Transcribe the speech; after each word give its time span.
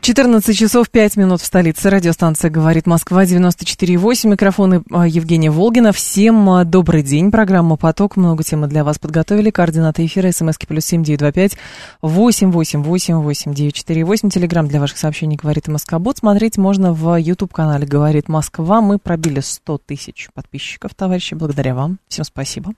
14 0.00 0.56
часов 0.56 0.88
5 0.88 1.18
минут 1.18 1.42
в 1.42 1.44
столице. 1.44 1.90
Радиостанция 1.90 2.50
«Говорит 2.50 2.86
Москва» 2.86 3.24
94,8. 3.24 4.30
Микрофоны 4.30 4.82
а, 4.90 5.06
Евгения 5.06 5.50
Волгина. 5.50 5.92
Всем 5.92 6.48
а, 6.48 6.64
добрый 6.64 7.02
день. 7.02 7.30
Программа 7.30 7.76
«Поток». 7.76 8.16
Много 8.16 8.42
темы 8.42 8.66
для 8.66 8.82
вас 8.82 8.98
подготовили. 8.98 9.50
Координаты 9.50 10.06
эфира. 10.06 10.32
СМСки 10.32 10.66
плюс 10.66 10.86
семь 10.86 11.04
девять 11.04 11.20
два 11.20 11.32
пять 11.32 11.58
восемь 12.00 12.50
восемь 12.50 12.82
восемь 12.82 13.16
восемь 13.16 13.52
девять 13.52 13.74
четыре 13.74 14.04
восемь. 14.04 14.30
Телеграмм 14.30 14.68
для 14.68 14.80
ваших 14.80 14.96
сообщений 14.96 15.36
«Говорит 15.36 15.68
Москобот». 15.68 16.16
Смотреть 16.16 16.56
можно 16.56 16.94
в 16.94 17.16
YouTube-канале 17.16 17.86
«Говорит 17.86 18.26
Москва». 18.26 18.80
Мы 18.80 18.98
пробили 18.98 19.40
100 19.40 19.82
тысяч 19.84 20.30
подписчиков, 20.32 20.94
товарищи. 20.94 21.34
Благодаря 21.34 21.74
вам. 21.74 21.98
Всем 22.08 22.24
спасибо. 22.24 22.72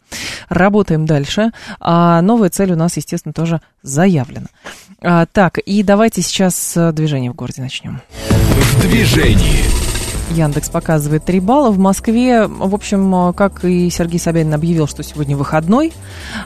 Работаем 0.48 1.06
дальше. 1.06 1.52
А 1.78 2.20
новая 2.20 2.50
цель 2.50 2.72
у 2.72 2.76
нас, 2.76 2.96
естественно, 2.96 3.32
тоже 3.32 3.60
заявлена. 3.82 4.46
А, 5.00 5.26
так, 5.26 5.58
и 5.58 5.84
давайте 5.84 6.20
сейчас 6.20 6.76
движение 6.92 7.11
движение 7.12 7.30
в 7.30 7.34
городе 7.34 7.60
начнем. 7.60 8.00
В 8.30 8.80
движении. 8.80 9.64
Яндекс 10.30 10.70
показывает 10.70 11.22
3 11.26 11.40
балла. 11.40 11.70
В 11.70 11.78
Москве, 11.78 12.46
в 12.46 12.74
общем, 12.74 13.34
как 13.34 13.66
и 13.66 13.90
Сергей 13.90 14.18
Собянин 14.18 14.54
объявил, 14.54 14.88
что 14.88 15.02
сегодня 15.02 15.36
выходной. 15.36 15.92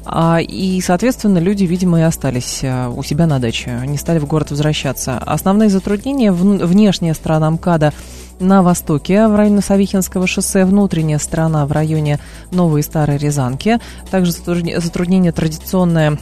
А, 0.04 0.40
и, 0.40 0.80
соответственно, 0.80 1.38
люди, 1.38 1.62
видимо, 1.62 2.00
и 2.00 2.02
остались 2.02 2.62
а, 2.64 2.88
у 2.88 3.04
себя 3.04 3.28
на 3.28 3.38
даче. 3.38 3.80
Не 3.86 3.96
стали 3.96 4.18
в 4.18 4.26
город 4.26 4.50
возвращаться. 4.50 5.18
Основные 5.18 5.68
затруднения 5.68 6.32
внешняя 6.32 7.14
сторона 7.14 7.48
МКАДа 7.48 7.92
на 8.40 8.64
востоке, 8.64 9.28
в 9.28 9.36
районе 9.36 9.60
Савихинского 9.60 10.26
шоссе, 10.26 10.64
внутренняя 10.64 11.20
сторона 11.20 11.64
в 11.64 11.70
районе 11.70 12.18
Новой 12.50 12.80
и 12.80 12.82
Старой 12.82 13.18
Рязанки. 13.18 13.78
Также 14.10 14.32
затруднение 14.32 15.30
традиционное 15.30 16.18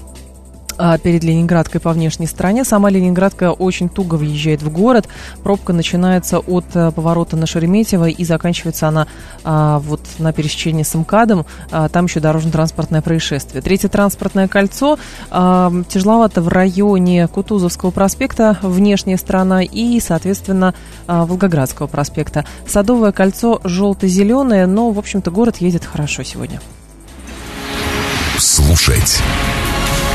а, 0.78 0.98
перед 0.98 1.24
Ленинградкой 1.24 1.80
по 1.80 1.92
внешней 1.92 2.26
стороне. 2.26 2.64
Сама 2.64 2.90
Ленинградка 2.90 3.52
очень 3.52 3.88
туго 3.88 4.16
въезжает 4.16 4.62
в 4.62 4.70
город. 4.70 5.08
Пробка 5.42 5.72
начинается 5.72 6.38
от 6.38 6.64
а, 6.74 6.90
поворота 6.90 7.36
на 7.36 7.46
Шереметьево 7.46 8.08
и 8.08 8.24
заканчивается 8.24 8.88
она 8.88 9.06
а, 9.44 9.78
вот 9.78 10.00
на 10.18 10.32
пересечении 10.32 10.82
с 10.82 10.94
МКАДом. 10.94 11.46
А, 11.70 11.88
там 11.88 12.06
еще 12.06 12.20
дорожно-транспортное 12.20 13.02
происшествие. 13.02 13.62
Третье 13.62 13.88
транспортное 13.88 14.48
кольцо. 14.48 14.98
Тяжеловато 15.30 16.42
в 16.42 16.48
районе 16.48 17.28
Кутузовского 17.28 17.90
проспекта, 17.90 18.58
внешняя 18.62 19.16
сторона, 19.16 19.62
и, 19.62 20.00
соответственно, 20.00 20.74
Волгоградского 21.06 21.86
проспекта. 21.86 22.44
Садовое 22.66 23.12
кольцо 23.12 23.60
желто-зеленое, 23.64 24.66
но, 24.66 24.90
в 24.90 24.98
общем-то, 24.98 25.30
город 25.30 25.58
едет 25.58 25.84
хорошо 25.84 26.22
сегодня. 26.22 26.60
Слушать 28.38 29.22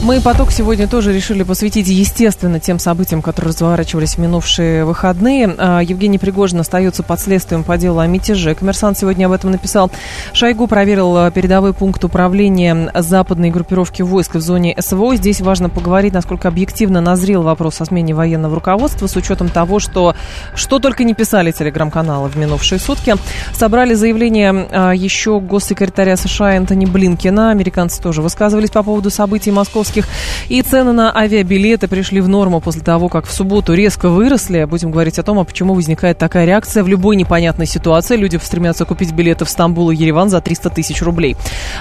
Мы 0.00 0.20
поток 0.20 0.52
сегодня 0.52 0.86
тоже 0.86 1.12
решили 1.12 1.42
посвятить, 1.42 1.88
естественно, 1.88 2.60
тем 2.60 2.78
событиям, 2.78 3.20
которые 3.20 3.50
разворачивались 3.50 4.14
в 4.14 4.18
минувшие 4.18 4.84
выходные. 4.84 5.52
А, 5.58 5.80
Евгений 5.80 6.18
Пригожин 6.18 6.60
остается 6.60 7.02
под 7.02 7.20
следствием 7.20 7.64
по 7.64 7.76
делу 7.76 7.98
о 7.98 8.06
мятеже. 8.06 8.54
Коммерсант 8.54 8.96
сегодня 8.96 9.26
об 9.26 9.32
этом 9.32 9.50
написал. 9.50 9.90
Шойгу 10.32 10.68
проверил 10.68 11.16
а, 11.16 11.30
передовой 11.32 11.74
пункт 11.74 12.04
управления 12.04 12.92
западной 12.94 13.50
группировки 13.50 14.02
войск 14.02 14.36
в 14.36 14.40
зоне 14.40 14.76
СВО. 14.78 15.16
Здесь 15.16 15.40
важно 15.40 15.68
поговорить, 15.68 16.14
насколько 16.14 16.46
объективно 16.46 17.00
назрел 17.00 17.42
вопрос 17.42 17.80
о 17.80 17.84
смене 17.84 18.14
военного 18.14 18.54
руководства 18.54 19.08
с 19.08 19.16
учетом 19.16 19.48
того, 19.48 19.80
что 19.80 20.14
что 20.54 20.78
только 20.78 21.02
не 21.02 21.14
писали 21.14 21.50
телеграм-каналы 21.50 22.28
в 22.28 22.36
минувшие 22.36 22.78
сутки. 22.78 23.16
Собрали 23.52 23.94
заявление 23.94 24.68
а, 24.70 24.92
еще 24.92 25.40
госсекретаря 25.40 26.16
США 26.16 26.54
Энтони 26.54 26.86
Блинкина. 26.86 27.50
Американцы 27.50 28.00
тоже 28.00 28.22
высказывались 28.22 28.70
по 28.70 28.84
поводу 28.84 29.10
событий 29.10 29.50
Московского 29.50 29.87
московских. 29.88 30.06
И 30.48 30.62
цены 30.62 30.92
на 30.92 31.14
авиабилеты 31.14 31.88
пришли 31.88 32.20
в 32.20 32.28
норму 32.28 32.60
после 32.60 32.82
того, 32.82 33.08
как 33.08 33.26
в 33.26 33.32
субботу 33.32 33.74
резко 33.74 34.08
выросли. 34.08 34.64
Будем 34.64 34.90
говорить 34.90 35.18
о 35.18 35.22
том, 35.22 35.38
а 35.38 35.44
почему 35.44 35.74
возникает 35.74 36.18
такая 36.18 36.44
реакция 36.44 36.82
в 36.82 36.88
любой 36.88 37.16
непонятной 37.16 37.66
ситуации. 37.66 38.16
Люди 38.16 38.38
стремятся 38.42 38.84
купить 38.84 39.12
билеты 39.12 39.44
в 39.44 39.50
Стамбул 39.50 39.90
и 39.90 39.96
Ереван 39.96 40.28
за 40.28 40.40
300 40.40 40.70
тысяч 40.70 41.02
рублей. 41.02 41.36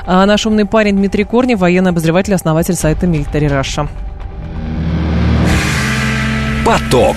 А 0.05 0.25
наш 0.25 0.45
умный 0.45 0.65
парень 0.65 0.95
Дмитрий 0.95 1.23
Корнев, 1.23 1.59
военный 1.59 1.91
обозреватель, 1.91 2.33
основатель 2.33 2.75
сайта 2.75 3.05
Military 3.05 3.47
Russia. 3.47 3.87
Поток. 6.65 7.15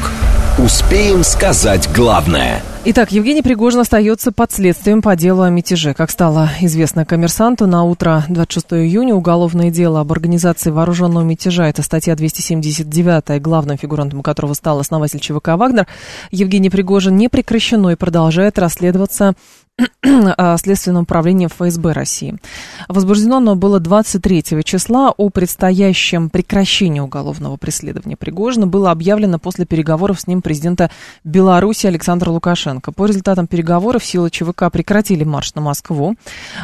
Успеем 0.59 1.25
сказать 1.25 1.89
главное– 1.95 2.63
Итак, 2.83 3.13
Евгений 3.13 3.43
Пригожин 3.43 3.81
остается 3.81 4.33
под 4.33 4.53
следствием 4.53 5.03
по 5.03 5.15
делу 5.15 5.43
о 5.43 5.51
мятеже. 5.51 5.93
Как 5.93 6.11
стало 6.11 6.49
известно 6.63 7.05
коммерсанту, 7.05 7.67
на 7.67 7.85
утро 7.85 8.25
26 8.31 8.73
июня 8.73 9.15
уголовное 9.15 9.71
дело 9.71 10.01
об 10.01 10.11
организации 10.13 10.71
вооруженного 10.71 11.23
мятежа, 11.23 11.69
это 11.69 11.83
статья 11.83 12.17
279, 12.17 13.43
главным 13.43 13.77
фигурантом 13.77 14.23
которого 14.23 14.55
стал 14.55 14.81
основатель 14.81 15.21
ЧВК 15.21 15.49
«Вагнер», 15.59 15.87
Евгений 16.31 16.71
Пригожин 16.71 17.17
не 17.17 17.29
прекращено 17.29 17.91
и 17.91 17.97
продолжает 17.97 18.59
расследоваться 18.59 19.35
Следственным 20.59 21.03
управлением 21.03 21.49
ФСБ 21.49 21.93
России. 21.93 22.37
Возбуждено 22.89 23.39
оно 23.39 23.57
было 23.57 23.81
23 23.81 24.63
числа. 24.65 25.11
О 25.17 25.31
предстоящем 25.31 26.31
прекращении 26.31 27.01
уголовного 27.01 27.57
преследования 27.57 28.17
Пригожина 28.17 28.67
было 28.67 28.91
объявлено 28.91 29.39
после 29.39 29.65
переговоров 29.67 30.21
с 30.21 30.27
ним 30.27 30.43
президента 30.43 30.91
Беларуси 31.25 31.87
Александра 31.87 32.31
Лукашенко. 32.31 32.70
По 32.81 33.07
результатам 33.07 33.47
переговоров 33.47 34.05
силы 34.05 34.31
ЧВК 34.31 34.71
прекратили 34.73 35.25
марш 35.25 35.55
на 35.55 35.61
Москву, 35.61 36.15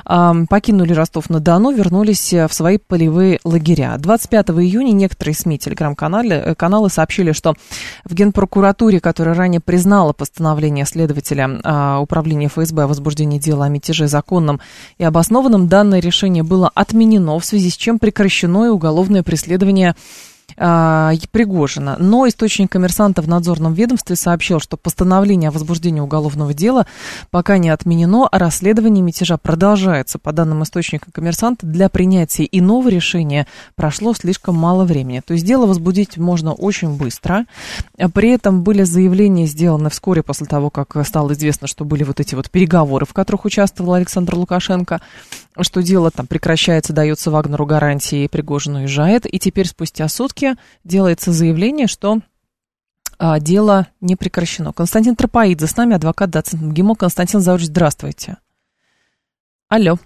покинули 0.04 0.92
Ростов-на-Дону, 0.92 1.72
вернулись 1.72 2.32
в 2.32 2.50
свои 2.50 2.78
полевые 2.78 3.40
лагеря. 3.44 3.96
25 3.98 4.50
июня 4.50 4.92
некоторые 4.92 5.34
СМИ, 5.34 5.58
телеграм-каналы 5.58 6.34
э, 6.34 6.54
каналы 6.54 6.90
сообщили, 6.90 7.32
что 7.32 7.54
в 8.04 8.14
Генпрокуратуре, 8.14 9.00
которая 9.00 9.34
ранее 9.34 9.60
признала 9.60 10.12
постановление 10.12 10.84
следователя 10.86 11.60
а, 11.64 12.00
управления 12.00 12.48
ФСБ 12.48 12.84
о 12.84 12.86
возбуждении 12.86 13.38
дела 13.38 13.66
о 13.66 13.68
мятеже 13.68 14.08
законным 14.08 14.60
и 14.98 15.04
обоснованным, 15.04 15.68
данное 15.68 16.00
решение 16.00 16.42
было 16.42 16.70
отменено, 16.74 17.38
в 17.38 17.44
связи 17.44 17.70
с 17.70 17.76
чем 17.76 17.98
прекращено 17.98 18.66
и 18.66 18.68
уголовное 18.68 19.22
преследование 19.22 19.94
а, 20.56 21.12
Пригожина. 21.30 21.96
Но 21.98 22.26
источник 22.28 22.72
коммерсанта 22.72 23.22
в 23.22 23.28
надзорном 23.28 23.74
ведомстве 23.74 24.16
сообщил, 24.16 24.60
что 24.60 24.76
постановление 24.76 25.48
о 25.48 25.52
возбуждении 25.52 26.00
уголовного 26.00 26.54
дела 26.54 26.86
пока 27.30 27.58
не 27.58 27.68
отменено, 27.68 28.26
а 28.26 28.38
расследование 28.38 29.02
мятежа 29.02 29.36
продолжается. 29.36 30.18
По 30.18 30.32
данным 30.32 30.62
источника 30.62 31.10
коммерсанта, 31.12 31.66
для 31.66 31.88
принятия 31.88 32.48
иного 32.50 32.88
решения 32.88 33.46
прошло 33.74 34.14
слишком 34.14 34.54
мало 34.56 34.84
времени. 34.84 35.20
То 35.24 35.34
есть 35.34 35.44
дело 35.44 35.66
возбудить 35.66 36.16
можно 36.16 36.52
очень 36.52 36.96
быстро. 36.96 37.44
При 38.14 38.30
этом 38.30 38.62
были 38.62 38.82
заявления 38.84 39.46
сделаны 39.46 39.90
вскоре 39.90 40.22
после 40.22 40.46
того, 40.46 40.70
как 40.70 40.96
стало 41.06 41.32
известно, 41.32 41.66
что 41.66 41.84
были 41.84 42.04
вот 42.04 42.20
эти 42.20 42.34
вот 42.34 42.50
переговоры, 42.50 43.04
в 43.04 43.12
которых 43.12 43.44
участвовал 43.44 43.94
Александр 43.94 44.36
Лукашенко 44.36 45.00
что 45.64 45.82
дело 45.82 46.10
там 46.10 46.26
прекращается, 46.26 46.92
дается 46.92 47.30
Вагнеру 47.30 47.66
гарантии, 47.66 48.26
Пригожин 48.26 48.76
уезжает, 48.76 49.32
и 49.32 49.38
теперь 49.38 49.66
спустя 49.66 50.08
сутки 50.08 50.56
делается 50.84 51.32
заявление, 51.32 51.86
что 51.86 52.20
а, 53.18 53.40
дело 53.40 53.86
не 54.00 54.16
прекращено. 54.16 54.72
Константин 54.72 55.16
Тропоидзе 55.16 55.66
с 55.66 55.76
нами, 55.76 55.94
адвокат, 55.94 56.30
доцент 56.30 56.62
МГИМО. 56.62 56.94
Константин 56.96 57.40
Заурович, 57.40 57.66
здравствуйте. 57.66 58.36
Алло. 59.68 59.98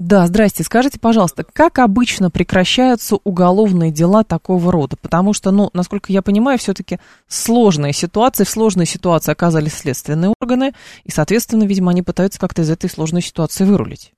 Да, 0.00 0.26
здрасте. 0.26 0.64
Скажите, 0.64 0.98
пожалуйста, 0.98 1.44
как 1.44 1.78
обычно 1.78 2.30
прекращаются 2.30 3.16
уголовные 3.22 3.92
дела 3.92 4.24
такого 4.24 4.72
рода? 4.72 4.96
Потому 4.96 5.34
что, 5.34 5.50
ну, 5.50 5.68
насколько 5.74 6.10
я 6.10 6.22
понимаю, 6.22 6.58
все-таки 6.58 6.98
сложная 7.28 7.92
ситуация, 7.92 8.46
в 8.46 8.48
сложной 8.48 8.86
ситуации 8.86 9.30
оказались 9.30 9.74
следственные 9.74 10.32
органы, 10.40 10.72
и, 11.04 11.10
соответственно, 11.10 11.64
видимо, 11.64 11.90
они 11.90 12.02
пытаются 12.02 12.40
как-то 12.40 12.62
из 12.62 12.70
этой 12.70 12.88
сложной 12.88 13.20
ситуации 13.20 13.64
вырулить. 13.64 14.12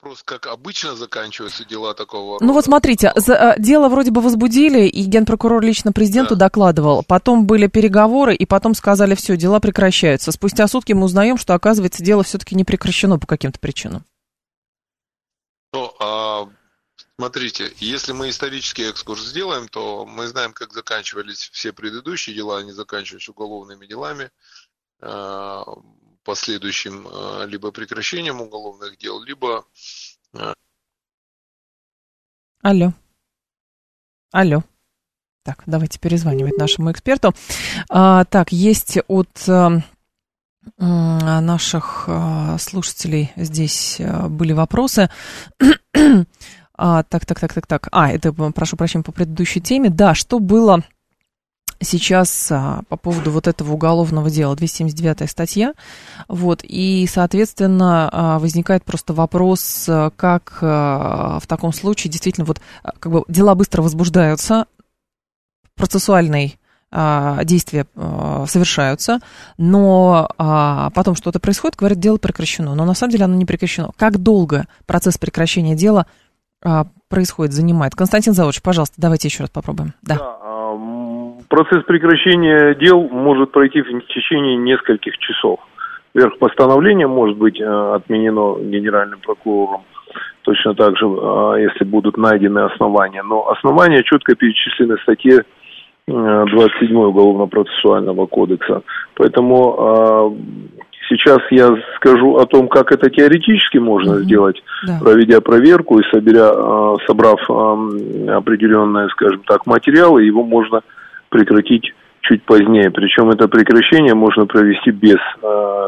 Вопрос, 0.00 0.22
как 0.22 0.46
обычно 0.46 0.94
заканчиваются 0.94 1.64
дела 1.64 1.94
такого 1.94 2.34
рода. 2.34 2.44
Ну 2.44 2.52
вот 2.52 2.64
смотрите, 2.64 3.12
за, 3.16 3.34
э, 3.34 3.54
дело 3.58 3.88
вроде 3.88 4.10
бы 4.10 4.20
возбудили, 4.20 4.86
и 4.86 5.02
генпрокурор 5.04 5.62
лично 5.62 5.92
президенту 5.92 6.36
да. 6.36 6.46
докладывал. 6.46 7.02
Потом 7.02 7.46
были 7.46 7.66
переговоры, 7.66 8.34
и 8.34 8.46
потом 8.46 8.74
сказали, 8.74 9.14
все, 9.14 9.36
дела 9.36 9.60
прекращаются. 9.60 10.30
Спустя 10.30 10.68
сутки 10.68 10.92
мы 10.92 11.04
узнаем, 11.04 11.36
что, 11.36 11.54
оказывается, 11.54 12.02
дело 12.04 12.22
все-таки 12.22 12.54
не 12.54 12.64
прекращено 12.64 13.18
по 13.18 13.26
каким-то 13.26 13.58
причинам. 13.58 14.04
Ну, 15.72 15.92
а 16.00 16.48
Смотрите, 17.20 17.72
если 17.78 18.12
мы 18.12 18.30
исторический 18.30 18.84
экскурс 18.84 19.24
сделаем, 19.24 19.66
то 19.66 20.06
мы 20.06 20.28
знаем, 20.28 20.52
как 20.52 20.72
заканчивались 20.72 21.50
все 21.52 21.72
предыдущие 21.72 22.36
дела. 22.36 22.58
Они 22.58 22.70
заканчивались 22.70 23.28
уголовными 23.28 23.86
делами, 23.86 24.30
э, 25.00 25.62
последующим 26.28 27.08
э, 27.08 27.46
либо 27.46 27.70
прекращением 27.70 28.42
уголовных 28.42 28.98
дел, 28.98 29.22
либо... 29.22 29.64
Э, 30.34 30.52
Алло. 32.62 32.92
Алло. 34.30 34.62
Так, 35.42 35.62
давайте 35.64 35.98
перезванивать 35.98 36.58
нашему 36.58 36.92
эксперту. 36.92 37.32
А, 37.88 38.26
так, 38.26 38.52
есть 38.52 38.98
от 39.08 39.48
а, 39.48 39.80
наших 40.76 42.08
слушателей 42.60 43.32
здесь 43.36 43.98
были 44.28 44.52
вопросы. 44.52 45.08
А, 46.80 47.02
так, 47.02 47.26
так, 47.26 47.40
так, 47.40 47.52
так, 47.52 47.66
так. 47.66 47.88
А, 47.90 48.08
это, 48.08 48.32
прошу 48.32 48.76
прощения, 48.76 49.02
по 49.02 49.10
предыдущей 49.10 49.60
теме. 49.60 49.90
Да, 49.90 50.14
что 50.14 50.38
было 50.38 50.84
сейчас 51.80 52.50
а, 52.50 52.82
по 52.88 52.96
поводу 52.96 53.30
вот 53.30 53.46
этого 53.46 53.72
уголовного 53.72 54.30
дела, 54.30 54.56
279 54.56 55.30
статья, 55.30 55.74
вот, 56.28 56.60
и, 56.62 57.08
соответственно, 57.10 58.08
а, 58.12 58.38
возникает 58.38 58.84
просто 58.84 59.12
вопрос, 59.12 59.86
а, 59.88 60.10
как 60.10 60.58
а, 60.60 61.38
в 61.40 61.46
таком 61.46 61.72
случае 61.72 62.10
действительно 62.10 62.44
вот, 62.44 62.60
а, 62.82 62.92
как 62.98 63.12
бы 63.12 63.24
дела 63.28 63.54
быстро 63.54 63.82
возбуждаются, 63.82 64.66
процессуальный 65.76 66.58
а, 66.90 67.44
действия 67.44 67.86
совершаются, 68.46 69.20
но 69.58 70.30
потом 70.94 71.14
что-то 71.14 71.38
происходит, 71.38 71.76
говорят, 71.76 72.00
дело 72.00 72.16
прекращено. 72.16 72.74
Но 72.74 72.84
на 72.86 72.94
самом 72.94 73.12
деле 73.12 73.26
оно 73.26 73.34
не 73.34 73.44
прекращено. 73.44 73.90
Как 73.96 74.18
долго 74.18 74.66
процесс 74.86 75.18
прекращения 75.18 75.76
дела 75.76 76.06
происходит, 77.08 77.52
занимает. 77.52 77.94
Константин 77.94 78.32
Заводович, 78.32 78.62
пожалуйста, 78.62 78.94
давайте 78.96 79.28
еще 79.28 79.42
раз 79.42 79.50
попробуем. 79.50 79.92
Да. 80.02 80.16
да 80.16 80.47
процесс 81.48 81.82
прекращения 81.84 82.74
дел 82.74 83.08
может 83.08 83.52
пройти 83.52 83.82
в 83.82 84.00
течение 84.08 84.56
нескольких 84.56 85.16
часов. 85.18 85.60
Вверх 86.14 86.38
постановление 86.38 87.06
может 87.06 87.36
быть 87.36 87.60
э, 87.60 87.94
отменено 87.94 88.58
генеральным 88.60 89.20
прокурором, 89.20 89.82
точно 90.42 90.74
так 90.74 90.96
же, 90.96 91.06
э, 91.06 91.68
если 91.70 91.84
будут 91.84 92.16
найдены 92.16 92.60
основания. 92.60 93.22
Но 93.22 93.48
основания 93.48 94.02
четко 94.02 94.34
перечислены 94.34 94.96
в 94.96 95.02
статье 95.02 95.44
27 96.06 96.48
э, 96.90 96.94
Уголовно-процессуального 96.94 98.26
кодекса. 98.26 98.82
Поэтому 99.14 100.36
Сейчас 101.10 101.38
я 101.50 101.74
скажу 101.96 102.36
о 102.36 102.44
том, 102.44 102.68
как 102.68 102.92
это 102.92 103.08
теоретически 103.08 103.78
можно 103.78 104.10
mm-hmm. 104.16 104.24
сделать, 104.24 104.62
да. 104.86 104.98
проведя 105.00 105.40
проверку 105.40 105.98
и 105.98 106.02
соберя, 106.12 106.50
собрав 107.06 107.40
определенные, 107.48 109.08
скажем 109.08 109.40
так, 109.46 109.64
материалы, 109.66 110.24
его 110.24 110.44
можно 110.44 110.82
прекратить 111.28 111.92
чуть 112.20 112.42
позднее. 112.44 112.90
Причем 112.90 113.30
это 113.30 113.48
прекращение 113.48 114.14
можно 114.14 114.46
провести 114.46 114.90
без 114.90 115.18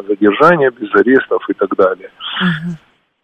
задержания, 0.09 0.71
без 0.71 0.95
арестов 0.95 1.43
и 1.49 1.53
так 1.55 1.75
далее. 1.77 2.11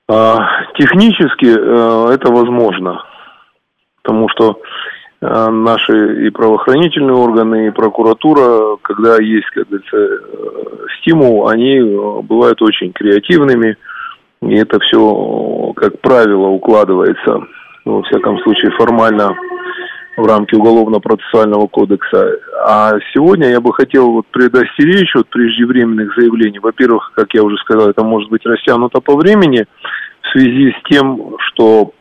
Mm-hmm. 0.09 0.39
Технически 0.79 1.47
это 1.47 2.31
возможно, 2.31 3.03
потому 4.03 4.29
что 4.29 4.61
Э, 5.23 5.49
наши 5.51 6.27
и 6.27 6.31
правоохранительные 6.31 7.17
органы, 7.17 7.69
и 7.69 7.71
прокуратура, 7.71 8.77
когда 8.83 9.17
есть, 9.21 9.49
как 9.51 9.67
говорится, 9.67 9.97
э, 9.97 10.19
стимул, 11.01 11.49
они 11.49 11.79
э, 11.79 12.21
бывают 12.23 12.61
очень 12.61 12.93
креативными, 12.93 13.77
и 14.43 14.55
это 14.55 14.79
все, 14.81 15.73
как 15.75 16.01
правило, 16.01 16.49
укладывается, 16.49 17.41
ну, 17.87 17.97
во 17.97 18.03
всяком 18.03 18.39
случае, 18.41 18.71
формально 18.73 19.35
в 20.17 20.25
рамки 20.25 20.55
Уголовно-процессуального 20.55 21.67
кодекса. 21.67 22.39
А 22.67 22.93
сегодня 23.13 23.51
я 23.51 23.61
бы 23.61 23.73
хотел 23.73 24.13
вот 24.13 24.27
предостеречь 24.29 25.15
от 25.15 25.29
преждевременных 25.29 26.15
заявлений. 26.17 26.59
Во-первых, 26.59 27.13
как 27.15 27.35
я 27.35 27.43
уже 27.43 27.57
сказал, 27.59 27.91
это 27.91 28.05
может 28.05 28.31
быть 28.31 28.45
растянуто 28.47 29.01
по 29.01 29.17
времени 29.17 29.67
в 30.23 30.29
связи 30.33 30.73
с 30.73 30.89
тем, 30.89 31.37
что 31.39 31.93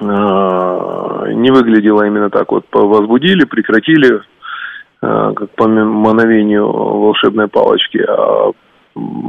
Э, 0.00 1.32
не 1.32 1.50
выглядело 1.50 2.04
именно 2.04 2.30
так. 2.30 2.50
Вот 2.50 2.66
возбудили, 2.72 3.44
прекратили, 3.44 4.16
э, 4.16 5.32
как 5.36 5.50
по 5.50 5.68
мановению 5.68 6.70
волшебной 6.70 7.48
палочки. 7.48 7.98
А 7.98 8.50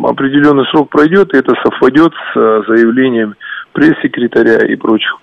определенный 0.04 0.66
срок 0.68 0.90
пройдет, 0.90 1.34
и 1.34 1.38
это 1.38 1.54
совпадет 1.64 2.14
с 2.14 2.38
э, 2.38 2.64
заявлением 2.68 3.36
пресс-секретаря 3.76 4.66
и 4.66 4.76
прочих 4.78 5.20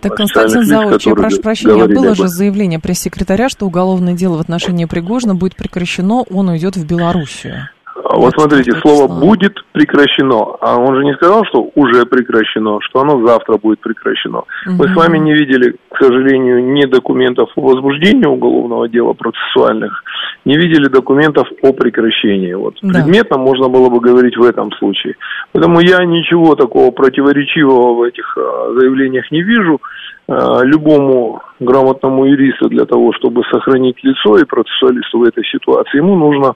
Так, 0.00 0.14
Константин 0.14 0.64
Заович, 0.64 1.06
я 1.06 1.14
прошу 1.14 1.42
прощения, 1.42 1.86
было 1.86 2.14
же 2.14 2.28
заявление 2.28 2.78
пресс-секретаря, 2.78 3.48
что 3.48 3.66
уголовное 3.66 4.14
дело 4.14 4.38
в 4.38 4.40
отношении 4.40 4.84
Пригожина 4.84 5.34
будет 5.34 5.56
прекращено, 5.56 6.22
он 6.30 6.48
уйдет 6.48 6.76
в 6.76 6.86
Белоруссию. 6.86 7.68
А 8.04 8.16
вот 8.16 8.32
смотрите, 8.34 8.72
слово 8.80 9.08
«будет 9.08 9.54
прекращено», 9.72 10.56
а 10.60 10.76
он 10.78 10.96
же 10.96 11.04
не 11.04 11.14
сказал, 11.14 11.44
что 11.46 11.70
уже 11.74 12.06
прекращено, 12.06 12.78
что 12.82 13.00
оно 13.00 13.26
завтра 13.26 13.56
будет 13.56 13.80
прекращено. 13.80 14.38
Угу. 14.38 14.76
Мы 14.78 14.88
с 14.88 14.96
вами 14.96 15.18
не 15.18 15.32
видели, 15.32 15.76
к 15.90 16.02
сожалению, 16.02 16.72
ни 16.72 16.84
документов 16.86 17.50
о 17.56 17.60
возбуждении 17.60 18.26
уголовного 18.26 18.88
дела 18.88 19.12
процессуальных, 19.12 20.02
не 20.44 20.56
видели 20.56 20.88
документов 20.88 21.48
о 21.62 21.72
прекращении. 21.72 22.54
Вот. 22.54 22.74
Да. 22.82 23.00
Предметно 23.00 23.38
можно 23.38 23.68
было 23.68 23.88
бы 23.90 24.00
говорить 24.00 24.36
в 24.36 24.42
этом 24.42 24.72
случае. 24.72 25.16
Поэтому 25.52 25.80
я 25.80 26.04
ничего 26.04 26.54
такого 26.54 26.90
противоречивого 26.90 27.94
в 27.94 28.02
этих 28.02 28.36
а, 28.38 28.72
заявлениях 28.78 29.30
не 29.30 29.42
вижу. 29.42 29.80
А, 30.28 30.62
любому 30.62 31.42
грамотному 31.58 32.24
юристу 32.24 32.68
для 32.68 32.84
того, 32.84 33.12
чтобы 33.14 33.42
сохранить 33.50 33.96
лицо 34.04 34.38
и 34.38 34.44
процессуалисту 34.44 35.18
в 35.18 35.24
этой 35.24 35.44
ситуации, 35.44 35.98
ему 35.98 36.16
нужно 36.16 36.54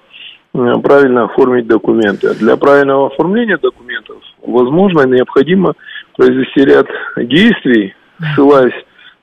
правильно 0.54 1.24
оформить 1.24 1.66
документы. 1.66 2.34
Для 2.34 2.56
правильного 2.56 3.08
оформления 3.08 3.58
документов, 3.58 4.16
возможно, 4.46 5.02
необходимо 5.06 5.74
произвести 6.16 6.64
ряд 6.64 6.86
действий, 7.16 7.94
ссылаясь 8.34 8.74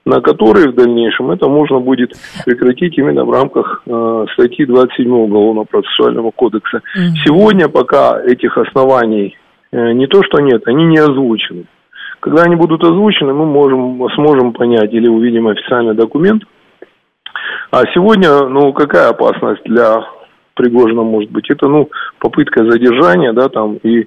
на 0.03 0.19
которые 0.19 0.69
в 0.69 0.75
дальнейшем 0.75 1.31
это 1.31 1.47
можно 1.47 1.79
будет 1.79 2.13
прекратить 2.45 2.97
именно 2.97 3.23
в 3.23 3.31
рамках 3.31 3.83
э, 3.85 4.25
статьи 4.33 4.65
27 4.65 5.11
Уголовно-процессуального 5.11 6.31
кодекса. 6.31 6.77
Mm-hmm. 6.77 7.23
Сегодня 7.23 7.67
пока 7.69 8.19
этих 8.19 8.57
оснований 8.57 9.37
э, 9.71 9.91
не 9.93 10.07
то 10.07 10.23
что 10.23 10.41
нет, 10.41 10.63
они 10.65 10.85
не 10.85 10.97
озвучены. 10.97 11.65
Когда 12.19 12.43
они 12.43 12.55
будут 12.55 12.83
озвучены, 12.83 13.33
мы 13.33 13.45
можем, 13.45 14.07
сможем 14.15 14.53
понять 14.53 14.91
или 14.91 15.07
увидим 15.07 15.47
официальный 15.47 15.93
документ. 15.93 16.43
А 17.71 17.83
сегодня, 17.93 18.47
ну, 18.47 18.73
какая 18.73 19.09
опасность 19.09 19.63
для 19.65 20.03
Пригожина 20.53 21.03
может 21.03 21.31
быть, 21.31 21.49
это, 21.49 21.67
ну, 21.67 21.89
попытка 22.19 22.69
задержания, 22.69 23.33
да, 23.33 23.49
там, 23.49 23.75
и, 23.77 24.01
э, 24.01 24.05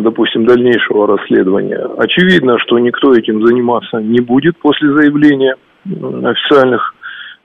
допустим, 0.00 0.46
дальнейшего 0.46 1.06
расследования. 1.06 1.84
Очевидно, 1.98 2.58
что 2.60 2.78
никто 2.78 3.14
этим 3.14 3.44
заниматься 3.46 3.98
не 3.98 4.20
будет 4.20 4.56
после 4.58 4.92
заявления 4.92 5.56
официальных 5.84 6.94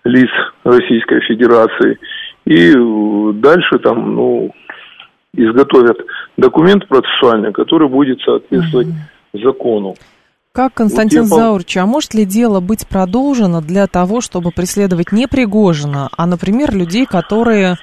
лиц 0.04 0.30
Российской 0.64 1.22
Федерации. 1.22 1.98
И 2.46 2.72
э, 2.72 3.34
дальше 3.34 3.80
там, 3.80 4.16
ну, 4.16 4.52
изготовят 5.34 5.98
документ 6.38 6.88
процессуальный, 6.88 7.52
который 7.52 7.88
будет 7.88 8.22
соответствовать 8.22 8.88
угу. 8.88 9.42
закону. 9.42 9.96
Как, 10.58 10.74
Константин 10.74 11.26
вот 11.26 11.38
Заурч, 11.38 11.78
а 11.78 11.86
может 11.86 12.16
ли 12.16 12.26
дело 12.26 12.62
быть 12.62 12.88
продолжено 12.88 13.62
для 13.62 13.86
того, 13.86 14.22
чтобы 14.22 14.50
преследовать 14.50 15.12
не 15.12 15.28
Пригожина, 15.28 16.10
а, 16.18 16.26
например, 16.26 16.74
людей, 16.74 17.06
которые 17.06 17.78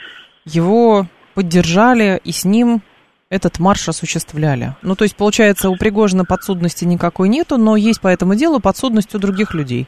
его 0.44 1.06
поддержали 1.34 2.20
и 2.24 2.32
с 2.32 2.44
ним 2.44 2.82
этот 3.30 3.60
марш 3.60 3.88
осуществляли? 3.88 4.74
Ну, 4.82 4.96
то 4.96 5.04
есть, 5.04 5.14
получается, 5.14 5.70
у 5.70 5.76
Пригожина 5.76 6.24
подсудности 6.24 6.84
никакой 6.84 7.28
нету, 7.28 7.58
но 7.58 7.76
есть 7.76 8.00
по 8.00 8.08
этому 8.08 8.34
делу 8.34 8.58
подсудность 8.58 9.14
у 9.14 9.20
других 9.20 9.54
людей. 9.54 9.86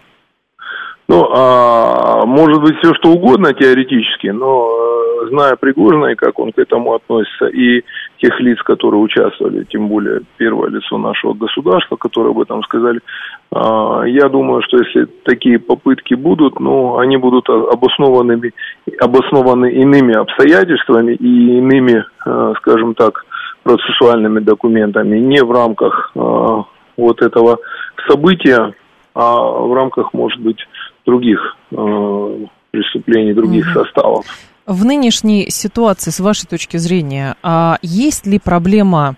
Ну, 1.09 1.29
а, 1.33 2.27
может 2.27 2.61
быть, 2.61 2.77
все 2.79 2.93
что 2.95 3.11
угодно 3.11 3.55
теоретически, 3.55 4.29
но 4.29 4.69
э, 4.69 5.29
зная 5.29 5.55
Пригожина 5.55 6.07
и 6.07 6.15
как 6.17 6.39
он 6.41 6.51
к 6.51 6.59
этому 6.59 6.95
относится, 6.95 7.47
и 7.47 7.83
тех 8.19 8.41
лиц, 8.41 8.61
которые 8.63 9.01
участвовали, 9.01 9.65
тем 9.65 9.89
более 9.89 10.23
первое 10.37 10.71
лицо 10.71 10.99
нашего 10.99 11.33
государства, 11.35 11.95
которые 11.97 12.33
об 12.33 12.41
этом 12.41 12.63
сказали. 12.65 13.01
А, 13.53 14.03
я 14.05 14.29
думаю, 14.29 14.63
что 14.63 14.79
если 14.79 15.07
такие 15.25 15.61
попытки 15.61 16.15
будут, 16.15 16.59
ну, 16.59 16.99
они 16.99 17.17
будут 17.17 17.49
обоснованными, 17.49 18.53
обоснованы 19.01 19.71
иными 19.73 20.17
обстоятельствами 20.17 21.15
и 21.15 21.59
иными, 21.59 22.05
а, 22.25 22.55
скажем 22.57 22.95
так, 22.95 23.25
процессуальными 23.63 24.41
документами, 24.41 25.19
не 25.19 25.43
в 25.43 25.53
рамках 25.53 26.11
а, 26.17 26.65
вот 26.97 27.23
этого 27.23 27.59
события, 28.09 28.75
а 29.15 29.41
в 29.41 29.73
рамках, 29.73 30.13
может 30.13 30.41
быть, 30.41 30.59
других 31.07 31.57
преступлений, 32.71 33.33
других 33.33 33.67
угу. 33.67 33.85
составов. 33.85 34.27
В 34.67 34.85
нынешней 34.85 35.49
ситуации, 35.49 36.11
с 36.11 36.19
вашей 36.19 36.47
точки 36.47 36.77
зрения, 36.77 37.37
а 37.43 37.79
есть 37.83 38.27
ли 38.27 38.39
проблема 38.39 39.17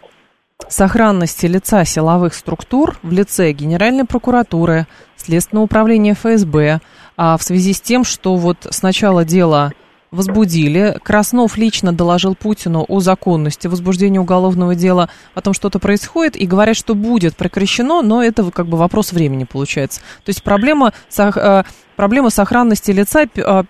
сохранности 0.68 1.47
лица 1.47 1.85
силовых 1.85 2.35
структур 2.35 2.97
в 3.02 3.12
лице 3.12 3.52
Генеральной 3.52 4.04
прокуратуры, 4.04 4.87
Следственного 5.16 5.64
управления 5.64 6.14
ФСБ, 6.14 6.80
а 7.16 7.37
в 7.37 7.42
связи 7.42 7.73
с 7.73 7.80
тем, 7.80 8.04
что 8.04 8.37
вот 8.37 8.66
сначала 8.71 9.25
дело 9.25 9.73
возбудили. 10.10 10.96
Краснов 11.02 11.56
лично 11.56 11.92
доложил 11.92 12.34
Путину 12.34 12.84
о 12.88 13.00
законности 13.00 13.66
возбуждения 13.66 14.20
уголовного 14.20 14.74
дела, 14.74 15.08
о 15.34 15.40
том, 15.40 15.54
что-то 15.54 15.78
происходит, 15.78 16.36
и 16.36 16.46
говорят, 16.46 16.76
что 16.76 16.94
будет 16.94 17.36
прекращено, 17.36 18.02
но 18.02 18.22
это 18.22 18.50
как 18.50 18.66
бы 18.66 18.76
вопрос 18.76 19.12
времени 19.12 19.44
получается. 19.44 20.00
То 20.24 20.30
есть 20.30 20.42
проблема, 20.42 20.92
э, 21.18 21.62
проблема 21.96 22.30
сохранности 22.30 22.90
лица 22.90 23.22
э, 23.22 23.62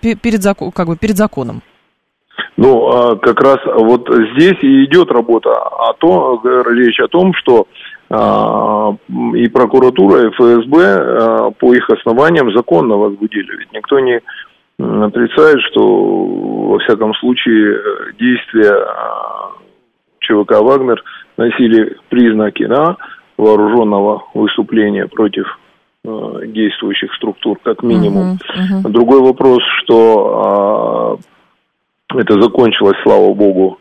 перед, 0.00 0.44
как 0.74 0.86
бы, 0.86 0.96
перед 0.96 1.16
законом. 1.16 1.62
Ну, 2.56 2.88
а 2.88 3.16
как 3.16 3.40
раз 3.40 3.58
вот 3.66 4.08
здесь 4.36 4.56
и 4.62 4.84
идет 4.84 5.10
работа, 5.10 5.50
а 5.50 5.92
то 5.98 6.40
речь 6.70 7.00
о 7.00 7.08
том, 7.08 7.32
что 7.34 7.66
а, 8.10 8.96
и 9.34 9.48
прокуратура, 9.48 10.22
и 10.22 10.30
ФСБ 10.30 11.52
по 11.58 11.74
их 11.74 11.88
основаниям 11.90 12.54
законно 12.54 12.96
возбудили. 12.96 13.56
Ведь 13.58 13.72
никто 13.72 13.98
не 13.98 14.20
отрицает, 14.78 15.60
что 15.70 16.24
во 16.24 16.78
всяком 16.80 17.14
случае 17.14 17.78
действия 18.18 18.72
а, 18.72 19.52
ЧВК 20.20 20.60
«Вагнер» 20.60 21.02
носили 21.36 21.96
признаки 22.08 22.66
да, 22.66 22.96
вооруженного 23.36 24.24
выступления 24.34 25.06
против 25.06 25.46
э, 26.04 26.40
действующих 26.46 27.12
структур, 27.14 27.58
как 27.62 27.82
минимум. 27.82 28.34
Uh-huh, 28.34 28.84
uh-huh. 28.84 28.90
Другой 28.90 29.20
вопрос, 29.20 29.60
что 29.82 31.18
э, 32.12 32.18
это 32.20 32.40
закончилось, 32.40 32.96
слава 33.02 33.34
богу, 33.34 33.78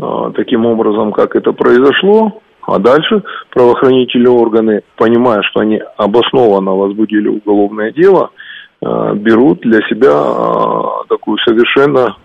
э, 0.00 0.32
таким 0.34 0.66
образом, 0.66 1.12
как 1.12 1.36
это 1.36 1.52
произошло. 1.52 2.40
А 2.62 2.78
дальше 2.78 3.22
правоохранительные 3.50 4.30
органы, 4.30 4.82
понимая, 4.96 5.42
что 5.42 5.60
они 5.60 5.80
обоснованно 5.96 6.72
возбудили 6.72 7.28
уголовное 7.28 7.92
дело, 7.92 8.30
Э, 8.30 8.47
берут 8.80 9.60
для 9.60 9.80
себя 9.88 10.12
э, 10.12 11.08
такую 11.08 11.38
совершенно 11.38 12.16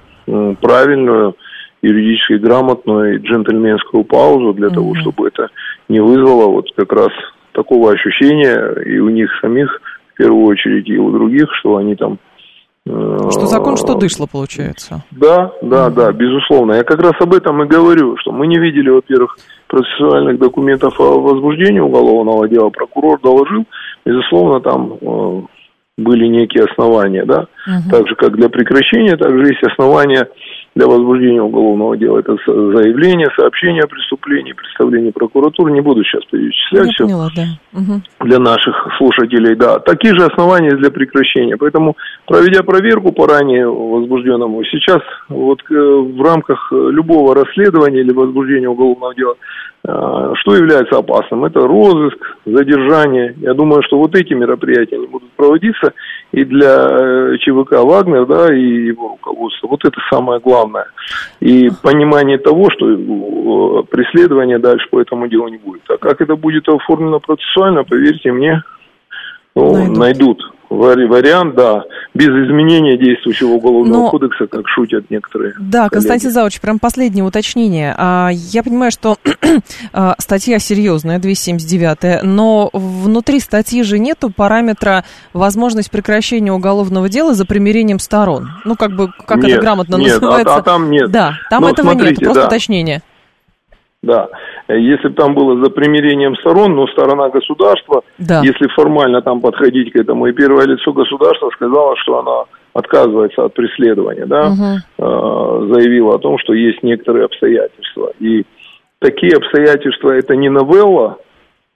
правильную, 0.61 1.35
юридически 1.81 2.33
грамотную 2.33 3.15
и 3.15 3.17
джентльменскую 3.17 4.05
паузу 4.05 4.53
для 4.53 4.67
mm-hmm. 4.67 4.73
того, 4.73 4.95
чтобы 4.95 5.27
это 5.27 5.49
не 5.89 5.99
вызвало 5.99 6.47
вот 6.47 6.67
как 6.75 6.93
раз 6.93 7.09
такого 7.51 7.91
ощущения 7.91 8.73
и 8.85 8.99
у 8.99 9.09
них 9.09 9.29
самих, 9.41 9.81
в 10.13 10.17
первую 10.17 10.45
очередь, 10.45 10.87
и 10.87 10.97
у 10.97 11.11
других, 11.11 11.49
что 11.59 11.77
они 11.77 11.95
там 11.95 12.19
э, 12.85 13.17
что 13.31 13.47
закон, 13.47 13.75
что 13.75 13.95
дышло, 13.95 14.27
получается. 14.31 15.03
Да, 15.11 15.51
да, 15.61 15.89
да, 15.89 16.11
безусловно. 16.11 16.73
Я 16.73 16.83
как 16.83 17.01
раз 17.01 17.13
об 17.19 17.33
этом 17.33 17.63
и 17.63 17.67
говорю, 17.67 18.15
что 18.17 18.31
мы 18.31 18.47
не 18.47 18.59
видели, 18.59 18.89
во-первых, 18.89 19.37
процессуальных 19.67 20.39
документов 20.39 20.99
о 20.99 21.19
возбуждении 21.19 21.79
уголовного 21.79 22.47
дела. 22.47 22.69
Прокурор 22.69 23.19
доложил, 23.19 23.65
безусловно, 24.05 24.61
там 24.61 25.47
были 25.97 26.25
некие 26.25 26.65
основания, 26.65 27.23
да, 27.23 27.47
угу. 27.67 27.89
так 27.91 28.07
же 28.07 28.15
как 28.15 28.35
для 28.35 28.49
прекращения, 28.49 29.15
также 29.15 29.45
есть 29.45 29.63
основания 29.63 30.27
для 30.75 30.87
возбуждения 30.87 31.41
уголовного 31.41 31.95
дела. 31.95 32.17
Это 32.17 32.35
заявление, 32.47 33.27
сообщение 33.37 33.83
о 33.83 33.87
преступлении, 33.87 34.53
представление 34.53 35.11
прокуратуры. 35.11 35.71
Не 35.71 35.81
буду 35.81 36.03
сейчас 36.03 36.25
перечислять 36.25 36.87
Я 36.87 36.91
все. 36.93 37.03
Поняла, 37.03 37.29
да. 37.35 37.79
Угу. 37.79 38.01
Для 38.21 38.39
наших 38.39 38.75
слушателей, 38.97 39.55
да. 39.55 39.77
Такие 39.77 40.15
же 40.15 40.25
основания 40.25 40.71
для 40.71 40.89
прекращения. 40.89 41.57
Поэтому, 41.57 41.95
проведя 42.25 42.63
проверку 42.63 43.11
по 43.11 43.27
ранее 43.27 43.69
возбужденному, 43.69 44.63
сейчас 44.63 45.01
вот 45.29 45.59
э, 45.69 45.73
в 45.75 46.19
рамках 46.23 46.71
любого 46.71 47.35
расследования 47.35 47.99
или 47.99 48.11
возбуждения 48.11 48.67
уголовного 48.67 49.13
дела 49.13 49.35
что 49.85 50.55
является 50.55 50.97
опасным? 50.97 51.43
Это 51.43 51.59
розыск, 51.59 52.17
задержание. 52.45 53.35
Я 53.41 53.53
думаю, 53.53 53.83
что 53.83 53.97
вот 53.97 54.15
эти 54.15 54.33
мероприятия 54.33 54.95
они 54.95 55.07
будут 55.07 55.29
проводиться 55.31 55.91
и 56.31 56.45
для 56.45 56.87
э, 56.89 57.37
ЧВК 57.39 57.83
«Вагнер», 57.83 58.25
да, 58.25 58.53
и 58.53 58.61
его 58.61 59.09
руководства. 59.09 59.67
Вот 59.67 59.83
это 59.83 59.97
самое 60.09 60.39
главное. 60.39 60.85
И 61.41 61.69
понимание 61.81 62.37
того, 62.37 62.69
что 62.71 62.89
э, 62.89 63.83
преследования 63.89 64.57
дальше 64.57 64.87
по 64.89 65.01
этому 65.01 65.27
делу 65.27 65.49
не 65.49 65.57
будет. 65.57 65.81
А 65.89 65.97
как 65.97 66.21
это 66.21 66.37
будет 66.37 66.69
оформлено 66.69 67.19
процессуально, 67.19 67.83
поверьте 67.83 68.31
мне, 68.31 68.63
ну, 69.53 69.73
найдут. 69.73 69.97
найдут 69.97 70.53
вариант, 70.69 71.55
да, 71.55 71.83
без 72.13 72.27
изменения 72.27 72.97
действующего 72.97 73.49
уголовного 73.49 74.03
Но... 74.03 74.09
кодекса, 74.11 74.45
как 74.47 74.67
шутят 74.67 75.09
некоторые. 75.09 75.53
Да, 75.59 75.89
коллеги. 75.89 75.93
Константин 75.93 76.31
Завуч, 76.31 76.59
прям 76.61 76.79
последнее 76.79 77.23
уточнение. 77.23 77.95
А, 77.97 78.29
я 78.31 78.61
понимаю, 78.63 78.91
что 78.91 79.17
а, 79.93 80.15
статья 80.19 80.59
серьезная, 80.59 81.19
279, 81.19 82.23
но 82.23 82.69
внутри 82.71 83.39
статьи 83.39 83.81
же 83.83 83.97
нету 83.97 84.29
параметра 84.29 85.05
возможность 85.33 85.89
прекращения 85.89 86.51
уголовного 86.53 87.09
дела 87.09 87.33
за 87.33 87.45
примирением 87.45 87.99
сторон. 87.99 88.49
Ну, 88.63 88.75
как 88.75 88.95
бы, 88.95 89.11
как 89.25 89.37
нет, 89.37 89.53
это 89.53 89.61
грамотно 89.61 89.95
нет, 89.95 90.21
называется. 90.21 90.55
А, 90.55 90.57
а 90.57 90.61
там 90.61 90.91
нет. 90.91 91.09
Да, 91.09 91.33
там 91.49 91.63
ну, 91.63 91.69
этого 91.69 91.91
смотрите, 91.91 92.11
нет, 92.11 92.23
просто 92.25 92.41
да. 92.41 92.47
уточнение. 92.47 93.01
Да. 94.03 94.27
Если 94.67 95.07
бы 95.07 95.13
там 95.15 95.33
было 95.33 95.63
за 95.63 95.71
примирением 95.71 96.35
сторон, 96.35 96.75
но 96.75 96.87
сторона 96.87 97.29
государства, 97.29 98.03
да. 98.17 98.41
если 98.43 98.67
формально 98.67 99.21
там 99.21 99.39
подходить 99.39 99.93
к 99.93 99.95
этому, 99.95 100.27
и 100.27 100.33
первое 100.33 100.67
лицо 100.67 100.91
государства 100.91 101.49
сказала, 101.55 101.95
что 101.97 102.19
она 102.19 102.43
отказывается 102.73 103.45
от 103.45 103.53
преследования, 103.53 104.25
да, 104.25 104.47
угу. 104.47 104.63
э, 104.97 105.73
заявила 105.73 106.15
о 106.15 106.19
том, 106.19 106.37
что 106.37 106.53
есть 106.53 106.83
некоторые 106.83 107.25
обстоятельства. 107.25 108.11
И 108.19 108.43
такие 108.99 109.37
обстоятельства 109.37 110.11
это 110.11 110.35
не 110.35 110.49
новелла 110.49 111.17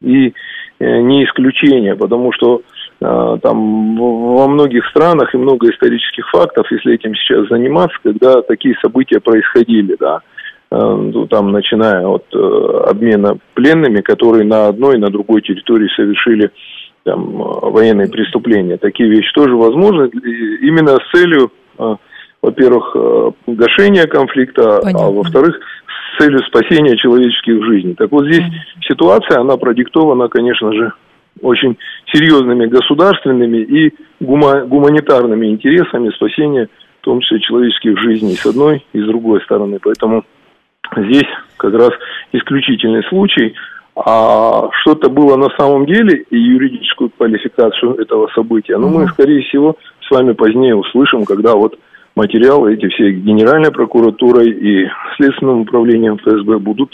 и 0.02 0.34
э, 0.80 1.00
не 1.00 1.24
исключение, 1.24 1.96
потому 1.96 2.34
что 2.34 2.62
э, 3.00 3.38
там 3.42 3.96
во 3.96 4.48
многих 4.48 4.86
странах 4.88 5.34
и 5.34 5.38
много 5.38 5.70
исторических 5.70 6.30
фактов, 6.30 6.68
если 6.72 6.96
этим 6.96 7.16
сейчас 7.16 7.48
заниматься, 7.48 7.98
когда 8.04 8.42
такие 8.42 8.76
события 8.82 9.22
происходили, 9.22 9.96
да, 9.98 10.20
ну, 10.70 11.28
там, 11.28 11.52
начиная 11.52 12.06
от 12.06 12.26
э, 12.34 12.84
обмена 12.90 13.38
пленными, 13.54 14.02
которые 14.02 14.44
на 14.44 14.68
одной 14.68 14.96
и 14.96 15.00
на 15.00 15.10
другой 15.10 15.42
территории 15.42 15.88
совершили 15.96 16.52
там, 17.04 17.42
э, 17.42 17.70
военные 17.70 18.10
преступления. 18.10 18.78
Такие 18.78 19.10
вещи 19.10 19.32
тоже 19.34 19.56
возможны 19.56 20.10
именно 20.62 20.98
с 20.98 21.12
целью, 21.12 21.52
во-первых, 22.42 22.96
гашения 23.48 24.08
конфликта, 24.08 24.78
а 24.78 24.82
Понятно. 24.82 25.08
а 25.08 25.12
во-вторых, 25.12 25.60
с 26.16 26.18
целью 26.18 26.40
спасения 26.40 26.98
человеческих 26.98 27.64
жизней. 27.64 27.96
Так 27.96 28.12
вот 28.12 28.26
здесь 28.26 28.40
Понятно. 28.40 28.82
ситуация, 28.82 29.40
она 29.40 29.58
продиктована, 29.58 30.28
конечно 30.28 30.74
же, 30.74 30.92
очень 31.42 31.78
серьезными 32.12 32.66
государственными 32.66 33.58
и 33.58 33.94
гума- 34.20 34.66
гуманитарными 34.66 35.48
интересами 35.48 36.10
спасения, 36.10 36.68
в 37.02 37.06
том 37.06 37.22
числе 37.22 37.40
человеческих 37.40 38.00
жизней 38.00 38.36
с 38.36 38.46
одной 38.46 38.84
и 38.94 39.00
с 39.00 39.06
другой 39.06 39.42
стороны. 39.42 39.80
Поэтому 39.82 40.24
Здесь 40.96 41.28
как 41.58 41.74
раз 41.74 41.92
исключительный 42.32 43.04
случай. 43.10 43.56
А 43.96 44.70
что-то 44.82 45.10
было 45.10 45.38
на 45.38 45.50
самом 45.58 45.88
деле 45.88 46.24
и 46.30 46.38
юридическую 46.38 47.10
квалификацию 47.10 47.96
этого 47.96 48.28
события, 48.36 48.78
ну, 48.78 48.90
мы, 48.90 49.08
скорее 49.08 49.42
всего, 49.42 49.76
с 50.08 50.12
вами 50.12 50.34
позднее 50.34 50.76
услышим, 50.76 51.26
когда 51.26 51.56
вот 51.56 51.80
материалы 52.16 52.76
эти 52.76 52.88
все 52.90 53.12
Генеральной 53.12 53.72
прокуратурой 53.72 54.52
и 54.52 54.88
Следственным 55.16 55.62
управлением 55.62 56.18
ФСБ 56.18 56.60
будут 56.60 56.92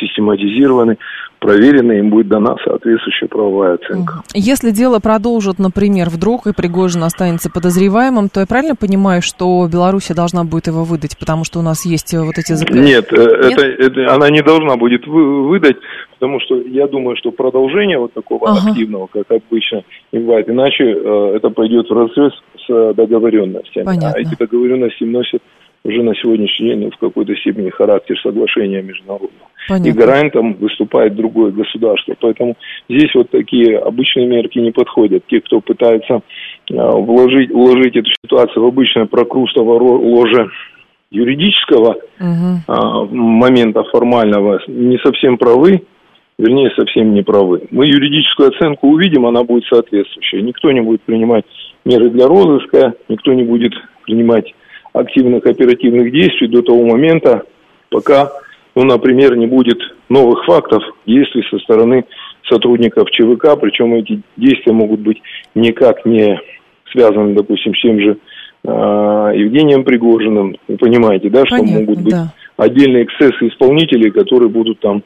систематизированы, 0.00 0.98
проверены, 1.44 1.98
им 1.98 2.08
будет 2.08 2.28
дана 2.28 2.56
соответствующая 2.64 3.26
правовая 3.28 3.74
оценка. 3.74 4.22
Если 4.32 4.70
дело 4.70 4.98
продолжат, 4.98 5.58
например, 5.58 6.08
вдруг 6.08 6.46
и 6.46 6.54
Пригожин 6.54 7.02
останется 7.04 7.50
подозреваемым, 7.50 8.30
то 8.30 8.40
я 8.40 8.46
правильно 8.46 8.74
понимаю, 8.74 9.20
что 9.20 9.68
Беларусь 9.70 10.08
должна 10.08 10.44
будет 10.44 10.68
его 10.68 10.84
выдать, 10.84 11.18
потому 11.18 11.44
что 11.44 11.58
у 11.58 11.62
нас 11.62 11.84
есть 11.84 12.14
вот 12.14 12.38
эти 12.38 12.52
заключения? 12.54 12.96
Нет, 12.96 13.12
э, 13.12 13.48
Нет? 13.48 13.58
Это, 13.58 13.66
это, 13.66 14.14
она 14.14 14.30
не 14.30 14.42
должна 14.42 14.76
будет 14.76 15.06
выдать, 15.06 15.76
потому 16.18 16.40
что 16.40 16.56
я 16.62 16.86
думаю, 16.86 17.14
что 17.18 17.30
продолжение 17.30 17.98
вот 17.98 18.14
такого 18.14 18.48
ага. 18.48 18.70
активного, 18.70 19.06
как 19.06 19.30
обычно 19.30 19.84
не 20.12 20.20
бывает, 20.20 20.48
иначе 20.48 20.84
э, 20.84 21.32
это 21.36 21.50
пойдет 21.50 21.90
в 21.90 21.92
разрез 21.92 22.32
с 22.66 22.94
договоренностями. 22.94 23.84
А 23.84 23.86
Понятно. 23.86 24.12
А 24.16 24.18
эти 24.18 24.34
договоренности 24.38 25.04
носят 25.04 25.42
уже 25.84 26.02
на 26.02 26.14
сегодняшний 26.14 26.68
день 26.70 26.80
ну, 26.80 26.90
в 26.90 26.96
какой-то 26.96 27.34
степени 27.36 27.68
характер 27.70 28.18
соглашения 28.22 28.82
международного. 28.82 29.48
Понятно. 29.68 29.88
И 29.88 29.92
гарантом 29.92 30.54
выступает 30.54 31.14
другое 31.14 31.52
государство. 31.52 32.14
Поэтому 32.20 32.56
здесь 32.88 33.14
вот 33.14 33.30
такие 33.30 33.78
обычные 33.78 34.26
мерки 34.26 34.58
не 34.58 34.72
подходят. 34.72 35.24
Те, 35.26 35.40
кто 35.40 35.60
пытается 35.60 36.14
э, 36.14 36.74
вложить, 36.74 37.50
вложить 37.50 37.96
эту 37.96 38.10
ситуацию 38.24 38.62
в 38.62 38.66
обычное 38.66 39.06
прокрустово 39.06 39.78
ложе 39.78 40.50
юридического 41.10 41.96
угу. 42.18 42.62
э, 42.66 43.04
момента 43.10 43.84
формального, 43.84 44.60
не 44.66 44.98
совсем 44.98 45.36
правы, 45.38 45.82
вернее, 46.38 46.70
совсем 46.76 47.12
не 47.14 47.22
правы. 47.22 47.62
Мы 47.70 47.86
юридическую 47.86 48.48
оценку 48.48 48.88
увидим, 48.88 49.26
она 49.26 49.44
будет 49.44 49.64
соответствующая. 49.66 50.42
Никто 50.42 50.72
не 50.72 50.80
будет 50.80 51.02
принимать 51.02 51.44
меры 51.84 52.10
для 52.10 52.26
розыска, 52.26 52.94
никто 53.08 53.32
не 53.34 53.44
будет 53.44 53.72
принимать 54.04 54.52
активных 54.94 55.44
оперативных 55.44 56.10
действий 56.10 56.48
до 56.48 56.62
того 56.62 56.86
момента, 56.86 57.42
пока 57.90 58.30
ну, 58.74 58.84
например, 58.84 59.36
не 59.36 59.46
будет 59.46 59.78
новых 60.08 60.44
фактов 60.46 60.82
действий 61.06 61.44
со 61.50 61.58
стороны 61.58 62.04
сотрудников 62.48 63.10
ЧВК, 63.10 63.58
причем 63.60 63.94
эти 63.94 64.20
действия 64.36 64.72
могут 64.72 65.00
быть 65.00 65.20
никак 65.54 66.04
не 66.04 66.40
связаны, 66.92 67.34
допустим, 67.34 67.74
с 67.74 67.80
тем 67.80 68.00
же 68.00 68.16
э, 68.64 69.32
Евгением 69.36 69.84
Пригожиным. 69.84 70.56
Вы 70.68 70.76
понимаете, 70.76 71.30
да, 71.30 71.46
что 71.46 71.56
Понятно, 71.56 71.80
могут 71.80 72.00
быть 72.00 72.14
да. 72.14 72.32
отдельные 72.56 73.04
эксцессы 73.04 73.48
исполнителей, 73.48 74.10
которые 74.10 74.48
будут 74.48 74.80
там 74.80 75.02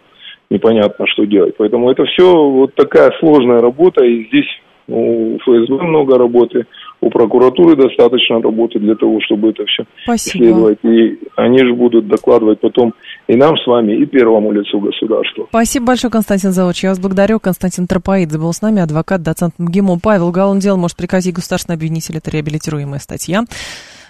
непонятно 0.50 1.06
что 1.06 1.24
делать. 1.26 1.54
Поэтому 1.58 1.90
это 1.90 2.04
все 2.06 2.48
вот 2.48 2.74
такая 2.74 3.12
сложная 3.20 3.60
работа, 3.60 4.04
и 4.04 4.26
здесь 4.26 4.48
у 4.88 5.36
ФСБ 5.38 5.82
много 5.82 6.18
работы, 6.18 6.66
у 7.00 7.10
прокуратуры 7.10 7.76
достаточно 7.76 8.40
работы 8.40 8.78
для 8.78 8.94
того, 8.96 9.20
чтобы 9.20 9.50
это 9.50 9.64
все 9.66 9.84
Спасибо. 10.02 10.44
исследовать. 10.44 10.78
И 10.82 11.18
они 11.36 11.58
же 11.58 11.74
будут 11.74 12.08
докладывать 12.08 12.60
потом 12.60 12.94
и 13.28 13.36
нам 13.36 13.56
с 13.56 13.66
вами, 13.66 13.92
и 13.92 14.06
первому 14.06 14.50
лицу 14.50 14.80
государства. 14.80 15.46
Спасибо 15.50 15.86
большое, 15.86 16.10
Константин 16.10 16.52
Заводович. 16.52 16.84
Я 16.84 16.88
вас 16.90 16.98
благодарю. 16.98 17.38
Константин 17.38 17.86
Тропоидзе 17.86 18.38
был 18.38 18.52
с 18.52 18.62
нами, 18.62 18.82
адвокат, 18.82 19.22
доцент 19.22 19.54
МГИМО. 19.58 19.98
Павел 20.02 20.30
Галан 20.30 20.58
дело 20.58 20.76
может 20.76 20.96
прекратить 20.96 21.34
государственный 21.34 21.76
обвинитель. 21.76 22.16
Это 22.16 22.30
реабилитируемая 22.30 22.98
статья. 22.98 23.44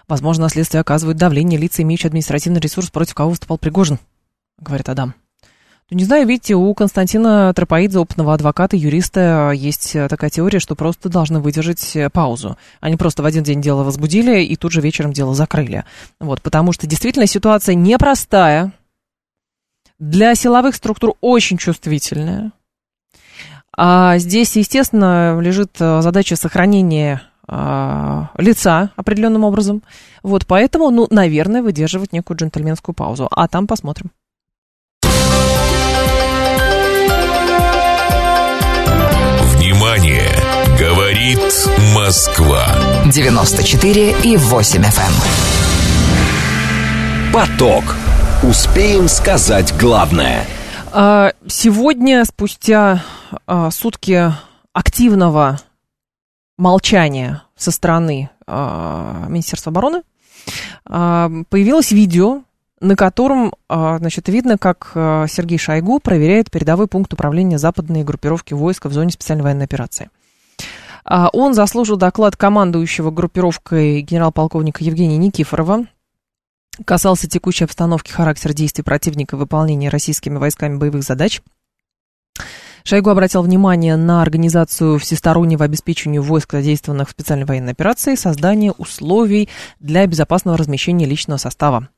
Возможно, 0.08 0.48
следствие 0.48 0.80
оказывает 0.80 1.18
давление 1.18 1.60
лица, 1.60 1.82
имеющие 1.82 2.08
административный 2.08 2.60
ресурс, 2.60 2.90
против 2.90 3.14
кого 3.14 3.30
выступал 3.30 3.58
Пригожин, 3.58 3.98
говорит 4.58 4.88
Адам. 4.88 5.14
Ну, 5.90 5.96
не 5.96 6.04
знаю, 6.04 6.26
видите, 6.26 6.54
у 6.54 6.74
Константина 6.74 7.50
Тропоидзе, 7.54 7.98
опытного 7.98 8.34
адвоката, 8.34 8.76
юриста, 8.76 9.52
есть 9.54 9.94
такая 10.10 10.28
теория, 10.28 10.58
что 10.58 10.74
просто 10.74 11.08
должны 11.08 11.40
выдержать 11.40 11.96
паузу. 12.12 12.58
Они 12.80 12.96
просто 12.96 13.22
в 13.22 13.26
один 13.26 13.42
день 13.42 13.62
дело 13.62 13.84
возбудили 13.84 14.42
и 14.42 14.54
тут 14.56 14.72
же 14.72 14.82
вечером 14.82 15.14
дело 15.14 15.34
закрыли. 15.34 15.84
Вот, 16.20 16.42
потому 16.42 16.72
что 16.72 16.86
действительно 16.86 17.26
ситуация 17.26 17.74
непростая, 17.74 18.72
для 19.98 20.34
силовых 20.34 20.74
структур 20.74 21.14
очень 21.22 21.56
чувствительная. 21.56 22.52
А 23.74 24.18
здесь, 24.18 24.56
естественно, 24.56 25.40
лежит 25.40 25.70
задача 25.78 26.36
сохранения 26.36 27.22
лица 27.48 28.90
определенным 28.94 29.44
образом. 29.44 29.82
Вот, 30.22 30.46
поэтому, 30.46 30.90
ну, 30.90 31.06
наверное, 31.08 31.62
выдерживать 31.62 32.12
некую 32.12 32.36
джентльменскую 32.36 32.94
паузу. 32.94 33.26
А 33.30 33.48
там 33.48 33.66
посмотрим. 33.66 34.10
Говорит 41.28 41.68
Москва. 41.94 42.64
94 43.12 44.16
и 44.24 44.36
8 44.38 44.80
FM. 44.80 45.12
Эм. 47.26 47.32
Поток. 47.34 47.84
Успеем 48.42 49.08
сказать 49.08 49.74
главное. 49.78 50.46
А, 50.90 51.32
сегодня, 51.46 52.24
спустя 52.24 53.04
а, 53.46 53.70
сутки 53.70 54.32
активного 54.72 55.60
молчания 56.56 57.42
со 57.56 57.72
стороны 57.72 58.30
а, 58.46 59.26
Министерства 59.28 59.70
обороны, 59.70 60.04
появилось 60.84 61.92
видео, 61.92 62.40
на 62.80 62.96
котором, 62.96 63.52
значит, 63.68 64.28
видно, 64.30 64.56
как 64.56 64.92
Сергей 64.94 65.58
Шойгу 65.58 66.00
проверяет 66.00 66.50
передовой 66.50 66.86
пункт 66.86 67.12
управления 67.12 67.58
западной 67.58 68.02
группировки 68.02 68.54
войск 68.54 68.86
в 68.86 68.92
зоне 68.94 69.10
специальной 69.10 69.44
военной 69.44 69.66
операции. 69.66 70.08
Он 71.08 71.54
заслужил 71.54 71.96
доклад 71.96 72.36
командующего 72.36 73.10
группировкой 73.10 74.02
генерал-полковника 74.02 74.84
Евгения 74.84 75.16
Никифорова, 75.16 75.86
касался 76.84 77.28
текущей 77.28 77.64
обстановки, 77.64 78.10
характера 78.10 78.52
действий 78.52 78.84
противника 78.84 79.36
в 79.36 79.40
выполнении 79.40 79.88
российскими 79.88 80.36
войсками 80.36 80.76
боевых 80.76 81.02
задач– 81.02 81.40
Шойгу 82.88 83.10
обратил 83.10 83.42
внимание 83.42 83.96
на 83.96 84.22
организацию 84.22 84.98
всестороннего 84.98 85.62
обеспечения 85.62 86.22
войск, 86.22 86.52
задействованных 86.52 87.08
в 87.08 87.10
специальной 87.10 87.44
военной 87.44 87.72
операции, 87.72 88.14
создание 88.14 88.72
условий 88.72 89.50
для 89.78 90.06
безопасного 90.06 90.56
размещения 90.56 91.04
личного 91.04 91.36
состава. 91.36 91.90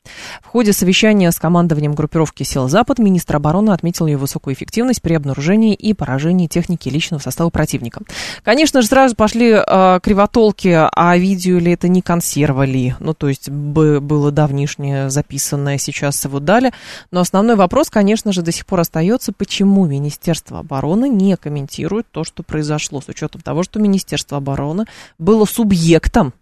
В 0.42 0.48
ходе 0.48 0.72
совещания 0.72 1.30
с 1.30 1.38
командованием 1.38 1.94
группировки 1.94 2.42
сил 2.42 2.68
«Запад» 2.68 2.98
министр 2.98 3.36
обороны 3.36 3.70
отметил 3.70 4.08
ее 4.08 4.16
высокую 4.16 4.54
эффективность 4.54 5.00
при 5.00 5.14
обнаружении 5.14 5.74
и 5.74 5.94
поражении 5.94 6.48
техники 6.48 6.88
личного 6.88 7.20
состава 7.20 7.50
противника. 7.50 8.00
Конечно 8.42 8.82
же, 8.82 8.88
сразу 8.88 9.14
пошли 9.14 9.62
э, 9.64 10.00
кривотолки, 10.02 10.76
а 10.92 11.16
видео 11.16 11.58
ли 11.60 11.70
это 11.70 11.86
не 11.86 12.02
консерва 12.02 12.64
ли, 12.64 12.96
ну, 12.98 13.14
то 13.14 13.28
есть 13.28 13.48
было 13.48 14.32
давнишнее 14.32 15.08
записанное, 15.08 15.78
сейчас 15.78 16.24
его 16.24 16.40
дали. 16.40 16.72
Но 17.12 17.20
основной 17.20 17.54
вопрос, 17.54 17.90
конечно 17.90 18.32
же, 18.32 18.42
до 18.42 18.50
сих 18.50 18.66
пор 18.66 18.80
остается, 18.80 19.32
почему 19.32 19.86
Министерство 19.86 20.58
обороны 20.58 20.79
обороны 20.80 21.08
не 21.08 21.36
комментирует 21.36 22.06
то, 22.10 22.24
что 22.24 22.42
произошло, 22.42 23.00
с 23.00 23.08
учетом 23.08 23.42
того, 23.42 23.62
что 23.62 23.78
Министерство 23.78 24.38
обороны 24.38 24.84
было 25.18 25.44
субъектом 25.44 26.32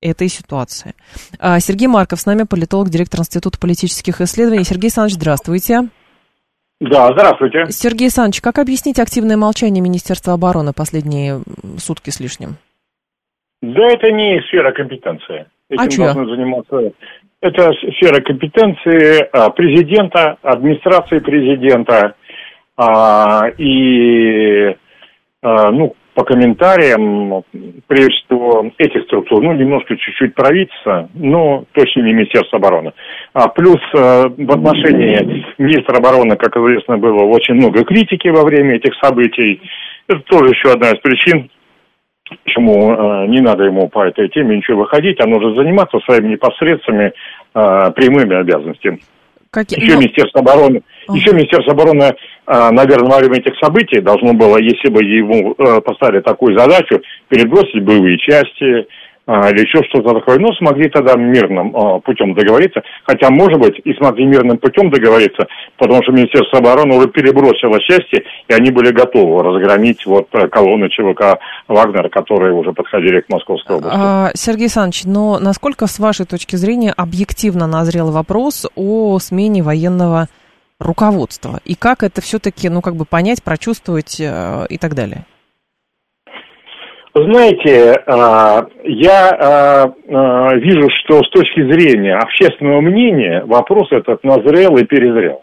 этой 0.00 0.28
ситуации. 0.28 0.94
А, 1.38 1.60
Сергей 1.60 1.86
Марков 1.86 2.20
с 2.20 2.26
нами, 2.26 2.42
политолог, 2.42 2.88
директор 2.88 3.20
Института 3.20 3.58
политических 3.58 4.20
исследований. 4.20 4.64
Сергей 4.64 4.86
Александрович, 4.86 5.14
здравствуйте. 5.14 5.88
Да, 6.80 7.12
здравствуйте. 7.12 7.66
Сергей 7.70 8.06
Александрович, 8.06 8.40
как 8.40 8.58
объяснить 8.58 8.98
активное 8.98 9.36
молчание 9.36 9.80
Министерства 9.80 10.32
обороны 10.32 10.72
последние 10.72 11.40
сутки 11.78 12.10
с 12.10 12.18
лишним? 12.18 12.56
Да, 13.62 13.86
это 13.86 14.10
не 14.10 14.42
сфера 14.48 14.72
компетенции. 14.72 15.46
Этим 15.70 16.02
а 16.02 16.14
должны 16.14 16.34
заниматься. 16.34 16.92
Это 17.40 17.70
сфера 17.96 18.20
компетенции 18.20 19.28
а, 19.32 19.50
президента, 19.50 20.36
администрации 20.42 21.20
президента, 21.20 22.14
а, 22.76 23.48
и, 23.58 24.76
а, 25.42 25.70
ну, 25.70 25.94
по 26.14 26.24
комментариям, 26.24 27.42
прежде 27.86 28.14
всего, 28.26 28.70
этих 28.76 29.04
структур, 29.04 29.42
ну, 29.42 29.52
немножко 29.54 29.96
чуть-чуть 29.96 30.34
правительства, 30.34 31.08
но 31.14 31.64
точно 31.72 32.02
не 32.02 32.12
Министерство 32.12 32.58
обороны. 32.58 32.92
А 33.32 33.48
плюс 33.48 33.78
э, 33.94 34.24
в 34.28 34.52
отношении 34.52 35.46
министра 35.56 35.96
обороны, 35.96 36.36
как 36.36 36.54
известно, 36.56 36.98
было 36.98 37.22
очень 37.24 37.54
много 37.54 37.84
критики 37.84 38.28
во 38.28 38.44
время 38.44 38.76
этих 38.76 38.92
событий. 39.02 39.62
Это 40.06 40.20
тоже 40.20 40.50
еще 40.50 40.72
одна 40.72 40.90
из 40.90 41.00
причин, 41.00 41.48
почему 42.44 42.92
э, 42.92 43.26
не 43.28 43.40
надо 43.40 43.64
ему 43.64 43.88
по 43.88 44.06
этой 44.06 44.28
теме 44.28 44.56
ничего 44.56 44.80
выходить, 44.80 45.18
а 45.20 45.26
нужно 45.26 45.54
заниматься 45.54 45.98
своими 46.00 46.32
непосредственными 46.32 47.12
э, 47.54 47.90
прямыми 47.92 48.36
обязанностями. 48.36 49.00
Какие? 49.52 49.80
Еще 49.80 49.94
ну... 49.94 50.00
Министерство 50.00 50.40
обороны, 50.40 50.76
uh-huh. 50.78 51.14
еще 51.14 51.32
Министерство 51.34 51.74
обороны 51.74 52.14
а, 52.44 52.72
наверное, 52.72 53.10
во 53.10 53.18
время 53.18 53.38
этих 53.38 53.52
событий 53.62 54.00
должно 54.00 54.32
было, 54.32 54.58
если 54.58 54.88
бы 54.88 55.04
ему 55.04 55.54
э, 55.56 55.80
поставили 55.80 56.20
такую 56.20 56.58
задачу, 56.58 57.00
перебросить 57.28 57.84
боевые 57.84 58.18
части 58.18 58.86
или 59.26 59.60
еще 59.60 59.82
что-то 59.88 60.14
такое, 60.14 60.38
ну, 60.38 60.52
смогли 60.54 60.88
тогда 60.88 61.14
мирным 61.14 61.74
а, 61.76 62.00
путем 62.00 62.34
договориться, 62.34 62.82
хотя, 63.04 63.30
может 63.30 63.60
быть, 63.60 63.80
и 63.84 63.94
смогли 63.94 64.26
мирным 64.26 64.58
путем 64.58 64.90
договориться, 64.90 65.46
потому 65.78 66.02
что 66.02 66.12
Министерство 66.12 66.58
обороны 66.58 66.96
уже 66.96 67.08
перебросило 67.08 67.80
части, 67.80 68.24
и 68.48 68.52
они 68.52 68.72
были 68.72 68.90
готовы 68.90 69.42
разгромить 69.42 70.04
вот 70.06 70.28
э, 70.32 70.48
колонны 70.48 70.88
ЧВК 70.88 71.38
«Вагнер», 71.68 72.08
которые 72.08 72.52
уже 72.52 72.72
подходили 72.72 73.20
к 73.20 73.28
Московской 73.28 73.76
области. 73.76 73.96
А, 73.96 74.30
Сергей 74.34 74.64
Александрович, 74.64 75.04
но 75.04 75.38
насколько, 75.38 75.86
с 75.86 76.00
вашей 76.00 76.26
точки 76.26 76.56
зрения, 76.56 76.92
объективно 76.96 77.68
назрел 77.68 78.10
вопрос 78.10 78.66
о 78.74 79.18
смене 79.20 79.62
военного 79.62 80.26
руководства? 80.80 81.60
И 81.64 81.76
как 81.76 82.02
это 82.02 82.20
все-таки, 82.20 82.68
ну, 82.68 82.80
как 82.80 82.96
бы 82.96 83.04
понять, 83.04 83.42
прочувствовать 83.42 84.20
э, 84.20 84.66
и 84.68 84.78
так 84.78 84.94
далее? 84.94 85.24
Знаете, 87.14 87.92
э, 87.94 88.62
я 88.84 89.30
э, 89.38 90.58
вижу, 90.60 90.88
что 91.04 91.22
с 91.22 91.28
точки 91.28 91.70
зрения 91.70 92.16
общественного 92.16 92.80
мнения 92.80 93.44
вопрос 93.44 93.92
этот 93.92 94.24
назрел 94.24 94.78
и 94.78 94.84
перезрел. 94.84 95.42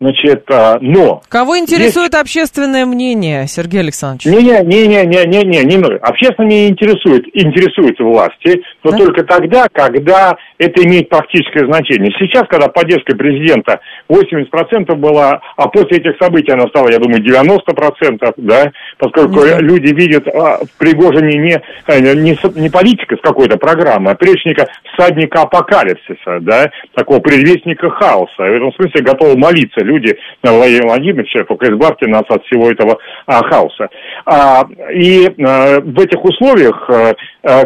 Значит, 0.00 0.44
а, 0.50 0.78
но... 0.80 1.22
Кого 1.28 1.56
интересует 1.56 2.12
есть... 2.12 2.22
общественное 2.22 2.84
мнение, 2.84 3.46
Сергей 3.46 3.80
Александрович? 3.80 4.26
Не-не-не-не-не-не, 4.26 5.44
не, 5.44 5.76
не, 5.76 5.96
общественное 5.98 6.46
мнение 6.46 6.70
интересует, 6.70 7.24
интересует 7.32 7.98
власти, 8.00 8.60
но 8.82 8.90
да? 8.90 8.98
только 8.98 9.22
тогда, 9.22 9.66
когда 9.72 10.36
это 10.58 10.82
имеет 10.82 11.08
практическое 11.08 11.66
значение. 11.66 12.12
Сейчас, 12.18 12.42
когда 12.48 12.66
поддержка 12.68 13.16
президента 13.16 13.80
80% 14.10 14.94
была, 14.96 15.40
а 15.56 15.68
после 15.68 15.98
этих 15.98 16.16
событий 16.20 16.50
она 16.50 16.66
стала, 16.68 16.90
я 16.90 16.98
думаю, 16.98 17.22
90%, 17.22 18.34
да, 18.38 18.72
поскольку 18.98 19.40
mm 19.40 19.54
люди 19.64 19.94
видят 19.94 20.26
а, 20.28 20.58
в 20.64 20.78
Пригожине 20.78 21.38
не, 21.38 21.62
э, 21.86 22.14
не, 22.14 22.60
не 22.60 22.68
политика 22.68 23.16
с 23.16 23.20
какой-то 23.20 23.56
программы, 23.56 24.10
а 24.10 24.14
прежника 24.14 24.68
всадника 24.92 25.42
апокалипсиса, 25.42 26.40
да, 26.40 26.70
такого 26.94 27.20
предвестника 27.20 27.90
хаоса. 27.90 28.34
В 28.38 28.40
этом 28.42 28.72
смысле 28.74 29.02
готовы 29.02 29.36
молиться 29.36 29.83
люди, 29.84 30.16
Владимир 30.42 30.86
Владимирович, 30.86 31.32
только 31.46 31.66
избавьте 31.72 32.06
нас 32.06 32.24
от 32.28 32.44
всего 32.46 32.70
этого 32.70 32.98
а, 33.26 33.42
хаоса. 33.44 33.88
А, 34.26 34.64
и 34.92 35.26
а, 35.26 35.80
в 35.80 36.00
этих 36.00 36.24
условиях 36.24 36.90
а, 36.90 37.14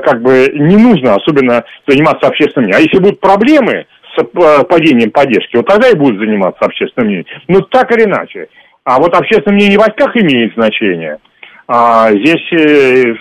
как 0.01 0.23
бы 0.23 0.49
не 0.55 0.77
нужно 0.77 1.15
особенно 1.15 1.65
заниматься 1.87 2.29
общественными. 2.29 2.75
А 2.75 2.81
если 2.81 2.99
будут 2.99 3.21
проблемы, 3.21 3.87
с 4.17 4.23
э, 4.23 4.65
падением 4.65 5.11
поддержки, 5.11 5.57
вот 5.57 5.67
тогда 5.67 5.89
и 5.89 5.97
будут 5.97 6.19
заниматься 6.19 6.65
общественным 6.65 7.09
мнением. 7.09 7.27
Ну, 7.47 7.61
так 7.63 7.91
или 7.93 8.05
иначе. 8.05 8.49
А 8.85 8.99
вот 8.99 9.15
общественное 9.15 9.57
мнение 9.57 9.79
в 9.79 9.83
войсках 9.83 10.17
имеет 10.17 10.55
значение. 10.55 11.19
А, 11.67 12.11
здесь, 12.11 12.53
э, 12.53 13.15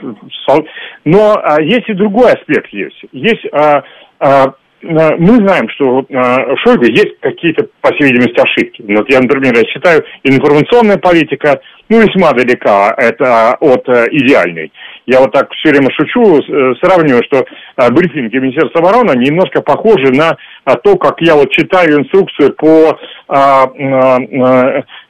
но 1.04 1.38
а, 1.44 1.62
есть 1.62 1.90
и 1.90 1.94
другой 1.94 2.32
аспект 2.32 2.72
есть. 2.72 3.04
Есть 3.12 3.46
а, 3.52 3.84
а, 4.20 4.54
мы 4.82 5.36
знаем, 5.38 5.68
что 5.70 6.02
э, 6.02 6.04
в 6.10 6.58
Шойгу 6.64 6.86
есть 6.86 7.20
какие-то, 7.20 7.68
по 7.82 7.92
всей 7.94 8.12
видимости, 8.12 8.40
ошибки. 8.40 8.84
Вот 8.88 9.10
я, 9.12 9.20
например, 9.20 9.56
я 9.56 9.64
считаю, 9.66 10.04
информационная 10.24 10.98
политика, 10.98 11.60
ну, 11.90 12.00
весьма 12.02 12.32
далека 12.34 12.94
это 12.98 13.56
от 13.60 13.90
э, 13.90 14.06
идеальной. 14.12 14.72
Я 15.08 15.22
вот 15.22 15.32
так 15.32 15.52
все 15.54 15.70
время 15.70 15.90
шучу, 15.92 16.38
э, 16.38 16.76
сравниваю, 16.82 17.24
что 17.24 17.46
брифинги 17.92 18.38
Министерства 18.38 18.82
обороны 18.82 19.18
немножко 19.18 19.62
похожи 19.62 20.12
на 20.14 20.38
то, 20.84 20.96
как 20.98 21.22
я 21.22 21.36
вот 21.36 21.52
читаю 21.52 22.02
инструкцию 22.02 22.54
по 22.54 23.00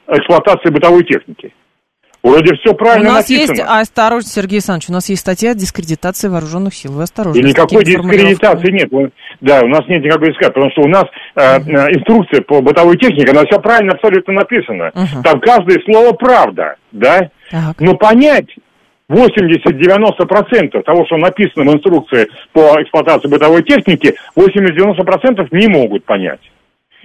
эксплуатации 0.08 0.70
бытовой 0.70 1.04
техники. 1.04 1.52
Вроде 2.22 2.54
все 2.56 2.74
правильно 2.74 3.10
У 3.10 3.12
нас 3.12 3.28
написано. 3.28 3.56
есть, 3.56 3.64
а, 3.66 3.80
осторожно, 3.80 4.28
Сергей 4.28 4.56
Александрович, 4.56 4.90
у 4.90 4.92
нас 4.92 5.08
есть 5.08 5.22
статья 5.22 5.52
о 5.52 5.54
дискредитации 5.54 6.28
вооруженных 6.28 6.74
сил. 6.74 6.92
Вы 6.92 7.04
осторожны. 7.04 7.38
И 7.40 7.42
никакой 7.44 7.84
дискредитации 7.84 8.72
нет. 8.72 9.12
Да, 9.40 9.60
у 9.62 9.68
нас 9.68 9.86
нет 9.88 10.02
никакой 10.02 10.28
дискредитации, 10.28 10.54
потому 10.54 10.70
что 10.72 10.82
у 10.82 10.88
нас 10.88 11.04
э, 11.36 11.58
инструкция 11.96 12.42
по 12.42 12.60
бытовой 12.60 12.96
технике, 12.96 13.30
она 13.30 13.44
все 13.44 13.60
правильно 13.60 13.92
абсолютно 13.92 14.34
написана. 14.34 14.90
Uh-huh. 14.94 15.22
Там 15.22 15.40
каждое 15.40 15.78
слово 15.84 16.12
правда, 16.12 16.74
да? 16.90 17.30
Так. 17.50 17.80
Но 17.80 17.94
понять 17.94 18.48
80-90% 19.10 20.82
того, 20.82 21.06
что 21.06 21.16
написано 21.16 21.70
в 21.70 21.74
инструкции 21.74 22.28
по 22.52 22.82
эксплуатации 22.82 23.28
бытовой 23.28 23.62
техники, 23.62 24.14
80-90% 24.36 25.48
не 25.52 25.68
могут 25.68 26.04
понять. 26.04 26.40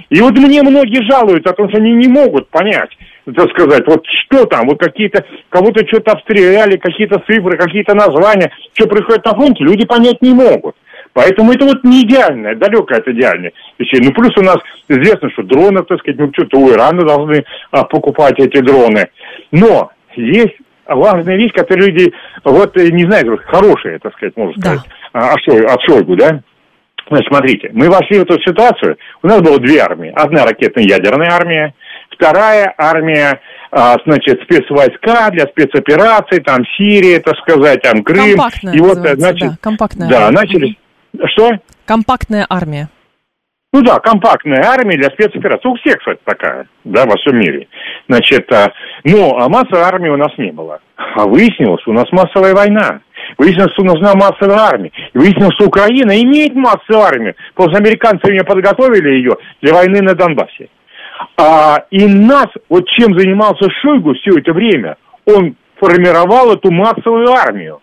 И 0.10 0.20
вот 0.22 0.34
мне 0.38 0.64
многие 0.64 1.08
жалуются 1.10 1.52
о 1.52 1.54
том, 1.54 1.70
что 1.70 1.78
они 1.78 1.92
не 1.92 2.08
могут 2.08 2.50
понять, 2.50 2.90
так 3.26 3.50
сказать, 3.52 3.84
вот 3.88 4.04
что 4.06 4.46
там, 4.46 4.68
вот 4.68 4.80
какие-то, 4.80 5.26
кого-то 5.50 5.86
что-то 5.88 6.12
обстреляли, 6.12 6.78
какие-то 6.78 7.20
цифры, 7.28 7.58
какие-то 7.58 7.96
названия, 7.96 8.52
что 8.74 8.88
происходит 8.88 9.26
на 9.26 9.34
фронте, 9.34 9.64
люди 9.64 9.86
понять 9.86 10.22
не 10.22 10.34
могут. 10.34 10.76
Поэтому 11.14 11.52
это 11.52 11.66
вот 11.66 11.84
не 11.84 12.04
идеальное, 12.04 12.56
далекое 12.56 13.00
от 13.00 13.08
идеальной 13.08 13.54
вещей. 13.78 14.02
Ну, 14.04 14.12
плюс 14.12 14.36
у 14.36 14.42
нас 14.42 14.58
известно, 14.88 15.30
что 15.32 15.44
дроны, 15.44 15.84
так 15.84 16.00
сказать, 16.00 16.20
ну, 16.20 16.32
что-то 16.34 16.58
у 16.58 16.72
Ирана 16.72 17.06
должны 17.06 17.46
а, 17.72 17.84
покупать 17.84 18.40
эти 18.40 18.60
дроны. 18.62 19.10
Но 19.52 19.92
есть 20.16 20.56
важная 20.88 21.38
вещь, 21.38 21.54
которую 21.54 21.92
люди, 21.92 22.14
вот, 22.44 22.76
э, 22.78 22.90
не 22.90 23.04
знаю, 23.04 23.40
хорошие, 23.46 24.00
так 24.00 24.14
сказать, 24.14 24.36
можно 24.36 24.60
сказать, 24.60 24.82
да. 25.14 25.74
от 25.74 25.82
Шойгу, 25.84 26.16
да? 26.16 26.42
Значит, 27.10 27.28
смотрите, 27.28 27.70
мы 27.74 27.90
вошли 27.90 28.20
в 28.20 28.24
эту 28.24 28.40
ситуацию, 28.42 28.98
у 29.22 29.28
нас 29.28 29.42
было 29.42 29.60
две 29.60 29.80
армии. 29.80 30.12
Одна 30.16 30.46
ракетно-ядерная 30.46 31.30
армия, 31.32 31.74
вторая 32.16 32.74
армия, 32.78 33.40
а, 33.72 33.98
значит, 34.06 34.42
спецвойска 34.44 35.30
для 35.32 35.46
спецопераций, 35.48 36.42
там 36.42 36.64
Сирия, 36.78 37.20
так 37.20 37.36
сказать, 37.38 37.82
там 37.82 38.04
Крым. 38.04 38.36
Компактная 38.36 38.74
и 38.74 38.80
вот, 38.80 38.98
значит, 38.98 39.50
да, 39.50 39.58
компактная 39.62 40.10
да, 40.10 40.26
армия. 40.28 40.40
начали... 40.40 40.78
Что? 41.28 41.52
Компактная 41.86 42.46
армия. 42.50 42.90
Ну 43.74 43.82
да, 43.82 44.00
компактная 44.00 44.64
армия 44.64 44.98
для 44.98 45.10
спецопераций. 45.10 45.70
У 45.70 45.76
всех, 45.78 45.98
кстати, 45.98 46.20
такая, 46.24 46.68
да, 46.84 47.06
во 47.06 47.16
всем 47.18 47.40
мире. 47.40 47.68
Значит, 48.08 48.52
а, 48.54 48.72
ну, 49.04 49.36
а 49.36 49.50
массовой 49.50 49.82
армии 49.82 50.10
у 50.10 50.18
нас 50.18 50.32
не 50.38 50.52
было. 50.52 50.80
А 50.96 51.26
выяснилось, 51.26 51.82
у 51.88 51.92
нас 51.92 52.06
массовая 52.12 52.54
война. 52.54 53.02
Выяснилось, 53.40 53.74
что 53.74 53.84
нужна 53.84 54.14
массовая 54.14 54.60
армия. 54.60 54.92
И 55.14 55.18
выяснилось, 55.18 55.56
что 55.56 55.66
Украина 55.66 56.12
имеет 56.22 56.54
массовую 56.54 57.04
армию, 57.04 57.36
потому 57.56 57.74
что 57.74 57.84
американцы 57.84 58.32
ее 58.32 58.44
подготовили 58.44 59.10
ее 59.10 59.38
для 59.64 59.74
войны 59.74 60.02
на 60.02 60.14
Донбассе. 60.14 60.70
А, 61.38 61.86
и 61.92 62.06
нас, 62.06 62.48
вот 62.70 62.88
чем 62.90 63.18
занимался 63.18 63.70
Шойгу 63.82 64.14
все 64.16 64.38
это 64.38 64.54
время, 64.54 64.98
он 65.26 65.56
формировал 65.80 66.54
эту 66.54 66.72
массовую 66.72 67.32
армию. 67.32 67.80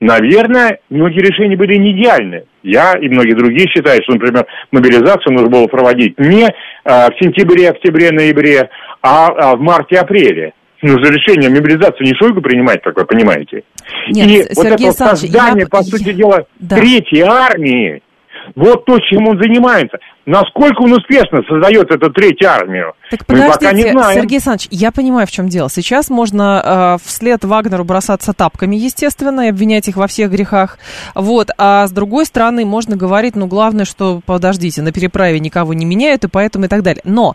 Наверное, 0.00 0.78
многие 0.88 1.20
решения 1.20 1.56
были 1.56 1.76
не 1.76 1.92
идеальны. 1.92 2.44
Я 2.62 2.94
и 2.94 3.08
многие 3.08 3.34
другие 3.34 3.68
считают, 3.68 4.02
что, 4.04 4.14
например, 4.14 4.46
мобилизацию 4.72 5.32
нужно 5.32 5.50
было 5.50 5.66
проводить 5.66 6.18
не 6.18 6.48
а, 6.84 7.10
в 7.10 7.22
сентябре, 7.22 7.68
октябре, 7.68 8.10
ноябре, 8.10 8.70
а, 9.02 9.26
а 9.26 9.56
в 9.56 9.60
марте-апреле 9.60 10.54
нужно 10.82 11.06
решение 11.08 11.50
мобилизации 11.50 12.04
не 12.04 12.14
Шойгу 12.14 12.40
принимать, 12.40 12.82
как 12.82 12.96
вы 12.96 13.04
понимаете. 13.04 13.64
Нет, 14.08 14.26
и 14.26 14.54
Сергей 14.54 14.54
вот 14.54 14.66
это 14.66 14.92
создание, 14.92 15.64
я... 15.64 15.68
по 15.68 15.82
сути 15.82 16.12
дела, 16.12 16.46
да. 16.58 16.76
третьей 16.76 17.22
армии, 17.22 18.02
вот 18.56 18.84
то, 18.84 18.98
чем 18.98 19.28
он 19.28 19.38
занимается. 19.38 19.98
Насколько 20.26 20.82
он 20.82 20.92
успешно 20.92 21.40
создает 21.48 21.90
эту 21.90 22.10
третью 22.10 22.50
армию? 22.50 22.92
Так 23.10 23.20
мы 23.28 23.48
пока 23.48 23.72
не 23.72 23.90
знаем. 23.90 24.20
Сергей 24.20 24.36
Александрович, 24.36 24.68
я 24.70 24.92
понимаю, 24.92 25.26
в 25.26 25.30
чем 25.30 25.48
дело. 25.48 25.68
Сейчас 25.70 26.10
можно 26.10 26.98
э, 27.02 27.04
вслед 27.04 27.44
Вагнеру 27.44 27.84
бросаться 27.84 28.32
тапками, 28.32 28.76
естественно, 28.76 29.46
и 29.46 29.48
обвинять 29.48 29.88
их 29.88 29.96
во 29.96 30.06
всех 30.06 30.30
грехах. 30.30 30.78
Вот. 31.14 31.50
А 31.58 31.86
с 31.86 31.90
другой 31.90 32.26
стороны, 32.26 32.64
можно 32.64 32.96
говорить, 32.96 33.34
ну, 33.34 33.46
главное, 33.46 33.84
что, 33.84 34.20
подождите, 34.24 34.82
на 34.82 34.92
переправе 34.92 35.40
никого 35.40 35.74
не 35.74 35.84
меняют, 35.84 36.24
и 36.24 36.28
поэтому 36.28 36.66
и 36.66 36.68
так 36.68 36.82
далее. 36.82 37.02
Но 37.04 37.34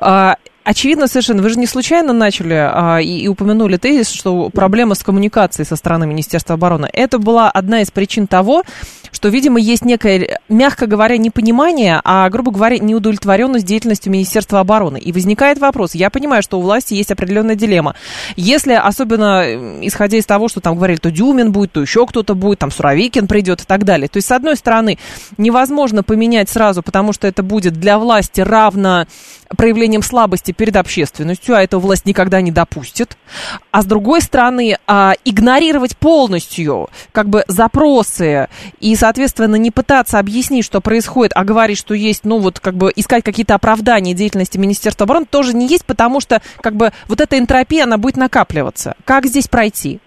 э, 0.00 0.34
очевидно 0.66 1.06
совершенно, 1.06 1.42
вы 1.42 1.48
же 1.48 1.58
не 1.58 1.66
случайно 1.66 2.12
начали 2.12 2.54
а, 2.54 2.98
и, 2.98 3.20
и 3.20 3.28
упомянули 3.28 3.76
тезис, 3.76 4.10
что 4.10 4.50
проблема 4.50 4.94
с 4.94 5.02
коммуникацией 5.02 5.64
со 5.64 5.76
стороны 5.76 6.06
Министерства 6.06 6.54
обороны. 6.56 6.88
Это 6.92 7.18
была 7.18 7.50
одна 7.50 7.80
из 7.82 7.90
причин 7.90 8.26
того, 8.26 8.64
что, 9.12 9.28
видимо, 9.28 9.58
есть 9.58 9.84
некое, 9.84 10.38
мягко 10.48 10.86
говоря, 10.86 11.16
непонимание, 11.16 12.00
а, 12.04 12.28
грубо 12.30 12.50
говоря, 12.50 12.78
неудовлетворенность 12.78 13.64
деятельностью 13.64 14.12
Министерства 14.12 14.60
обороны. 14.60 14.98
И 14.98 15.12
возникает 15.12 15.58
вопрос, 15.58 15.94
я 15.94 16.10
понимаю, 16.10 16.42
что 16.42 16.58
у 16.58 16.62
власти 16.62 16.94
есть 16.94 17.10
определенная 17.10 17.54
дилемма. 17.54 17.94
Если, 18.36 18.72
особенно 18.72 19.44
исходя 19.82 20.18
из 20.18 20.26
того, 20.26 20.48
что 20.48 20.60
там 20.60 20.76
говорили, 20.76 20.98
то 20.98 21.10
Дюмин 21.10 21.52
будет, 21.52 21.72
то 21.72 21.80
еще 21.80 22.06
кто-то 22.06 22.34
будет, 22.34 22.58
там 22.58 22.70
Суровикин 22.70 23.26
придет 23.26 23.62
и 23.62 23.64
так 23.64 23.84
далее. 23.84 24.08
То 24.08 24.18
есть, 24.18 24.28
с 24.28 24.32
одной 24.32 24.56
стороны, 24.56 24.98
невозможно 25.38 26.02
поменять 26.02 26.48
сразу, 26.48 26.82
потому 26.82 27.12
что 27.12 27.26
это 27.26 27.42
будет 27.42 27.74
для 27.74 27.98
власти 27.98 28.40
равно 28.40 29.06
проявлением 29.56 30.02
слабости 30.02 30.52
перед 30.52 30.76
общественностью, 30.76 31.54
а 31.54 31.62
эту 31.62 31.78
власть 31.78 32.06
никогда 32.06 32.40
не 32.40 32.50
допустит. 32.50 33.16
А 33.70 33.82
с 33.82 33.84
другой 33.84 34.20
стороны, 34.20 34.78
а, 34.86 35.14
игнорировать 35.24 35.96
полностью 35.96 36.88
как 37.12 37.28
бы 37.28 37.44
запросы 37.48 38.48
соответственно, 38.96 39.56
не 39.56 39.70
пытаться 39.70 40.18
объяснить, 40.18 40.64
что 40.64 40.80
происходит, 40.80 41.32
а 41.34 41.44
говорить, 41.44 41.78
что 41.78 41.94
есть, 41.94 42.24
ну 42.24 42.38
вот 42.38 42.60
как 42.60 42.74
бы 42.74 42.92
искать 42.94 43.22
какие-то 43.22 43.54
оправдания 43.54 44.14
деятельности 44.14 44.58
Министерства 44.58 45.04
обороны, 45.04 45.26
тоже 45.26 45.54
не 45.54 45.66
есть, 45.66 45.86
потому 45.86 46.20
что 46.20 46.40
как 46.60 46.74
бы 46.74 46.90
вот 47.08 47.20
эта 47.20 47.38
энтропия, 47.38 47.84
она 47.84 47.98
будет 47.98 48.16
накапливаться. 48.16 48.94
Как 49.04 49.26
здесь 49.26 49.48
пройти? 49.48 50.00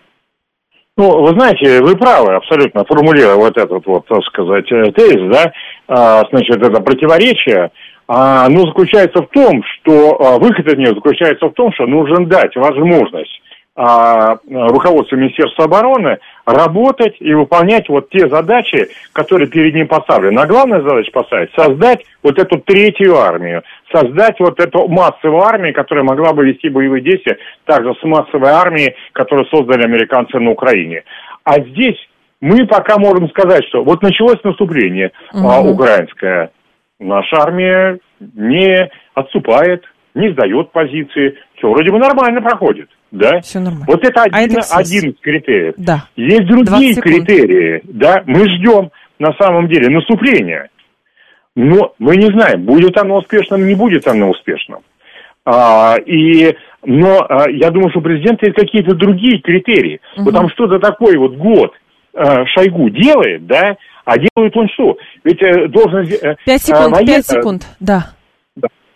Ну, 0.97 1.21
вы 1.21 1.29
знаете, 1.29 1.81
вы 1.81 1.95
правы 1.95 2.35
абсолютно, 2.35 2.83
формулируя 2.83 3.35
вот 3.35 3.57
этот 3.57 3.85
вот, 3.85 4.05
так 4.07 4.21
сказать, 4.25 4.69
э, 4.69 4.91
тезис, 4.91 5.31
да, 5.31 5.53
а, 5.87 6.23
значит, 6.29 6.57
это 6.57 6.81
противоречие, 6.81 7.71
а, 8.11 8.49
ну, 8.49 8.65
заключается 8.65 9.21
в 9.21 9.27
том, 9.27 9.63
что 9.63 10.17
а, 10.19 10.39
выход 10.39 10.65
из 10.65 10.77
нее 10.77 10.95
заключается 10.95 11.45
в 11.45 11.53
том, 11.53 11.71
что 11.73 11.85
нужно 11.85 12.25
дать 12.25 12.55
возможность 12.55 13.41
а, 13.75 14.39
руководству 14.49 15.15
Министерства 15.15 15.65
обороны 15.65 16.17
работать 16.45 17.15
и 17.19 17.33
выполнять 17.33 17.89
вот 17.89 18.09
те 18.09 18.27
задачи, 18.27 18.89
которые 19.13 19.47
перед 19.47 19.73
ним 19.75 19.87
поставлены. 19.87 20.39
А 20.39 20.47
главная 20.47 20.81
задача 20.81 21.11
поставить– 21.11 21.51
создать 21.55 22.05
вот 22.23 22.39
эту 22.39 22.59
третью 22.59 23.17
армию, 23.17 23.63
создать 23.91 24.39
вот 24.39 24.59
эту 24.59 24.87
массовую 24.87 25.41
армию, 25.41 25.73
которая 25.73 26.03
могла 26.03 26.33
бы 26.33 26.45
вести 26.45 26.69
боевые 26.69 27.01
действия 27.01 27.37
также 27.65 27.93
с 27.95 28.03
массовой 28.03 28.49
армией, 28.49 28.95
которую 29.13 29.45
создали 29.47 29.83
американцы 29.83 30.39
на 30.39 30.51
Украине. 30.51 31.03
А 31.43 31.59
здесь 31.59 31.97
мы 32.41 32.65
пока 32.67 32.97
можем 32.97 33.29
сказать, 33.29 33.65
что 33.67 33.83
вот 33.83 34.01
началось 34.01 34.41
наступление 34.43 35.11
угу. 35.33 35.47
а, 35.47 35.61
украинское, 35.61 36.51
наша 36.99 37.37
армия 37.37 37.99
не 38.19 38.89
отступает, 39.13 39.83
не 40.13 40.31
сдает 40.31 40.71
позиции. 40.71 41.37
Все 41.55 41.69
вроде 41.69 41.91
бы 41.91 41.99
нормально 41.99 42.41
проходит. 42.41 42.89
Да? 43.11 43.39
Все 43.41 43.59
нормально. 43.59 43.85
Вот 43.87 44.03
это 44.05 44.23
один, 44.23 44.35
а 44.35 44.41
это 44.41 44.75
один 44.75 45.09
из 45.11 45.19
критериев. 45.19 45.73
Да. 45.77 46.05
Есть 46.15 46.47
другие 46.47 46.95
критерии. 46.95 47.81
Да? 47.85 48.23
Мы 48.25 48.45
ждем 48.49 48.91
на 49.17 49.33
самом 49.33 49.67
деле 49.67 49.89
наступления. 49.89 50.69
Но 51.55 51.93
мы 51.99 52.15
не 52.15 52.27
знаем, 52.27 52.63
будет 52.63 52.97
оно 52.97 53.17
успешным, 53.17 53.67
не 53.67 53.75
будет 53.75 54.07
оно 54.07 54.29
успешным. 54.29 54.79
А, 55.45 55.95
и, 56.05 56.55
но 56.85 57.25
а, 57.27 57.49
я 57.49 57.71
думаю, 57.71 57.89
что 57.89 57.99
у 57.99 58.03
президента 58.03 58.45
есть 58.45 58.57
какие-то 58.57 58.95
другие 58.95 59.39
критерии. 59.41 59.99
Угу. 60.17 60.31
Там 60.31 60.49
что-то 60.49 60.79
такое 60.79 61.17
вот 61.17 61.35
год 61.35 61.73
а, 62.13 62.45
Шойгу 62.45 62.89
делает, 62.89 63.47
да, 63.47 63.75
а 64.05 64.15
делает 64.17 64.55
он 64.55 64.67
что? 64.73 64.97
Ведь 65.23 65.41
э, 65.41 65.67
должен... 65.67 65.99
Э, 65.99 66.35
пять 66.45 66.63
секунд, 66.63 66.91
воен... 66.91 67.05
пять 67.05 67.25
секунд, 67.25 67.67
да. 67.79 68.11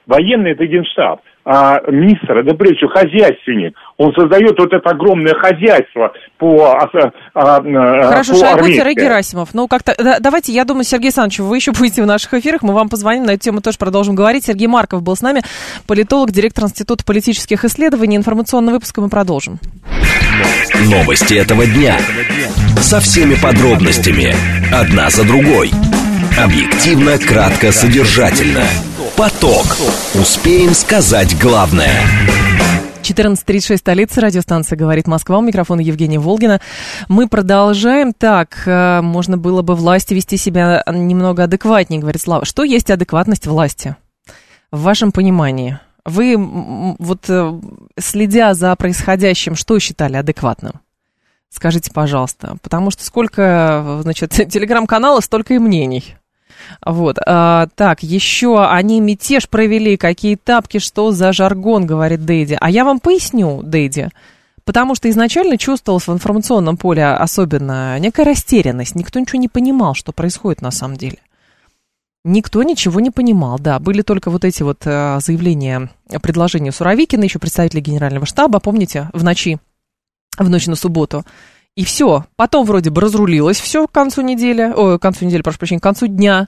Военный 0.07 0.51
это 0.51 0.65
генштаб. 0.65 1.21
А, 1.45 1.79
министр, 1.91 2.37
это 2.37 2.55
прежде 2.55 2.77
всего 2.77 2.91
хозяйственник. 2.91 3.75
Он 3.97 4.13
создает 4.13 4.57
вот 4.57 4.73
это 4.73 4.89
огромное 4.89 5.33
хозяйство 5.33 6.13
по 6.37 6.71
а, 6.71 6.89
а, 7.33 7.57
а 7.57 8.03
Хорошо, 8.03 8.33
Шойгу-Герасимов. 8.33 9.49
Ну, 9.53 9.67
как-то, 9.67 9.93
да, 9.97 10.19
давайте, 10.19 10.53
я 10.53 10.63
думаю, 10.63 10.85
Сергей 10.85 11.07
Александрович, 11.07 11.39
вы 11.39 11.57
еще 11.57 11.71
будете 11.77 12.01
в 12.01 12.05
наших 12.05 12.33
эфирах, 12.33 12.61
мы 12.61 12.73
вам 12.73 12.89
позвоним, 12.89 13.25
на 13.25 13.31
эту 13.31 13.41
тему 13.41 13.61
тоже 13.61 13.77
продолжим 13.77 14.15
говорить. 14.15 14.45
Сергей 14.45 14.67
Марков 14.67 15.03
был 15.03 15.15
с 15.15 15.21
нами, 15.21 15.41
политолог, 15.85 16.31
директор 16.31 16.63
Института 16.63 17.03
политических 17.05 17.65
исследований. 17.65 18.15
Информационный 18.15 18.73
выпуск 18.73 18.97
мы 18.97 19.09
продолжим. 19.09 19.59
Новости 20.89 21.35
этого 21.35 21.65
дня. 21.65 21.97
Со 22.77 22.99
всеми 22.99 23.35
подробностями. 23.35 24.33
Одна 24.73 25.09
за 25.09 25.25
другой. 25.25 25.71
Объективно, 26.41 27.17
кратко, 27.17 27.71
содержательно. 27.71 28.63
Поток. 29.17 29.77
Успеем 30.15 30.73
сказать 30.73 31.39
главное. 31.39 31.93
14.36, 33.03 33.77
столица, 33.77 34.21
радиостанция 34.21 34.75
«Говорит 34.75 35.07
Москва». 35.07 35.37
У 35.37 35.41
микрофона 35.41 35.81
Евгения 35.81 36.17
Волгина. 36.19 36.59
Мы 37.09 37.27
продолжаем. 37.27 38.13
Так, 38.13 38.63
э, 38.65 39.01
можно 39.01 39.37
было 39.37 39.61
бы 39.61 39.75
власти 39.75 40.15
вести 40.15 40.37
себя 40.37 40.83
немного 40.91 41.43
адекватнее, 41.43 42.01
говорит 42.01 42.21
Слава. 42.21 42.45
Что 42.45 42.63
есть 42.63 42.89
адекватность 42.89 43.45
власти? 43.45 43.95
В 44.71 44.81
вашем 44.81 45.11
понимании. 45.11 45.79
Вы, 46.05 46.35
вот 46.97 47.29
э, 47.29 47.61
следя 47.99 48.55
за 48.55 48.75
происходящим, 48.75 49.55
что 49.55 49.77
считали 49.77 50.15
адекватным? 50.15 50.81
Скажите, 51.49 51.91
пожалуйста. 51.91 52.57
Потому 52.63 52.89
что 52.89 53.03
сколько, 53.03 53.99
значит, 54.01 54.31
телеграм-каналов, 54.49 55.23
столько 55.23 55.53
и 55.53 55.59
мнений. 55.59 56.15
Вот. 56.85 57.17
А, 57.25 57.67
так, 57.75 58.03
еще 58.03 58.65
они 58.65 58.99
мятеж 58.99 59.49
провели. 59.49 59.97
Какие 59.97 60.35
тапки, 60.35 60.79
что 60.79 61.11
за 61.11 61.33
жаргон, 61.33 61.85
говорит 61.85 62.25
Дэйди. 62.25 62.57
А 62.59 62.69
я 62.69 62.85
вам 62.85 62.99
поясню, 62.99 63.61
Дэйди. 63.63 64.09
Потому 64.65 64.95
что 64.95 65.09
изначально 65.09 65.57
чувствовалась 65.57 66.07
в 66.07 66.13
информационном 66.13 66.77
поле 66.77 67.05
особенно 67.05 67.99
некая 67.99 68.23
растерянность. 68.23 68.95
Никто 68.95 69.19
ничего 69.19 69.39
не 69.39 69.49
понимал, 69.49 69.93
что 69.93 70.11
происходит 70.13 70.61
на 70.61 70.71
самом 70.71 70.95
деле. 70.95 71.17
Никто 72.25 72.63
ничего 72.63 73.01
не 73.01 73.11
понимал, 73.11 73.59
да. 73.59 73.79
Были 73.79 74.01
только 74.01 74.31
вот 74.31 74.45
эти 74.45 74.63
вот 74.63 74.83
э, 74.85 75.19
заявления, 75.21 75.89
предложения 76.21 76.71
Суровикина, 76.71 77.25
еще 77.25 77.37
представители 77.37 77.81
генерального 77.81 78.25
штаба, 78.25 78.61
помните, 78.61 79.09
в 79.11 79.25
ночи, 79.25 79.59
в 80.37 80.49
ночь 80.49 80.67
на 80.67 80.75
субботу. 80.75 81.25
И 81.75 81.85
все. 81.85 82.25
Потом 82.35 82.65
вроде 82.65 82.91
бы 82.91 83.01
разрулилось 83.01 83.59
все 83.59 83.87
к 83.87 83.91
концу 83.91 84.21
недели, 84.21 84.71
ой, 84.75 84.99
к 84.99 85.01
концу 85.01 85.25
недели, 85.25 85.41
прошу 85.41 85.57
прощения, 85.57 85.79
к 85.79 85.83
концу 85.83 86.05
дня. 86.05 86.47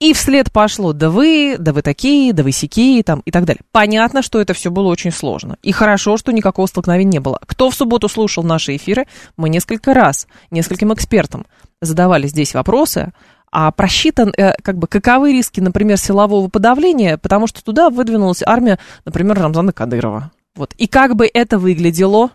И 0.00 0.12
вслед 0.12 0.50
пошло, 0.50 0.92
да 0.92 1.10
вы, 1.10 1.56
да 1.58 1.72
вы 1.72 1.82
такие, 1.82 2.32
да 2.32 2.42
вы 2.42 2.50
сякие, 2.50 3.04
там, 3.04 3.20
и 3.24 3.30
так 3.30 3.44
далее. 3.44 3.62
Понятно, 3.70 4.20
что 4.20 4.40
это 4.40 4.54
все 4.54 4.72
было 4.72 4.88
очень 4.88 5.12
сложно. 5.12 5.58
И 5.62 5.70
хорошо, 5.70 6.16
что 6.16 6.32
никакого 6.32 6.66
столкновения 6.66 7.12
не 7.12 7.20
было. 7.20 7.38
Кто 7.46 7.70
в 7.70 7.74
субботу 7.74 8.08
слушал 8.08 8.42
наши 8.42 8.74
эфиры, 8.74 9.06
мы 9.36 9.48
несколько 9.48 9.94
раз, 9.94 10.26
нескольким 10.50 10.92
экспертам 10.92 11.46
задавали 11.80 12.26
здесь 12.26 12.54
вопросы, 12.54 13.12
а 13.52 13.70
просчитан, 13.70 14.32
э, 14.36 14.54
как 14.62 14.76
бы, 14.76 14.88
каковы 14.88 15.32
риски, 15.32 15.60
например, 15.60 15.96
силового 15.98 16.48
подавления, 16.48 17.16
потому 17.16 17.46
что 17.46 17.64
туда 17.64 17.90
выдвинулась 17.90 18.42
армия, 18.44 18.80
например, 19.04 19.38
Рамзана 19.38 19.72
Кадырова. 19.72 20.32
Вот. 20.56 20.74
И 20.76 20.88
как 20.88 21.14
бы 21.14 21.30
это 21.32 21.58
выглядело, 21.58 22.30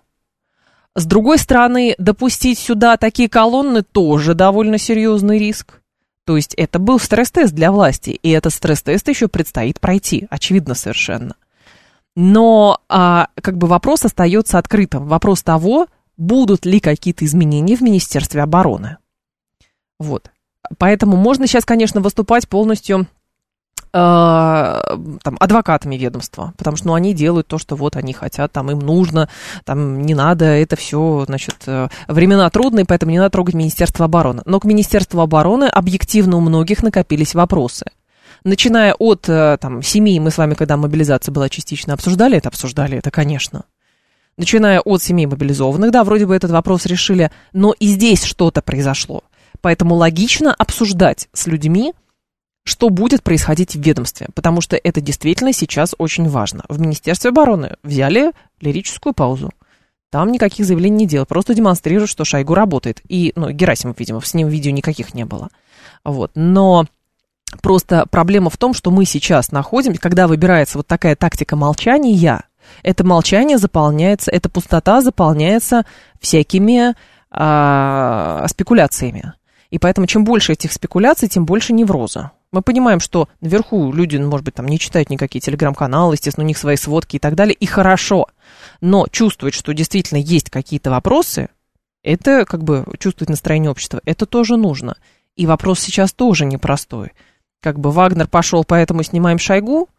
с 0.95 1.05
другой 1.05 1.39
стороны, 1.39 1.95
допустить 1.97 2.59
сюда 2.59 2.97
такие 2.97 3.27
колонны 3.27 3.81
тоже 3.81 4.35
довольно 4.35 4.77
серьезный 4.77 5.39
риск. 5.39 5.81
То 6.25 6.37
есть 6.37 6.53
это 6.53 6.79
был 6.79 6.99
стресс-тест 6.99 7.53
для 7.53 7.71
власти, 7.71 8.11
и 8.11 8.29
этот 8.29 8.53
стресс-тест 8.53 9.07
еще 9.09 9.27
предстоит 9.27 9.79
пройти, 9.79 10.27
очевидно 10.29 10.73
совершенно. 10.73 11.35
Но 12.15 12.79
а, 12.89 13.27
как 13.41 13.57
бы 13.57 13.67
вопрос 13.67 14.05
остается 14.05 14.59
открытым. 14.59 15.07
Вопрос 15.07 15.43
того, 15.43 15.87
будут 16.15 16.65
ли 16.65 16.79
какие-то 16.79 17.25
изменения 17.25 17.75
в 17.75 17.81
Министерстве 17.81 18.41
обороны. 18.41 18.97
Вот. 19.99 20.31
Поэтому 20.77 21.17
можно 21.17 21.47
сейчас, 21.47 21.65
конечно, 21.65 22.01
выступать 22.01 22.47
полностью 22.47 23.07
там, 23.93 25.37
адвокатами 25.39 25.95
ведомства, 25.97 26.53
потому 26.57 26.77
что 26.77 26.87
ну, 26.87 26.93
они 26.95 27.13
делают 27.13 27.47
то, 27.47 27.59
что 27.59 27.75
вот 27.75 27.95
они 27.95 28.11
хотят, 28.11 28.51
там 28.51 28.71
им 28.71 28.79
нужно, 28.79 29.29
там 29.65 30.01
не 30.01 30.15
надо, 30.15 30.45
это 30.45 30.75
все, 30.75 31.25
значит, 31.27 31.57
э, 31.67 31.89
времена 32.07 32.49
трудные, 32.49 32.85
поэтому 32.85 33.11
не 33.11 33.19
надо 33.19 33.29
трогать 33.29 33.53
Министерство 33.53 34.05
обороны. 34.05 34.41
Но 34.45 34.59
к 34.59 34.65
Министерству 34.65 35.21
обороны 35.21 35.65
объективно 35.65 36.37
у 36.37 36.39
многих 36.39 36.81
накопились 36.81 37.35
вопросы. 37.35 37.85
Начиная 38.43 38.95
от 38.95 39.29
э, 39.29 39.57
там, 39.61 39.83
семей, 39.83 40.19
мы 40.19 40.31
с 40.31 40.39
вами, 40.39 40.55
когда 40.55 40.75
мобилизация 40.75 41.31
была 41.31 41.47
частично, 41.47 41.93
обсуждали 41.93 42.37
это, 42.37 42.49
обсуждали 42.49 42.97
это, 42.97 43.11
конечно. 43.11 43.65
Начиная 44.37 44.79
от 44.79 45.03
семей 45.03 45.27
мобилизованных, 45.27 45.91
да, 45.91 46.03
вроде 46.03 46.25
бы 46.25 46.35
этот 46.35 46.49
вопрос 46.49 46.87
решили, 46.87 47.29
но 47.53 47.73
и 47.77 47.85
здесь 47.85 48.23
что-то 48.23 48.63
произошло. 48.63 49.23
Поэтому 49.61 49.93
логично 49.93 50.51
обсуждать 50.51 51.29
с 51.31 51.45
людьми, 51.45 51.93
что 52.63 52.89
будет 52.89 53.23
происходить 53.23 53.75
в 53.75 53.81
ведомстве, 53.81 54.27
потому 54.33 54.61
что 54.61 54.79
это 54.81 55.01
действительно 55.01 55.51
сейчас 55.53 55.95
очень 55.97 56.29
важно. 56.29 56.63
В 56.69 56.79
Министерстве 56.79 57.29
обороны 57.29 57.75
взяли 57.83 58.31
лирическую 58.61 59.13
паузу. 59.13 59.51
Там 60.09 60.31
никаких 60.31 60.65
заявлений 60.65 60.97
не 60.97 61.07
делают, 61.07 61.27
просто 61.27 61.55
демонстрируют, 61.55 62.09
что 62.09 62.23
Шойгу 62.23 62.53
работает. 62.53 63.01
И, 63.07 63.33
ну, 63.35 63.49
Герасимов, 63.49 63.99
видимо, 63.99 64.21
с 64.21 64.33
ним 64.33 64.47
видео 64.47 64.71
никаких 64.71 65.13
не 65.13 65.25
было. 65.25 65.49
Вот. 66.05 66.31
Но 66.35 66.85
просто 67.61 68.05
проблема 68.09 68.49
в 68.49 68.57
том, 68.57 68.73
что 68.73 68.91
мы 68.91 69.05
сейчас 69.05 69.51
находимся, 69.51 69.99
когда 69.99 70.27
выбирается 70.27 70.77
вот 70.77 70.87
такая 70.87 71.15
тактика 71.15 71.55
молчания, 71.55 72.43
это 72.83 73.03
молчание 73.03 73.57
заполняется, 73.57 74.31
эта 74.31 74.49
пустота 74.49 75.01
заполняется 75.01 75.85
всякими 76.21 76.95
а, 77.31 78.45
спекуляциями. 78.47 79.33
И 79.71 79.79
поэтому 79.79 80.05
чем 80.05 80.23
больше 80.23 80.53
этих 80.53 80.71
спекуляций, 80.71 81.27
тем 81.27 81.45
больше 81.45 81.73
невроза. 81.73 82.31
Мы 82.53 82.61
понимаем, 82.61 82.99
что 82.99 83.29
наверху 83.41 83.91
люди, 83.91 84.15
ну, 84.17 84.29
может 84.29 84.45
быть, 84.45 84.53
там 84.53 84.67
не 84.67 84.77
читают 84.77 85.09
никакие 85.09 85.41
телеграм-каналы, 85.41 86.13
естественно, 86.13 86.45
у 86.45 86.47
них 86.47 86.59
свои 86.59 86.75
сводки 86.75 87.15
и 87.15 87.19
так 87.19 87.33
далее, 87.33 87.55
и 87.55 87.65
хорошо. 87.65 88.27
Но 88.79 89.07
чувствовать, 89.07 89.55
что 89.55 89.73
действительно 89.73 90.19
есть 90.19 90.51
какие-то 90.51 90.91
вопросы, 90.91 91.49
это 92.03 92.45
как 92.45 92.63
бы 92.63 92.85
чувствовать 92.99 93.31
настроение 93.31 93.71
общества, 93.71 94.01
это 94.05 94.27
тоже 94.27 94.55
нужно. 94.55 94.97
И 95.35 95.47
вопрос 95.47 95.79
сейчас 95.79 96.13
тоже 96.13 96.45
непростой. 96.45 97.13
Как 97.59 97.79
бы 97.79 97.89
Вагнер 97.89 98.27
пошел, 98.27 98.63
поэтому 98.63 99.01
снимаем 99.01 99.39
Шойгу, 99.39 99.89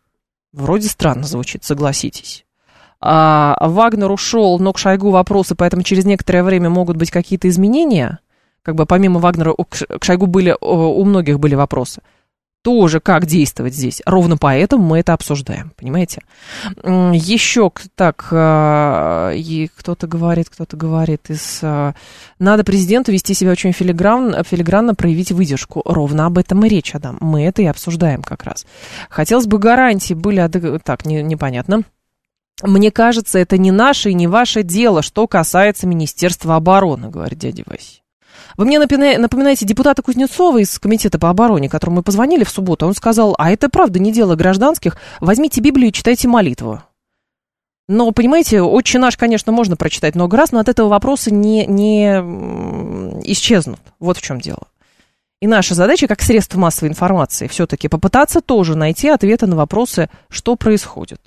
вроде 0.52 0.88
странно 0.88 1.24
звучит, 1.24 1.64
согласитесь. 1.64 2.46
А 3.00 3.56
Вагнер 3.66 4.12
ушел, 4.12 4.60
но 4.60 4.72
к 4.72 4.78
Шойгу 4.78 5.10
вопросы, 5.10 5.56
поэтому 5.56 5.82
через 5.82 6.04
некоторое 6.04 6.44
время 6.44 6.70
могут 6.70 6.98
быть 6.98 7.10
какие-то 7.10 7.48
изменения. 7.48 8.20
Как 8.62 8.76
бы 8.76 8.86
помимо 8.86 9.18
Вагнера 9.18 9.56
к 9.56 10.04
Шойгу 10.04 10.28
были, 10.28 10.56
у 10.60 11.04
многих 11.04 11.40
были 11.40 11.56
вопросы 11.56 12.00
тоже, 12.64 12.98
как 12.98 13.26
действовать 13.26 13.74
здесь. 13.74 14.00
Ровно 14.06 14.38
поэтому 14.38 14.82
мы 14.86 15.00
это 15.00 15.12
обсуждаем, 15.12 15.72
понимаете? 15.76 16.22
Еще 16.82 17.70
так, 17.94 18.26
а, 18.30 19.32
и 19.32 19.68
кто-то 19.76 20.06
говорит, 20.06 20.48
кто-то 20.48 20.74
говорит 20.74 21.28
из... 21.28 21.60
А, 21.62 21.94
надо 22.38 22.64
президенту 22.64 23.12
вести 23.12 23.34
себя 23.34 23.50
очень 23.50 23.72
филигран, 23.72 24.42
филигранно, 24.44 24.94
проявить 24.94 25.30
выдержку. 25.30 25.82
Ровно 25.84 26.24
об 26.24 26.38
этом 26.38 26.64
и 26.64 26.68
речь, 26.70 26.94
Адам. 26.94 27.18
Мы 27.20 27.44
это 27.44 27.60
и 27.60 27.66
обсуждаем 27.66 28.22
как 28.22 28.44
раз. 28.44 28.64
Хотелось 29.10 29.46
бы 29.46 29.58
гарантии 29.58 30.14
были... 30.14 30.48
Так, 30.78 31.04
не, 31.04 31.22
непонятно. 31.22 31.82
Мне 32.62 32.90
кажется, 32.90 33.38
это 33.38 33.58
не 33.58 33.72
наше 33.72 34.08
и 34.08 34.14
не 34.14 34.26
ваше 34.26 34.62
дело, 34.62 35.02
что 35.02 35.26
касается 35.26 35.86
Министерства 35.86 36.56
обороны, 36.56 37.10
говорит 37.10 37.38
дядя 37.38 37.62
Вася. 37.66 38.03
Вы 38.56 38.66
мне 38.66 38.78
напоминаете 38.78 39.66
депутата 39.66 40.02
Кузнецова 40.02 40.58
из 40.58 40.78
Комитета 40.78 41.18
по 41.18 41.30
обороне, 41.30 41.68
которому 41.68 41.96
мы 41.96 42.02
позвонили 42.02 42.44
в 42.44 42.50
субботу. 42.50 42.86
Он 42.86 42.94
сказал, 42.94 43.34
а 43.38 43.50
это 43.50 43.68
правда 43.68 43.98
не 43.98 44.12
дело 44.12 44.36
гражданских, 44.36 44.96
возьмите 45.20 45.60
Библию 45.60 45.88
и 45.88 45.92
читайте 45.92 46.28
молитву. 46.28 46.82
Но, 47.86 48.10
понимаете, 48.12 48.62
«Отче 48.62 48.98
наш», 48.98 49.16
конечно, 49.16 49.52
можно 49.52 49.76
прочитать 49.76 50.14
много 50.14 50.38
раз, 50.38 50.52
но 50.52 50.60
от 50.60 50.68
этого 50.68 50.88
вопросы 50.88 51.30
не, 51.30 51.66
не 51.66 52.06
исчезнут. 53.30 53.80
Вот 53.98 54.16
в 54.16 54.22
чем 54.22 54.40
дело. 54.40 54.68
И 55.42 55.46
наша 55.46 55.74
задача, 55.74 56.06
как 56.06 56.22
средство 56.22 56.58
массовой 56.58 56.88
информации, 56.88 57.46
все-таки 57.46 57.88
попытаться 57.88 58.40
тоже 58.40 58.74
найти 58.74 59.08
ответы 59.08 59.46
на 59.46 59.56
вопросы, 59.56 60.08
что 60.30 60.56
происходит. 60.56 61.20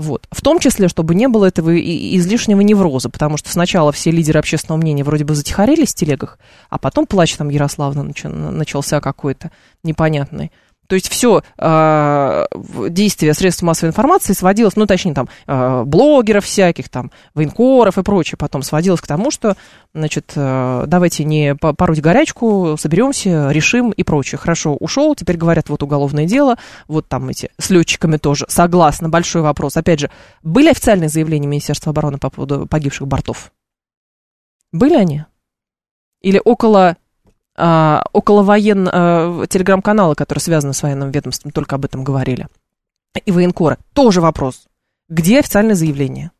Вот. 0.00 0.26
В 0.32 0.40
том 0.40 0.60
числе, 0.60 0.88
чтобы 0.88 1.14
не 1.14 1.28
было 1.28 1.44
этого 1.44 1.78
излишнего 1.78 2.62
невроза, 2.62 3.10
потому 3.10 3.36
что 3.36 3.50
сначала 3.50 3.92
все 3.92 4.10
лидеры 4.10 4.38
общественного 4.38 4.80
мнения 4.80 5.04
вроде 5.04 5.24
бы 5.24 5.34
затихарились 5.34 5.90
в 5.92 5.94
телегах, 5.94 6.38
а 6.70 6.78
потом 6.78 7.04
плач 7.04 7.36
там 7.36 7.50
Ярославна 7.50 8.10
начался 8.24 9.02
какой-то 9.02 9.50
непонятный. 9.82 10.52
То 10.90 10.94
есть 10.94 11.08
все 11.08 11.44
э, 11.56 12.46
действие 12.88 13.32
средств 13.32 13.62
массовой 13.62 13.90
информации 13.90 14.32
сводилось, 14.32 14.74
ну, 14.74 14.86
точнее, 14.86 15.14
там, 15.14 15.28
э, 15.46 15.84
блогеров 15.84 16.44
всяких, 16.44 16.88
там, 16.88 17.12
военкоров 17.32 17.96
и 17.96 18.02
прочее, 18.02 18.36
потом 18.36 18.64
сводилось 18.64 19.00
к 19.00 19.06
тому, 19.06 19.30
что, 19.30 19.56
значит, 19.94 20.32
э, 20.34 20.84
давайте 20.88 21.22
не 21.22 21.54
пороть 21.54 22.00
горячку, 22.00 22.74
соберемся, 22.76 23.52
решим 23.52 23.92
и 23.92 24.02
прочее. 24.02 24.40
Хорошо, 24.40 24.74
ушел, 24.74 25.14
теперь 25.14 25.36
говорят, 25.36 25.68
вот 25.68 25.84
уголовное 25.84 26.24
дело, 26.24 26.56
вот 26.88 27.06
там 27.06 27.28
эти 27.28 27.50
с 27.56 27.70
летчиками 27.70 28.16
тоже. 28.16 28.46
Согласна, 28.48 29.08
большой 29.08 29.42
вопрос. 29.42 29.76
Опять 29.76 30.00
же, 30.00 30.10
были 30.42 30.70
официальные 30.70 31.08
заявления 31.08 31.46
Министерства 31.46 31.90
обороны 31.90 32.18
по 32.18 32.30
поводу 32.30 32.66
погибших 32.66 33.06
бортов? 33.06 33.52
Были 34.72 34.96
они? 34.96 35.24
Или 36.20 36.42
около 36.44 36.96
а, 37.60 38.02
около 38.12 38.42
воен, 38.42 38.88
а, 38.90 39.46
телеграм-канала, 39.46 40.14
которые 40.14 40.40
связаны 40.40 40.72
с 40.72 40.82
военным 40.82 41.10
ведомством, 41.10 41.52
только 41.52 41.76
об 41.76 41.84
этом 41.84 42.02
говорили. 42.04 42.48
И 43.24 43.30
военкоры. 43.30 43.76
Тоже 43.92 44.20
вопрос. 44.20 44.66
Где 45.08 45.40
официальное 45.40 45.74
заявление? 45.74 46.30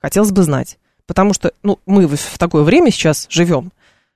Хотелось 0.00 0.32
бы 0.32 0.42
знать. 0.42 0.78
Потому 1.06 1.32
что 1.32 1.52
ну, 1.62 1.78
мы 1.86 2.06
в 2.06 2.38
такое 2.38 2.62
время 2.62 2.90
сейчас 2.90 3.26
живем, 3.30 3.72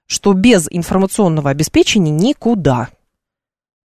что 0.07 0.33
без 0.33 0.67
информационного 0.71 1.51
обеспечения 1.51 2.11
никуда. 2.11 2.89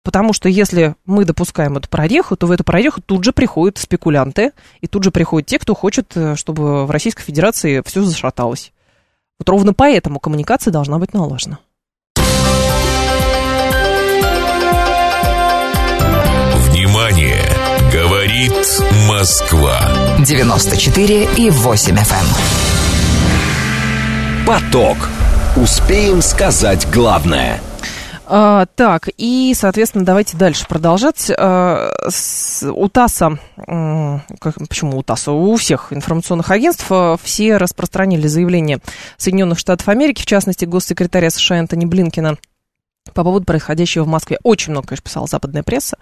Потому 0.03 0.33
что 0.33 0.49
если 0.49 0.95
мы 1.05 1.25
допускаем 1.25 1.77
эту 1.77 1.89
прореху, 1.89 2.35
то 2.35 2.47
в 2.47 2.51
эту 2.51 2.63
прореху 2.63 3.01
тут 3.01 3.23
же 3.23 3.31
приходят 3.31 3.77
спекулянты, 3.77 4.51
и 4.81 4.87
тут 4.87 5.03
же 5.03 5.11
приходят 5.11 5.47
те, 5.47 5.57
кто 5.59 5.73
хочет, 5.73 6.11
э, 6.15 6.35
чтобы 6.35 6.85
в 6.85 6.91
Российской 6.91 7.23
Федерации 7.23 7.81
все 7.85 8.03
зашаталось. 8.03 8.71
Вот 9.39 9.49
ровно 9.49 9.73
поэтому 9.73 10.19
коммуникация 10.19 10.71
должна 10.71 10.99
быть 10.99 11.13
налажена. 11.13 11.59
Говорит 17.95 18.51
Москва. 19.07 19.79
94 20.19 21.29
и 21.37 21.49
8 21.49 21.95
FM. 21.95 22.25
Эм. 24.41 24.45
Поток. 24.45 24.97
Успеем 25.55 26.21
сказать 26.21 26.85
главное– 26.91 27.61
а, 28.27 28.65
так, 28.75 29.07
и, 29.17 29.53
соответственно, 29.55 30.03
давайте 30.03 30.35
дальше 30.35 30.65
продолжать. 30.67 31.31
А, 31.37 31.91
с, 32.09 32.67
у 32.67 32.89
ТАССа, 32.89 33.37
как, 33.55 34.55
почему 34.67 34.97
у 34.97 35.03
ТАССа? 35.03 35.31
У 35.31 35.55
всех 35.57 35.93
информационных 35.93 36.49
агентств 36.49 36.87
а, 36.89 37.17
все 37.21 37.57
распространили 37.57 38.25
заявление 38.27 38.79
Соединенных 39.17 39.59
Штатов 39.59 39.87
Америки, 39.89 40.23
в 40.23 40.25
частности, 40.25 40.65
госсекретаря 40.65 41.29
США 41.29 41.59
Энтони 41.59 41.85
Блинкина, 41.85 42.37
по 43.13 43.23
поводу 43.23 43.45
происходящего 43.45 44.03
в 44.03 44.07
Москве. 44.07 44.39
Очень 44.43 44.71
много, 44.71 44.87
конечно, 44.87 45.03
писала 45.03 45.27
западная 45.27 45.63
пресса. 45.63 45.97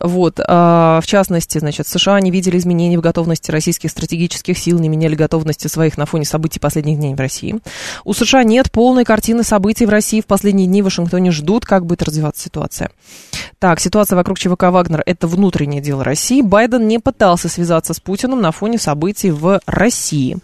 Вот, 0.00 0.38
в 0.38 1.02
частности, 1.04 1.58
значит, 1.58 1.86
США 1.86 2.20
не 2.20 2.30
видели 2.30 2.56
изменений 2.56 2.96
в 2.96 3.00
готовности 3.00 3.50
российских 3.50 3.90
стратегических 3.90 4.56
сил, 4.56 4.78
не 4.78 4.88
меняли 4.88 5.14
готовности 5.14 5.66
своих 5.68 5.98
на 5.98 6.06
фоне 6.06 6.24
событий 6.24 6.60
последних 6.60 6.98
дней 6.98 7.14
в 7.14 7.20
России. 7.20 7.60
У 8.04 8.14
США 8.14 8.44
нет 8.44 8.70
полной 8.70 9.04
картины 9.04 9.42
событий 9.42 9.86
в 9.86 9.90
России. 9.90 10.20
В 10.20 10.26
последние 10.26 10.66
дни 10.66 10.82
в 10.82 10.86
Вашингтоне 10.86 11.30
ждут, 11.30 11.66
как 11.66 11.84
будет 11.84 12.02
развиваться 12.02 12.44
ситуация. 12.44 12.90
Так, 13.58 13.80
ситуация 13.80 14.16
вокруг 14.16 14.38
ЧВК 14.38 14.64
«Вагнер»— 14.64 15.02
это 15.06 15.26
внутреннее 15.26 15.80
дело 15.80 16.04
России. 16.04 16.42
Байден 16.42 16.86
не 16.86 16.98
пытался 16.98 17.48
связаться 17.48 17.92
с 17.92 18.00
Путиным 18.00 18.40
на 18.40 18.52
фоне 18.52 18.78
событий 18.78 19.30
в 19.30 19.60
России. 19.66 20.38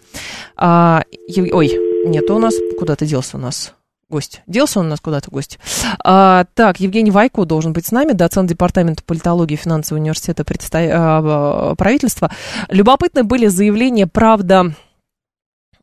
А, 0.57 1.03
ой, 1.37 1.71
нет, 2.05 2.29
у 2.29 2.39
нас... 2.39 2.53
Куда 2.77 2.95
ты 2.95 3.05
делся 3.05 3.37
у 3.37 3.39
нас? 3.39 3.73
Гость. 4.13 4.41
Делся 4.45 4.79
он 4.79 4.85
у 4.85 4.89
нас 4.89 5.01
куда-то 5.01 5.31
гость. 5.31 5.59
А, 6.03 6.45
так, 6.53 6.79
Евгений 6.79 7.11
Вайко 7.11 7.45
должен 7.45 7.73
быть 7.73 7.87
с 7.87 7.91
нами, 7.91 8.13
доцент 8.13 8.49
департамента 8.49 9.03
политологии 9.03 9.55
и 9.55 9.57
финансового 9.57 10.01
университета 10.01 10.43
предста... 10.43 10.79
а, 10.79 11.75
правительства. 11.75 12.31
Любопытны 12.69 13.23
были 13.23 13.47
заявления, 13.47 14.07
правда, 14.07 14.75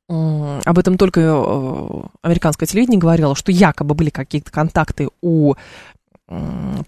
об 0.09 0.79
этом 0.79 0.99
только 0.99 1.21
э, 1.21 2.03
американское 2.23 2.67
телевидение 2.67 2.99
говорило, 2.99 3.37
что 3.37 3.53
якобы 3.53 3.95
были 3.95 4.11
какие-то 4.11 4.51
контакты 4.51 5.09
у 5.21 5.55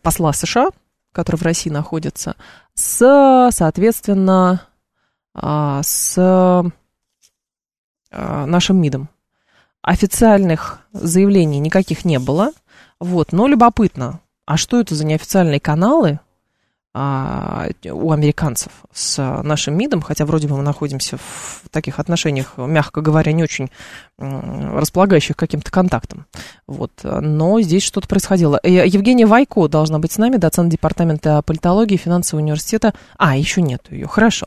посла 0.03 0.33
США, 0.33 0.71
который 1.13 1.37
в 1.37 1.43
России 1.43 1.71
находится, 1.71 2.37
с, 2.75 3.51
соответственно, 3.53 4.63
а, 5.35 5.83
с 5.83 6.17
а, 6.19 6.65
нашим 8.47 8.81
МИДом. 8.81 9.09
Официальных 9.83 10.79
заявлений 10.93 11.59
никаких 11.59 12.05
не 12.05 12.19
было. 12.19 12.53
Вот, 13.01 13.33
но 13.33 13.49
любопытно, 13.49 14.21
а 14.47 14.57
что 14.57 14.81
это 14.81 14.95
за 14.95 15.05
неофициальные 15.05 15.59
каналы 15.59 16.21
а, 16.95 17.69
у 17.85 18.13
американцев 18.13 18.71
с 18.93 19.43
нашим 19.43 19.77
МИДом, 19.77 20.03
хотя 20.03 20.27
вроде 20.27 20.47
бы 20.47 20.57
мы 20.57 20.63
находимся 20.63 21.17
в 21.17 21.63
таких 21.71 21.99
отношениях, 21.99 22.55
мягко 22.59 23.01
говоря, 23.01 23.33
не 23.33 23.43
очень 23.43 23.71
располагающих 24.19 25.37
каким-то 25.37 25.71
контактом. 25.71 26.27
Вот. 26.67 26.93
Но 27.03 27.61
здесь 27.63 27.83
что-то 27.83 28.09
происходило. 28.09 28.61
Э, 28.63 28.87
Евгения 28.87 29.27
Вайко 29.27 29.69
должна 29.69 29.99
быть 29.99 30.13
с 30.13 30.19
нами, 30.19 30.37
доцент 30.37 30.71
департамента 30.71 31.43
политологии 31.43 31.97
финансового 31.97 32.43
университета. 32.43 32.93
А, 33.17 33.37
еще 33.37 33.63
нет 33.63 33.87
ее. 33.91 34.07
Хорошо. 34.07 34.47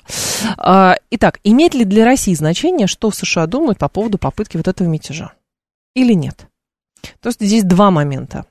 А, 0.57 0.95
итак, 1.09 1.39
имеет 1.43 1.73
ли 1.73 1.83
для 1.83 2.05
России 2.05 2.33
значение, 2.35 2.87
что 2.87 3.11
США 3.11 3.47
думают 3.47 3.79
по 3.79 3.89
поводу 3.89 4.17
попытки 4.17 4.57
вот 4.57 4.67
этого 4.67 4.87
мятежа? 4.87 5.33
Или 5.95 6.13
нет? 6.13 6.47
То 7.21 7.29
есть 7.29 7.41
здесь 7.41 7.63
два 7.63 7.91
момента. 7.91 8.45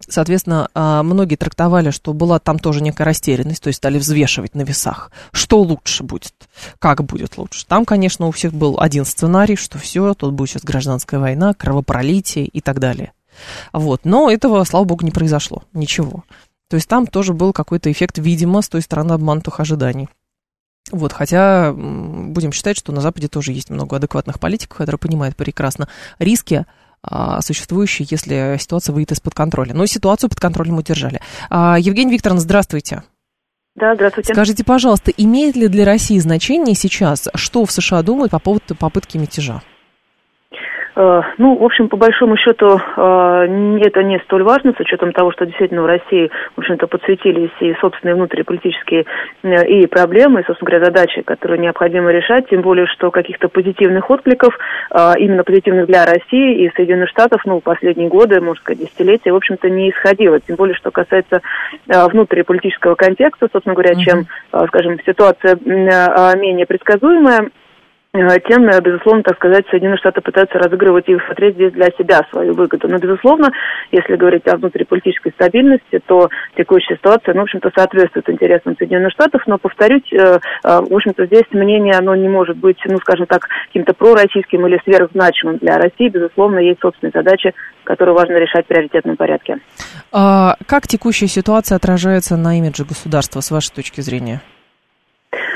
Соответственно, 0.00 0.68
а, 0.74 1.02
многие 1.02 1.36
трактовали, 1.36 1.90
что 1.90 2.12
была 2.12 2.38
там 2.38 2.58
тоже 2.58 2.82
некая 2.82 3.04
растерянность, 3.04 3.62
то 3.62 3.68
есть 3.68 3.78
стали 3.78 3.98
взвешивать 3.98 4.54
на 4.54 4.62
весах, 4.62 5.10
что 5.32 5.62
лучше 5.62 6.02
будет, 6.02 6.34
как 6.78 7.04
будет 7.04 7.38
лучше. 7.38 7.64
Там, 7.66 7.84
конечно, 7.84 8.26
у 8.26 8.30
всех 8.32 8.52
был 8.52 8.78
один 8.80 9.04
сценарий, 9.04 9.56
что 9.56 9.78
все, 9.78 10.14
тут 10.14 10.32
будет 10.34 10.50
сейчас 10.50 10.64
гражданская 10.64 11.20
война, 11.20 11.54
кровопролитие 11.54 12.46
и 12.46 12.60
так 12.60 12.80
далее. 12.80 13.12
Вот. 13.72 14.04
Но 14.04 14.30
этого, 14.30 14.62
слава 14.64 14.84
богу, 14.84 15.04
не 15.04 15.10
произошло, 15.10 15.62
ничего. 15.72 16.24
То 16.68 16.76
есть 16.76 16.88
там 16.88 17.06
тоже 17.06 17.32
был 17.32 17.52
какой-то 17.52 17.90
эффект, 17.90 18.18
видимо, 18.18 18.62
с 18.62 18.68
той 18.68 18.82
стороны 18.82 19.12
обманутых 19.12 19.60
ожиданий. 19.60 20.08
Вот, 20.90 21.12
хотя 21.12 21.72
будем 21.72 22.52
считать, 22.52 22.76
что 22.76 22.92
на 22.92 23.00
Западе 23.00 23.28
тоже 23.28 23.52
есть 23.52 23.70
много 23.70 23.96
адекватных 23.96 24.38
политиков, 24.38 24.76
которые 24.76 24.98
понимают 24.98 25.34
прекрасно 25.34 25.88
риски, 26.18 26.66
а, 27.06 27.40
существующие, 27.40 28.06
если 28.10 28.56
ситуация 28.58 28.92
выйдет 28.92 29.12
из-под 29.12 29.34
контроля. 29.34 29.74
Но 29.74 29.86
ситуацию 29.86 30.30
под 30.30 30.40
контролем 30.40 30.78
удержали. 30.78 31.20
А, 31.50 31.76
Евгений 31.78 32.12
Викторовна, 32.12 32.40
здравствуйте. 32.40 33.02
Да, 33.76 33.94
здравствуйте. 33.94 34.32
Скажите, 34.32 34.64
пожалуйста, 34.64 35.10
имеет 35.16 35.56
ли 35.56 35.68
для 35.68 35.84
России 35.84 36.18
значение 36.18 36.74
сейчас, 36.74 37.28
что 37.34 37.64
в 37.64 37.72
США 37.72 38.02
думают 38.02 38.30
по 38.30 38.38
поводу 38.38 38.74
попытки 38.76 39.18
мятежа? 39.18 39.62
Э, 40.96 41.22
ну, 41.38 41.56
в 41.56 41.64
общем, 41.64 41.88
по 41.88 41.96
большому 41.96 42.36
счету, 42.36 42.66
э, 42.66 43.80
это 43.82 44.02
не 44.02 44.18
столь 44.20 44.44
важно, 44.44 44.72
с 44.76 44.80
учетом 44.80 45.12
того, 45.12 45.32
что 45.32 45.44
действительно 45.44 45.82
в 45.82 45.86
России, 45.86 46.30
в 46.54 46.58
общем-то, 46.58 46.86
подсветились 46.86 47.50
и 47.60 47.74
собственные 47.80 48.14
внутриполитические 48.14 49.04
э, 49.42 49.66
и 49.66 49.86
проблемы, 49.86 50.40
и, 50.40 50.44
собственно 50.44 50.70
говоря, 50.70 50.86
задачи, 50.86 51.22
которые 51.22 51.58
необходимо 51.58 52.10
решать, 52.10 52.48
тем 52.48 52.62
более, 52.62 52.86
что 52.86 53.10
каких-то 53.10 53.48
позитивных 53.48 54.08
откликов, 54.10 54.56
именно 55.18 55.44
позитивных 55.44 55.86
для 55.86 56.04
России 56.04 56.64
и 56.64 56.72
Соединенных 56.74 57.08
Штатов, 57.08 57.42
ну, 57.44 57.60
последние 57.60 58.08
годы, 58.08 58.40
можно 58.40 58.60
сказать, 58.60 58.80
десятилетия, 58.80 59.32
в 59.32 59.36
общем-то, 59.36 59.68
не 59.68 59.90
исходило. 59.90 60.38
Тем 60.40 60.56
более, 60.56 60.74
что 60.74 60.90
касается 60.90 61.40
внутриполитического 61.86 62.94
контекста, 62.94 63.48
собственно 63.52 63.74
говоря, 63.74 63.94
чем, 63.96 64.26
скажем, 64.68 64.98
ситуация 65.04 65.56
менее 65.64 66.66
предсказуемая, 66.66 67.50
тем, 68.14 68.68
э, 68.68 68.80
безусловно, 68.80 69.22
так 69.24 69.36
сказать, 69.36 69.66
Соединенные 69.70 69.98
Штаты 69.98 70.20
пытаются 70.20 70.58
разыгрывать 70.58 71.08
и 71.08 71.18
смотреть 71.26 71.54
здесь 71.54 71.72
для 71.72 71.88
себя 71.98 72.20
свою 72.30 72.54
выгоду. 72.54 72.86
Но, 72.88 72.98
безусловно, 72.98 73.50
если 73.90 74.14
говорить 74.14 74.46
о 74.46 74.56
внутриполитической 74.56 75.32
стабильности, 75.32 76.00
то 76.06 76.28
текущая 76.56 76.94
ситуация, 76.96 77.34
ну, 77.34 77.40
в 77.40 77.44
общем-то, 77.44 77.70
соответствует 77.74 78.30
интересам 78.30 78.76
Соединенных 78.78 79.12
Штатов, 79.12 79.42
но, 79.46 79.58
повторюсь, 79.58 80.12
э, 80.12 80.38
в 80.62 80.94
общем-то, 80.94 81.26
здесь 81.26 81.44
мнение, 81.50 81.94
оно 81.94 82.14
не 82.14 82.28
может 82.28 82.56
быть, 82.56 82.78
ну, 82.86 82.98
скажем 82.98 83.26
так, 83.26 83.48
каким-то 83.66 83.94
пророссийским 83.94 84.64
или 84.66 84.80
сверхзначимым 84.84 85.58
для 85.58 85.76
России. 85.76 86.08
Безусловно, 86.08 86.60
есть 86.60 86.80
собственные 86.80 87.12
задачи, 87.12 87.52
которые 87.82 88.14
важно 88.14 88.34
решать 88.34 88.64
в 88.64 88.68
приоритетном 88.68 89.16
порядке. 89.16 89.58
А 90.12 90.54
как 90.66 90.86
текущая 90.86 91.26
ситуация 91.26 91.76
отражается 91.76 92.36
на 92.36 92.58
имидже 92.58 92.84
государства, 92.84 93.40
с 93.40 93.50
вашей 93.50 93.74
точки 93.74 94.00
зрения? 94.00 94.40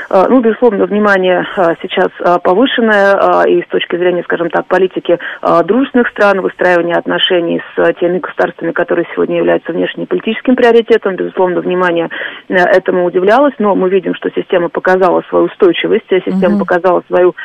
Ну, 0.09 0.39
безусловно, 0.41 0.85
внимание 0.85 1.45
сейчас 1.81 2.09
повышенное 2.41 3.43
и 3.45 3.61
с 3.61 3.67
точки 3.67 3.95
зрения, 3.95 4.23
скажем 4.23 4.49
так, 4.49 4.65
политики 4.65 5.19
дружественных 5.65 6.07
стран, 6.09 6.41
выстраивания 6.41 6.95
отношений 6.95 7.61
с 7.75 7.93
теми 7.99 8.17
государствами, 8.17 8.71
которые 8.71 9.05
сегодня 9.13 9.37
являются 9.37 9.71
внешнеполитическим 9.71 10.55
приоритетом. 10.55 11.15
Безусловно, 11.15 11.61
внимание 11.61 12.09
этому 12.47 13.05
удивлялось, 13.05 13.53
но 13.59 13.75
мы 13.75 13.89
видим, 13.89 14.15
что 14.15 14.29
система 14.31 14.69
показала 14.69 15.21
свою 15.29 15.45
устойчивость, 15.45 16.05
система 16.09 16.55
угу. 16.55 16.65
показала 16.65 17.03
свою 17.07 17.35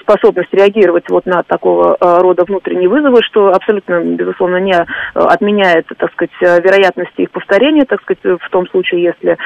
способность 0.00 0.52
реагировать 0.52 1.08
вот 1.10 1.26
на 1.26 1.42
такого 1.42 1.96
рода 2.00 2.44
внутренние 2.44 2.88
вызовы, 2.88 3.20
что 3.22 3.48
абсолютно, 3.48 4.00
безусловно, 4.00 4.58
не 4.58 4.76
отменяет, 5.14 5.86
так 5.98 6.12
сказать, 6.12 6.30
вероятности 6.40 7.22
их 7.22 7.30
повторения, 7.32 7.84
так 7.84 8.00
сказать, 8.02 8.40
в 8.40 8.50
том 8.50 8.68
случае, 8.68 9.02
если, 9.02 9.36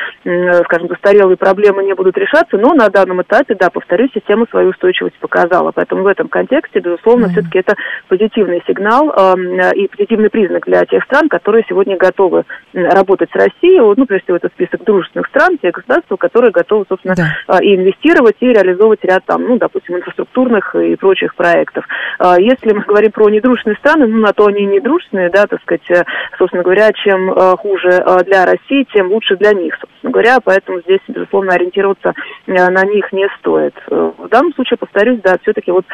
скажем, 0.64 0.88
застарелые 0.88 1.36
проблемы 1.36 1.82
не 1.82 1.94
будут 1.94 2.18
решаться, 2.18 2.58
но 2.66 2.74
на 2.74 2.88
данном 2.88 3.22
этапе, 3.22 3.54
да, 3.54 3.70
повторюсь, 3.70 4.10
система 4.12 4.44
свою 4.50 4.70
устойчивость 4.70 5.16
показала. 5.20 5.70
Поэтому 5.70 6.02
в 6.02 6.06
этом 6.08 6.26
контексте, 6.26 6.80
безусловно, 6.80 7.26
mm-hmm. 7.26 7.30
все-таки 7.30 7.58
это 7.60 7.74
позитивный 8.08 8.60
сигнал 8.66 9.14
э, 9.16 9.74
и 9.76 9.86
позитивный 9.86 10.30
признак 10.30 10.64
для 10.66 10.84
тех 10.84 11.04
стран, 11.04 11.28
которые 11.28 11.64
сегодня 11.68 11.96
готовы 11.96 12.42
работать 12.72 13.30
с 13.30 13.36
Россией. 13.36 13.78
Ну, 13.78 14.04
прежде 14.04 14.24
всего, 14.24 14.36
это 14.38 14.48
список 14.48 14.82
дружественных 14.82 15.28
стран, 15.28 15.58
те 15.62 15.70
государства, 15.70 16.16
которые 16.16 16.50
готовы, 16.50 16.86
собственно, 16.88 17.14
да. 17.14 17.58
и 17.60 17.76
инвестировать, 17.76 18.36
и 18.40 18.46
реализовывать 18.46 19.04
ряд 19.04 19.24
там, 19.26 19.44
ну, 19.44 19.58
допустим, 19.58 19.96
инфраструктурных 19.96 20.74
и 20.74 20.96
прочих 20.96 21.36
проектов. 21.36 21.84
А 22.18 22.40
если 22.40 22.72
мы 22.72 22.80
говорим 22.82 23.12
про 23.12 23.28
недружественные 23.28 23.76
страны, 23.76 24.06
ну, 24.08 24.18
на 24.18 24.32
то 24.32 24.46
они 24.46 24.64
недружественные, 24.64 25.30
да, 25.30 25.46
так 25.46 25.60
сказать, 25.62 25.88
э, 25.90 26.02
собственно 26.36 26.64
говоря, 26.64 26.90
чем 26.92 27.30
э, 27.30 27.56
хуже 27.58 27.90
э, 27.90 28.24
для 28.24 28.44
России, 28.44 28.86
тем 28.92 29.12
лучше 29.12 29.36
для 29.36 29.52
них, 29.52 29.76
собственно 29.80 30.10
говоря, 30.10 30.38
поэтому 30.42 30.80
здесь, 30.80 31.00
безусловно, 31.06 31.52
ориентироваться 31.52 32.14
на 32.56 32.84
них 32.84 33.12
не 33.12 33.28
стоит. 33.38 33.74
В 33.88 34.28
данном 34.28 34.52
случае, 34.54 34.76
повторюсь, 34.78 35.20
да, 35.22 35.36
все-таки 35.42 35.70
вот 35.70 35.84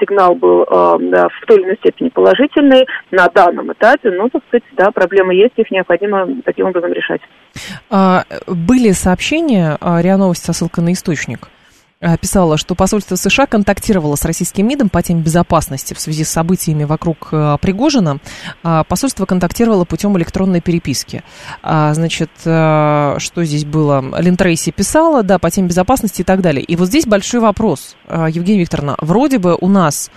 сигнал 0.00 0.34
был 0.34 0.64
да, 0.66 1.28
в 1.28 1.46
той 1.46 1.58
или 1.58 1.64
иной 1.64 1.76
степени 1.76 2.08
положительный 2.08 2.86
на 3.10 3.28
данном 3.28 3.72
этапе, 3.72 4.10
но, 4.10 4.28
так 4.28 4.42
сказать, 4.48 4.64
да, 4.72 4.90
проблемы 4.90 5.34
есть, 5.34 5.54
их 5.56 5.70
необходимо 5.70 6.26
таким 6.44 6.66
образом 6.66 6.92
решать. 6.92 7.20
А, 7.90 8.24
были 8.46 8.92
сообщения, 8.92 9.78
РИА 9.80 10.16
Новости 10.16 10.46
со 10.46 10.52
ссылкой 10.52 10.84
на 10.84 10.92
источник, 10.92 11.48
Э, 11.48 11.57
писала, 12.20 12.56
что 12.56 12.74
посольство 12.74 13.16
США 13.16 13.46
контактировало 13.46 14.14
с 14.14 14.24
российским 14.24 14.66
МИДом 14.66 14.88
по 14.88 15.02
теме 15.02 15.22
безопасности 15.22 15.94
в 15.94 16.00
связи 16.00 16.24
с 16.24 16.30
событиями 16.30 16.84
вокруг 16.84 17.28
э, 17.32 17.56
Пригожина. 17.60 18.18
А 18.62 18.84
посольство 18.84 19.26
контактировало 19.26 19.84
путем 19.84 20.16
электронной 20.16 20.60
переписки. 20.60 21.24
А, 21.62 21.92
значит, 21.94 22.30
э, 22.44 23.16
что 23.18 23.44
здесь 23.44 23.64
было? 23.64 24.04
Лин 24.20 24.36
Трейси 24.36 24.70
писала, 24.70 25.22
да, 25.22 25.38
по 25.38 25.50
теме 25.50 25.68
безопасности 25.68 26.20
и 26.20 26.24
так 26.24 26.40
далее. 26.40 26.64
И 26.64 26.76
вот 26.76 26.88
здесь 26.88 27.06
большой 27.06 27.40
вопрос, 27.40 27.96
Евгения 28.08 28.60
Викторовна. 28.60 28.96
Вроде 29.00 29.38
бы 29.38 29.56
у 29.60 29.68
нас 29.68 30.10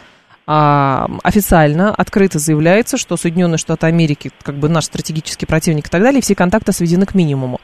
а, 0.53 1.07
официально, 1.23 1.95
открыто 1.95 2.37
заявляется, 2.37 2.97
что 2.97 3.15
Соединенные 3.15 3.57
Штаты 3.57 3.87
Америки, 3.87 4.33
как 4.43 4.55
бы 4.55 4.67
наш 4.67 4.83
стратегический 4.83 5.45
противник 5.45 5.87
и 5.87 5.89
так 5.89 6.01
далее, 6.01 6.21
все 6.21 6.35
контакты 6.35 6.73
сведены 6.73 7.05
к 7.05 7.15
минимуму. 7.15 7.61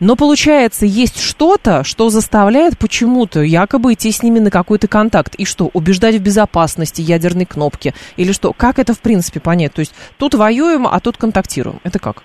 Но 0.00 0.16
получается, 0.16 0.86
есть 0.86 1.20
что-то, 1.20 1.84
что 1.84 2.08
заставляет 2.08 2.78
почему-то 2.78 3.42
якобы 3.42 3.92
идти 3.92 4.10
с 4.10 4.22
ними 4.22 4.38
на 4.38 4.50
какой-то 4.50 4.88
контакт. 4.88 5.34
И 5.34 5.44
что, 5.44 5.68
убеждать 5.74 6.14
в 6.14 6.22
безопасности 6.22 7.02
ядерной 7.02 7.44
кнопки? 7.44 7.92
Или 8.16 8.32
что? 8.32 8.54
Как 8.54 8.78
это 8.78 8.94
в 8.94 9.00
принципе 9.00 9.38
понять? 9.38 9.74
То 9.74 9.80
есть 9.80 9.92
тут 10.16 10.32
воюем, 10.32 10.86
а 10.86 11.00
тут 11.00 11.18
контактируем. 11.18 11.80
Это 11.84 11.98
как? 11.98 12.22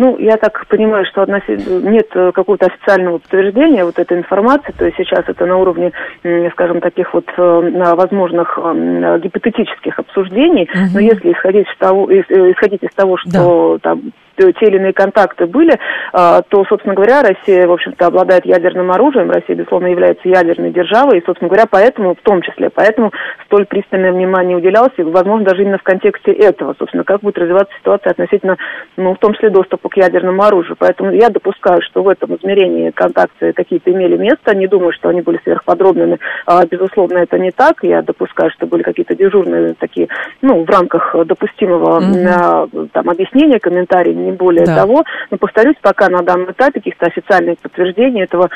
Ну, 0.00 0.16
я 0.18 0.38
так 0.38 0.66
понимаю, 0.68 1.04
что 1.04 1.26
нет 1.26 2.08
э, 2.14 2.32
какого-то 2.32 2.68
официального 2.68 3.18
подтверждения 3.18 3.84
вот 3.84 3.98
этой 3.98 4.16
информации, 4.16 4.72
то 4.72 4.86
есть 4.86 4.96
сейчас 4.96 5.28
это 5.28 5.44
на 5.44 5.58
уровне, 5.58 5.92
скажем, 6.52 6.80
таких 6.80 7.12
вот 7.12 7.26
э, 7.36 7.94
возможных 7.94 8.58
гипотетических 9.22 9.98
обсуждений, 9.98 10.70
угу. 10.72 10.84
но 10.94 11.00
если 11.00 11.30
исходить 11.30 11.68
из 11.68 11.76
того, 11.76 12.10
э, 12.10 12.22
исходить 12.22 12.82
из 12.82 12.94
того, 12.94 13.18
что 13.18 13.78
да. 13.82 13.90
там 13.90 14.12
те 14.52 14.66
или 14.66 14.76
иные 14.76 14.92
контакты 14.92 15.46
были, 15.46 15.78
а, 16.12 16.42
то, 16.42 16.64
собственно 16.64 16.94
говоря, 16.94 17.22
Россия, 17.22 17.66
в 17.66 17.72
общем-то, 17.72 18.06
обладает 18.06 18.44
ядерным 18.44 18.90
оружием, 18.90 19.30
Россия, 19.30 19.56
безусловно, 19.56 19.86
является 19.86 20.28
ядерной 20.28 20.70
державой, 20.70 21.18
и, 21.18 21.24
собственно 21.24 21.48
говоря, 21.48 21.66
поэтому, 21.70 22.14
в 22.14 22.20
том 22.22 22.42
числе, 22.42 22.70
поэтому 22.70 23.12
столь 23.46 23.66
пристальное 23.66 24.12
внимание 24.12 24.56
уделялось, 24.56 24.92
и, 24.96 25.02
возможно, 25.02 25.46
даже 25.46 25.62
именно 25.62 25.78
в 25.78 25.82
контексте 25.82 26.32
этого, 26.32 26.74
собственно, 26.78 27.04
как 27.04 27.20
будет 27.20 27.38
развиваться 27.38 27.74
ситуация 27.78 28.10
относительно, 28.10 28.56
ну, 28.96 29.14
в 29.14 29.18
том 29.18 29.34
числе, 29.34 29.50
доступа 29.50 29.88
к 29.88 29.96
ядерному 29.96 30.42
оружию. 30.42 30.76
Поэтому 30.78 31.12
я 31.12 31.28
допускаю, 31.28 31.80
что 31.82 32.02
в 32.02 32.08
этом 32.08 32.34
измерении 32.36 32.90
контакты 32.90 33.52
какие-то 33.52 33.90
имели 33.90 34.16
место, 34.16 34.54
не 34.54 34.66
думаю, 34.66 34.92
что 34.92 35.08
они 35.08 35.20
были 35.20 35.40
сверхподробными, 35.42 36.18
а, 36.46 36.64
безусловно, 36.66 37.18
это 37.18 37.38
не 37.38 37.50
так, 37.50 37.78
я 37.82 38.02
допускаю, 38.02 38.50
что 38.50 38.66
были 38.66 38.82
какие-то 38.82 39.14
дежурные 39.14 39.74
такие, 39.78 40.08
ну, 40.42 40.64
в 40.64 40.70
рамках 40.70 41.14
допустимого 41.26 42.00
mm-hmm. 42.00 42.88
там 42.92 43.08
объяснения, 43.08 43.58
комментарии, 43.58 44.12
не 44.30 44.36
более 44.36 44.64
да. 44.64 44.76
того. 44.76 45.04
Но, 45.30 45.36
повторюсь, 45.36 45.76
пока 45.82 46.08
на 46.08 46.22
данном 46.22 46.50
этапе 46.50 46.80
каких-то 46.80 47.06
официальных 47.06 47.58
подтверждений 47.58 48.22
этого 48.22 48.48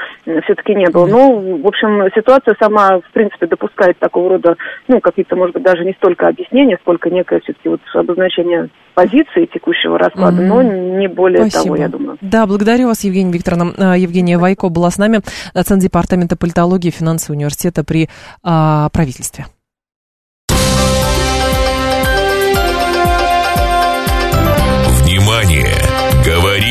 все-таки 0.44 0.74
не 0.74 0.88
было. 0.90 1.06
Но, 1.06 1.34
в 1.36 1.66
общем, 1.66 2.08
ситуация 2.14 2.56
сама, 2.58 3.00
в 3.00 3.12
принципе, 3.12 3.46
допускает 3.46 3.98
такого 3.98 4.30
рода, 4.30 4.56
ну, 4.88 5.00
какие-то, 5.00 5.36
может 5.36 5.54
быть, 5.54 5.62
даже 5.62 5.84
не 5.84 5.92
столько 5.94 6.28
объяснения, 6.28 6.78
сколько 6.80 7.10
некое 7.10 7.40
все-таки 7.40 7.68
вот 7.68 7.80
обозначение 7.94 8.68
позиции 8.94 9.46
текущего 9.52 9.98
расклада, 9.98 10.42
mm-hmm. 10.42 10.46
но 10.46 10.62
не 10.62 11.08
более 11.08 11.48
Спасибо. 11.50 11.64
того, 11.64 11.76
я 11.76 11.88
думаю. 11.88 12.18
Да, 12.20 12.46
благодарю 12.46 12.86
вас, 12.86 13.02
Евгения 13.04 13.32
Викторовна. 13.32 13.72
А, 13.76 13.96
Евгения 13.96 14.38
Вайко 14.38 14.68
была 14.68 14.90
с 14.90 14.98
нами, 14.98 15.20
доцент 15.52 15.82
департамента 15.82 16.36
политологии 16.36 16.90
финансового 16.90 17.36
университета 17.36 17.84
при 17.84 18.08
а, 18.42 18.88
правительстве. 18.90 19.46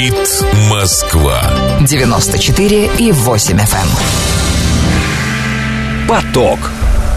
Говорит 0.04 0.44
Москва. 0.70 1.42
94 1.88 2.90
и 3.00 3.12
8 3.14 3.58
FM. 3.58 3.88
Эм. 6.02 6.10
Поток. 6.10 6.60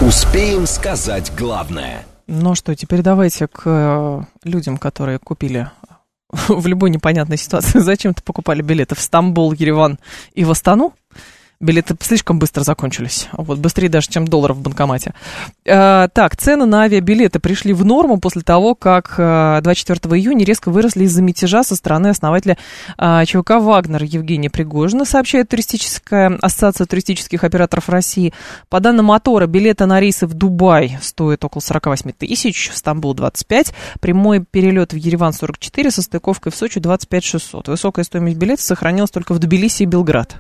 Успеем 0.01 0.67
сказать 0.67 1.33
главное. 1.37 2.07
Ну 2.29 2.55
что, 2.55 2.77
теперь 2.77 3.03
давайте 3.03 3.49
к 3.49 3.63
э, 3.65 4.21
людям, 4.45 4.77
которые 4.77 5.19
купили 5.19 5.69
в 6.31 6.65
любой 6.69 6.91
непонятной 6.91 7.39
ситуации. 7.39 7.79
Зачем-то 7.81 8.23
покупали 8.23 8.63
билеты 8.63 8.95
в 8.95 9.01
Стамбул, 9.01 9.53
Ереван 9.53 9.99
и 10.35 10.45
в 10.45 10.53
Астану 10.53 10.95
билеты 11.61 11.97
слишком 12.01 12.39
быстро 12.39 12.63
закончились. 12.63 13.29
Вот, 13.33 13.59
быстрее 13.59 13.89
даже, 13.89 14.09
чем 14.09 14.27
доллар 14.27 14.53
в 14.53 14.61
банкомате. 14.61 15.15
Э, 15.65 16.09
так, 16.13 16.37
цены 16.37 16.67
на 16.67 16.83
авиабилеты 16.83 17.39
пришли 17.39 17.73
в 17.73 17.85
норму 17.85 18.19
после 18.19 18.43
того, 18.43 18.75
как 18.75 19.15
э, 19.19 19.61
24 19.63 20.17
июня 20.17 20.45
резко 20.45 20.71
выросли 20.71 21.05
из-за 21.05 21.23
мятежа 21.23 21.63
со 21.63 21.75
стороны 21.77 22.09
основателя 22.09 22.59
э, 22.99 23.25
ЧВК 23.27 23.53
«Вагнер» 23.61 24.03
Евгения 24.03 24.51
Пригожина, 24.51 25.05
сообщает 25.05 25.49
туристическая 25.49 26.39
ассоциация 26.43 26.87
туристических 26.87 27.43
операторов 27.45 27.89
России. 27.89 28.33
По 28.69 28.81
данным 28.81 29.07
Мотора, 29.07 29.47
билеты 29.47 29.87
на 29.87 30.01
рейсы 30.01 30.27
в 30.27 30.35
Дубай 30.35 30.99
стоят 31.01 31.45
около 31.45 31.63
48 31.63 32.13
тысяч, 32.13 32.71
в 32.71 32.77
Стамбул 32.77 33.15
25, 33.15 33.73
прямой 34.01 34.45
перелет 34.45 34.93
в 34.93 34.97
Ереван 34.97 35.33
44, 35.33 35.91
со 35.91 36.03
стыковкой 36.03 36.53
в 36.53 36.57
Сочи 36.57 36.81
25 36.81 37.25
600. 37.25 37.69
Высокая 37.69 38.05
стоимость 38.05 38.37
билета 38.37 38.63
сохранилась 38.63 39.11
только 39.11 39.33
в 39.33 39.39
Тбилиси 39.39 39.85
и 39.85 39.87
Белград. 39.87 40.37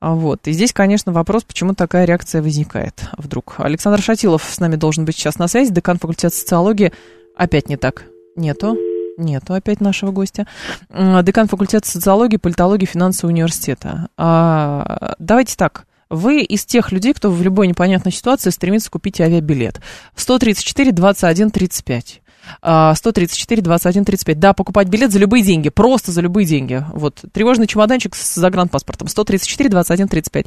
А 0.00 0.14
вот. 0.14 0.46
И 0.46 0.52
здесь, 0.52 0.72
конечно, 0.72 1.12
вопрос, 1.12 1.44
почему 1.44 1.74
такая 1.74 2.04
реакция 2.04 2.42
возникает 2.42 3.08
вдруг. 3.16 3.54
Александр 3.58 4.00
Шатилов 4.00 4.44
с 4.44 4.60
нами 4.60 4.76
должен 4.76 5.04
быть 5.04 5.16
сейчас 5.16 5.38
на 5.38 5.48
связи, 5.48 5.72
декан 5.72 5.98
факультета 5.98 6.34
социологии. 6.34 6.92
Опять 7.36 7.68
не 7.68 7.76
так. 7.76 8.04
Нету. 8.36 8.76
Нету 9.18 9.54
опять 9.54 9.80
нашего 9.80 10.10
гостя. 10.10 10.46
Декан 10.90 11.48
факультета 11.48 11.88
социологии, 11.88 12.38
политологии, 12.38 12.86
финансового 12.86 13.32
университета. 13.32 14.08
А, 14.16 15.14
давайте 15.18 15.56
так. 15.56 15.86
Вы 16.08 16.42
из 16.42 16.66
тех 16.66 16.92
людей, 16.92 17.14
кто 17.14 17.30
в 17.30 17.42
любой 17.42 17.66
непонятной 17.66 18.12
ситуации 18.12 18.50
стремится 18.50 18.90
купить 18.90 19.20
авиабилет. 19.20 19.80
134, 20.14 20.92
21, 20.92 21.50
35. 21.50 22.21
134, 22.60 23.62
21, 23.62 24.04
35. 24.04 24.38
Да, 24.38 24.52
покупать 24.52 24.88
билет 24.88 25.12
за 25.12 25.18
любые 25.18 25.42
деньги, 25.42 25.68
просто 25.68 26.12
за 26.12 26.20
любые 26.20 26.46
деньги. 26.46 26.84
Вот, 26.92 27.22
тревожный 27.32 27.66
чемоданчик 27.66 28.14
с 28.14 28.34
загранпаспортом. 28.34 29.08
134, 29.08 29.68
21, 29.70 30.08
35. 30.08 30.46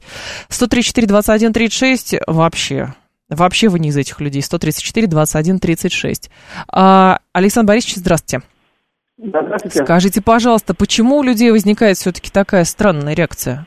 134, 0.49 1.07
21, 1.07 1.53
36 1.53 2.15
вообще. 2.27 2.93
Вообще 3.29 3.69
вы 3.69 3.79
не 3.79 3.89
из 3.89 3.97
этих 3.97 4.21
людей. 4.21 4.41
134, 4.41 5.07
21, 5.07 5.59
36. 5.59 6.29
А, 6.67 7.19
Александр 7.33 7.69
Борисович, 7.69 7.95
здравствуйте. 7.95 8.45
Да, 9.17 9.41
здравствуйте. 9.43 9.83
Скажите, 9.83 10.21
пожалуйста, 10.21 10.73
почему 10.73 11.17
у 11.17 11.23
людей 11.23 11.51
возникает 11.51 11.97
все-таки 11.97 12.29
такая 12.29 12.65
странная 12.65 13.13
реакция? 13.13 13.65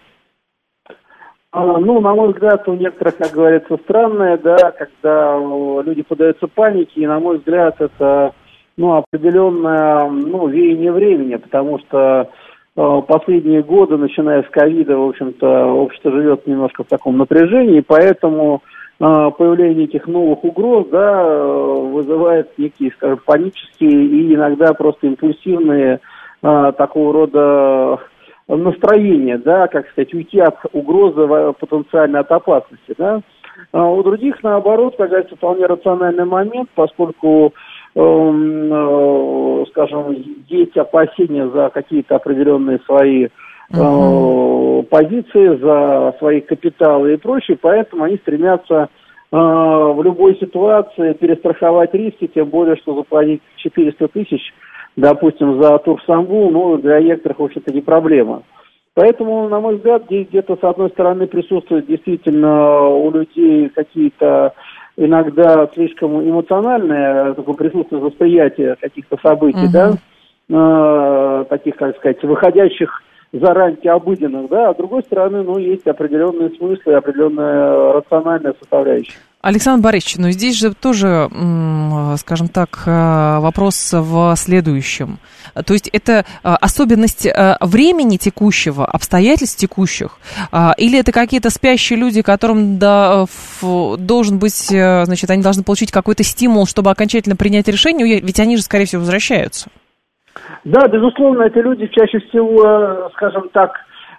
А, 1.58 1.76
ну, 1.80 2.00
на 2.00 2.14
мой 2.14 2.28
взгляд, 2.32 2.68
у 2.68 2.74
некоторых, 2.74 3.16
как 3.16 3.32
говорится, 3.32 3.76
странное, 3.82 4.38
да, 4.38 4.70
когда 4.70 5.36
люди 5.82 6.02
подаются 6.02 6.46
панике, 6.46 7.00
и, 7.00 7.06
на 7.06 7.18
мой 7.18 7.38
взгляд, 7.38 7.74
это, 7.80 8.32
ну, 8.76 8.94
определенное, 8.98 10.08
ну, 10.08 10.46
веяние 10.46 10.92
времени, 10.92 11.34
потому 11.34 11.80
что 11.80 12.30
последние 13.08 13.64
годы, 13.64 13.96
начиная 13.96 14.44
с 14.44 14.48
ковида, 14.50 14.98
в 14.98 15.08
общем-то, 15.08 15.64
общество 15.72 16.12
живет 16.12 16.46
немножко 16.46 16.84
в 16.84 16.86
таком 16.86 17.18
напряжении, 17.18 17.80
поэтому 17.80 18.62
появление 18.98 19.86
этих 19.86 20.06
новых 20.06 20.44
угроз, 20.44 20.86
да, 20.92 21.24
вызывает 21.24 22.56
некие, 22.56 22.92
скажем, 22.92 23.18
панические 23.26 23.90
и 23.90 24.32
иногда 24.32 24.74
просто 24.74 25.08
импульсивные 25.08 25.98
такого 26.40 27.12
рода 27.12 27.98
настроения, 28.48 29.38
да, 29.38 29.68
как 29.68 29.88
сказать, 29.90 30.12
уйти 30.14 30.40
от 30.40 30.56
угрозы 30.72 31.26
потенциально 31.60 32.20
от 32.20 32.32
опасности, 32.32 32.94
да. 32.96 33.20
А 33.72 33.90
у 33.90 34.02
других, 34.02 34.42
наоборот, 34.42 34.96
говорится, 34.96 35.36
вполне 35.36 35.66
рациональный 35.66 36.24
момент, 36.24 36.70
поскольку 36.74 37.52
эм, 37.94 38.72
э, 38.72 39.64
скажем, 39.70 40.16
есть 40.48 40.76
опасения 40.76 41.48
за 41.48 41.70
какие-то 41.70 42.16
определенные 42.16 42.78
свои 42.86 43.28
uh 43.72 44.58
позиции, 44.88 45.56
за 45.56 46.14
свои 46.18 46.40
капиталы 46.40 47.14
и 47.14 47.16
прочее, 47.16 47.58
поэтому 47.60 48.04
они 48.04 48.16
стремятся 48.16 48.88
э, 49.30 49.36
в 49.36 50.00
любой 50.02 50.36
ситуации 50.38 51.12
перестраховать 51.14 51.94
риски, 51.94 52.28
тем 52.28 52.48
более, 52.48 52.76
что 52.76 52.94
заплатить 52.94 53.42
400 53.56 54.08
тысяч, 54.08 54.40
допустим, 54.98 55.62
за 55.62 55.78
тур 55.78 56.00
в 56.00 56.02
Стамбул, 56.02 56.50
ну, 56.50 56.76
для 56.78 57.00
некоторых, 57.00 57.38
в 57.38 57.44
общем-то, 57.44 57.72
не 57.72 57.80
проблема. 57.80 58.42
Поэтому, 58.94 59.48
на 59.48 59.60
мой 59.60 59.76
взгляд, 59.76 60.10
где-то 60.10 60.56
с 60.56 60.64
одной 60.64 60.90
стороны 60.90 61.28
присутствует 61.28 61.86
действительно 61.86 62.88
у 62.88 63.10
людей 63.12 63.68
какие-то 63.68 64.54
иногда 64.96 65.68
слишком 65.72 66.20
эмоциональное 66.20 67.34
такое 67.34 67.54
присутствие 67.54 68.00
восприятия 68.00 68.76
каких-то 68.80 69.16
событий, 69.22 69.68
uh-huh. 69.68 69.94
да, 70.48 71.42
э, 71.42 71.44
таких, 71.44 71.76
как 71.76 71.96
сказать, 71.98 72.20
выходящих 72.24 73.02
за 73.32 73.52
рамки 73.52 73.86
обыденных, 73.86 74.48
да, 74.48 74.70
а 74.70 74.74
с 74.74 74.76
другой 74.76 75.02
стороны, 75.02 75.42
ну, 75.42 75.58
есть 75.58 75.86
определенные 75.86 76.50
смыслы, 76.50 76.94
определенная 76.94 77.92
рациональная 77.92 78.54
составляющая. 78.58 79.18
Александр 79.40 79.84
Борисович, 79.84 80.16
но 80.16 80.30
здесь 80.32 80.56
же 80.56 80.74
тоже, 80.74 81.28
скажем 82.18 82.48
так, 82.48 82.82
э, 82.86 83.38
вопрос 83.38 83.92
в 83.92 84.34
следующем. 84.36 85.20
То 85.64 85.74
есть 85.74 85.88
это 85.92 86.24
э, 86.42 86.48
особенность 86.60 87.24
э, 87.24 87.56
времени 87.60 88.16
текущего, 88.16 88.84
обстоятельств 88.84 89.56
текущих, 89.56 90.18
или 90.76 90.98
это 90.98 91.12
какие-то 91.12 91.50
спящие 91.50 91.98
люди, 91.98 92.22
которым 92.22 92.78
да, 92.78 93.26
должен 93.62 94.38
быть, 94.38 94.66
значит, 94.68 95.30
они 95.30 95.42
должны 95.42 95.62
получить 95.62 95.92
какой-то 95.92 96.24
стимул, 96.24 96.66
чтобы 96.66 96.90
окончательно 96.90 97.36
принять 97.36 97.68
решение, 97.68 98.20
ведь 98.20 98.40
они 98.40 98.56
же, 98.56 98.62
скорее 98.62 98.86
всего, 98.86 99.00
возвращаются. 99.00 99.68
Да, 100.64 100.86
безусловно, 100.88 101.42
эти 101.42 101.58
люди 101.58 101.86
чаще 101.88 102.18
всего, 102.20 103.10
скажем 103.14 103.48
так, 103.50 103.72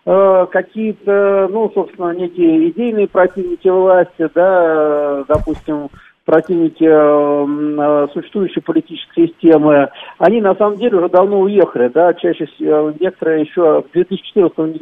Э, 0.05 0.47
какие-то, 0.51 1.47
ну, 1.51 1.69
собственно, 1.73 2.11
некие 2.11 2.69
идейные 2.69 3.07
противники 3.07 3.67
власти, 3.67 4.27
да, 4.33 5.23
допустим, 5.27 5.89
противники 6.25 6.83
э, 6.83 8.07
существующей 8.13 8.61
политической 8.61 9.27
системы, 9.27 9.89
они 10.17 10.41
на 10.41 10.55
самом 10.55 10.77
деле 10.77 10.97
уже 10.97 11.09
давно 11.09 11.41
уехали, 11.41 11.89
да, 11.89 12.13
чаще 12.15 12.45
всего, 12.45 12.91
некоторые 12.99 13.41
еще 13.41 13.83
в 13.83 13.91
2014 13.91 14.81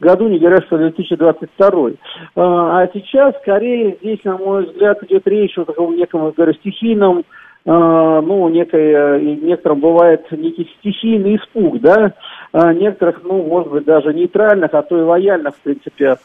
году 0.00 0.28
не 0.28 0.38
говорят, 0.38 0.64
что 0.64 0.78
2022. 0.78 1.90
Э, 1.90 1.94
а 2.34 2.88
сейчас, 2.92 3.36
скорее, 3.42 3.96
здесь, 4.00 4.24
на 4.24 4.38
мой 4.38 4.64
взгляд, 4.64 5.02
идет 5.04 5.24
речь 5.28 5.56
о 5.58 5.64
таком 5.64 5.94
неком, 5.94 6.30
говорю, 6.30 6.54
стихийном 6.54 7.24
ну, 7.66 8.48
некой, 8.50 9.22
некоторым 9.36 9.80
бывает 9.80 10.26
некий 10.30 10.70
стихийный 10.78 11.36
испуг, 11.36 11.80
да, 11.80 12.12
а 12.52 12.74
некоторых, 12.74 13.22
ну, 13.24 13.42
может 13.42 13.72
быть, 13.72 13.84
даже 13.84 14.12
нейтральных, 14.12 14.74
а 14.74 14.82
то 14.82 14.98
и 14.98 15.02
лояльных, 15.02 15.54
в 15.54 15.60
принципе, 15.60 16.16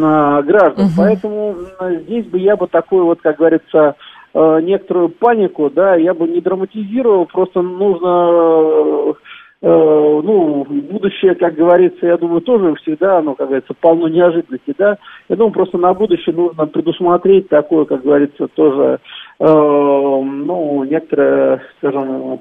а, 0.00 0.40
граждан. 0.42 0.86
Угу. 0.86 0.92
Поэтому 0.96 1.54
здесь 2.02 2.24
бы 2.26 2.38
я 2.38 2.56
бы 2.56 2.66
такой 2.66 3.02
вот, 3.02 3.20
как 3.20 3.36
говорится, 3.36 3.94
некоторую 4.34 5.10
панику, 5.10 5.70
да, 5.70 5.96
я 5.96 6.12
бы 6.12 6.28
не 6.28 6.40
драматизировал, 6.40 7.26
просто 7.26 7.62
нужно 7.62 9.14
ну, 9.62 10.64
будущее, 10.64 11.34
как 11.34 11.54
говорится, 11.54 12.06
я 12.06 12.16
думаю, 12.18 12.40
тоже 12.42 12.74
всегда, 12.82 13.22
ну, 13.22 13.34
как 13.34 13.46
говорится, 13.48 13.74
полно 13.80 14.08
неожиданностей, 14.08 14.74
да. 14.78 14.98
Я 15.28 15.36
думаю, 15.36 15.52
просто 15.52 15.78
на 15.78 15.94
будущее 15.94 16.34
нужно 16.34 16.66
предусмотреть 16.66 17.48
такое, 17.48 17.84
как 17.86 18.02
говорится, 18.02 18.48
тоже, 18.48 19.00
э, 19.40 19.44
ну, 19.46 20.84
некоторое, 20.84 21.62
скажем, 21.78 22.34
э, 22.34 22.38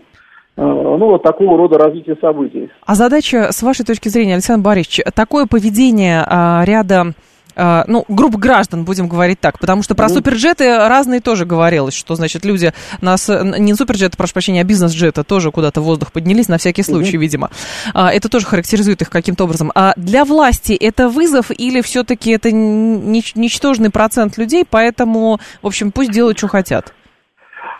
ну, 0.58 1.06
вот 1.06 1.24
такого 1.24 1.58
рода 1.58 1.78
развитие 1.78 2.18
событий. 2.20 2.70
А 2.86 2.96
задача, 2.96 3.52
с 3.52 3.64
вашей 3.64 3.86
точки 3.86 4.10
зрения, 4.10 4.34
Александр 4.34 4.66
Борисович, 4.66 5.02
такое 5.16 5.46
поведение 5.46 6.24
а, 6.28 6.64
ряда 6.66 7.08
Э, 7.08 7.35
ну, 7.56 8.06
групп 8.08 8.36
граждан, 8.36 8.86
будем 8.86 9.08
говорить 9.08 9.40
так, 9.40 9.60
потому 9.60 9.84
что 9.84 9.96
про 9.96 10.08
ну, 10.08 10.16
суперджеты 10.16 10.78
разные 10.88 11.22
тоже 11.22 11.46
говорилось, 11.46 11.94
что, 11.94 12.16
значит, 12.16 12.46
люди 12.46 12.74
нас, 13.02 13.30
не 13.30 13.74
суперджеты, 13.74 14.18
прошу 14.18 14.34
прощения, 14.34 14.62
а 14.62 14.64
бизнес-джеты 14.64 15.24
тоже 15.24 15.52
куда-то 15.52 15.82
в 15.82 15.84
воздух 15.86 16.12
поднялись, 16.12 16.48
на 16.48 16.58
всякий 16.58 16.84
случай, 16.84 17.18
угу. 17.18 17.22
видимо. 17.22 17.50
А, 17.94 18.12
это 18.12 18.30
тоже 18.30 18.46
характеризует 18.46 19.02
их 19.02 19.10
каким-то 19.10 19.46
образом. 19.46 19.72
А 19.76 19.94
для 19.96 20.26
власти 20.26 20.74
это 20.74 21.10
вызов 21.10 21.52
или 21.52 21.82
все-таки 21.82 22.32
это 22.32 22.52
ничтожный 22.52 23.90
процент 23.90 24.38
людей, 24.38 24.66
поэтому, 24.70 25.40
в 25.62 25.68
общем, 25.68 25.92
пусть 25.92 26.12
делают, 26.12 26.38
что 26.38 26.48
хотят? 26.48 26.94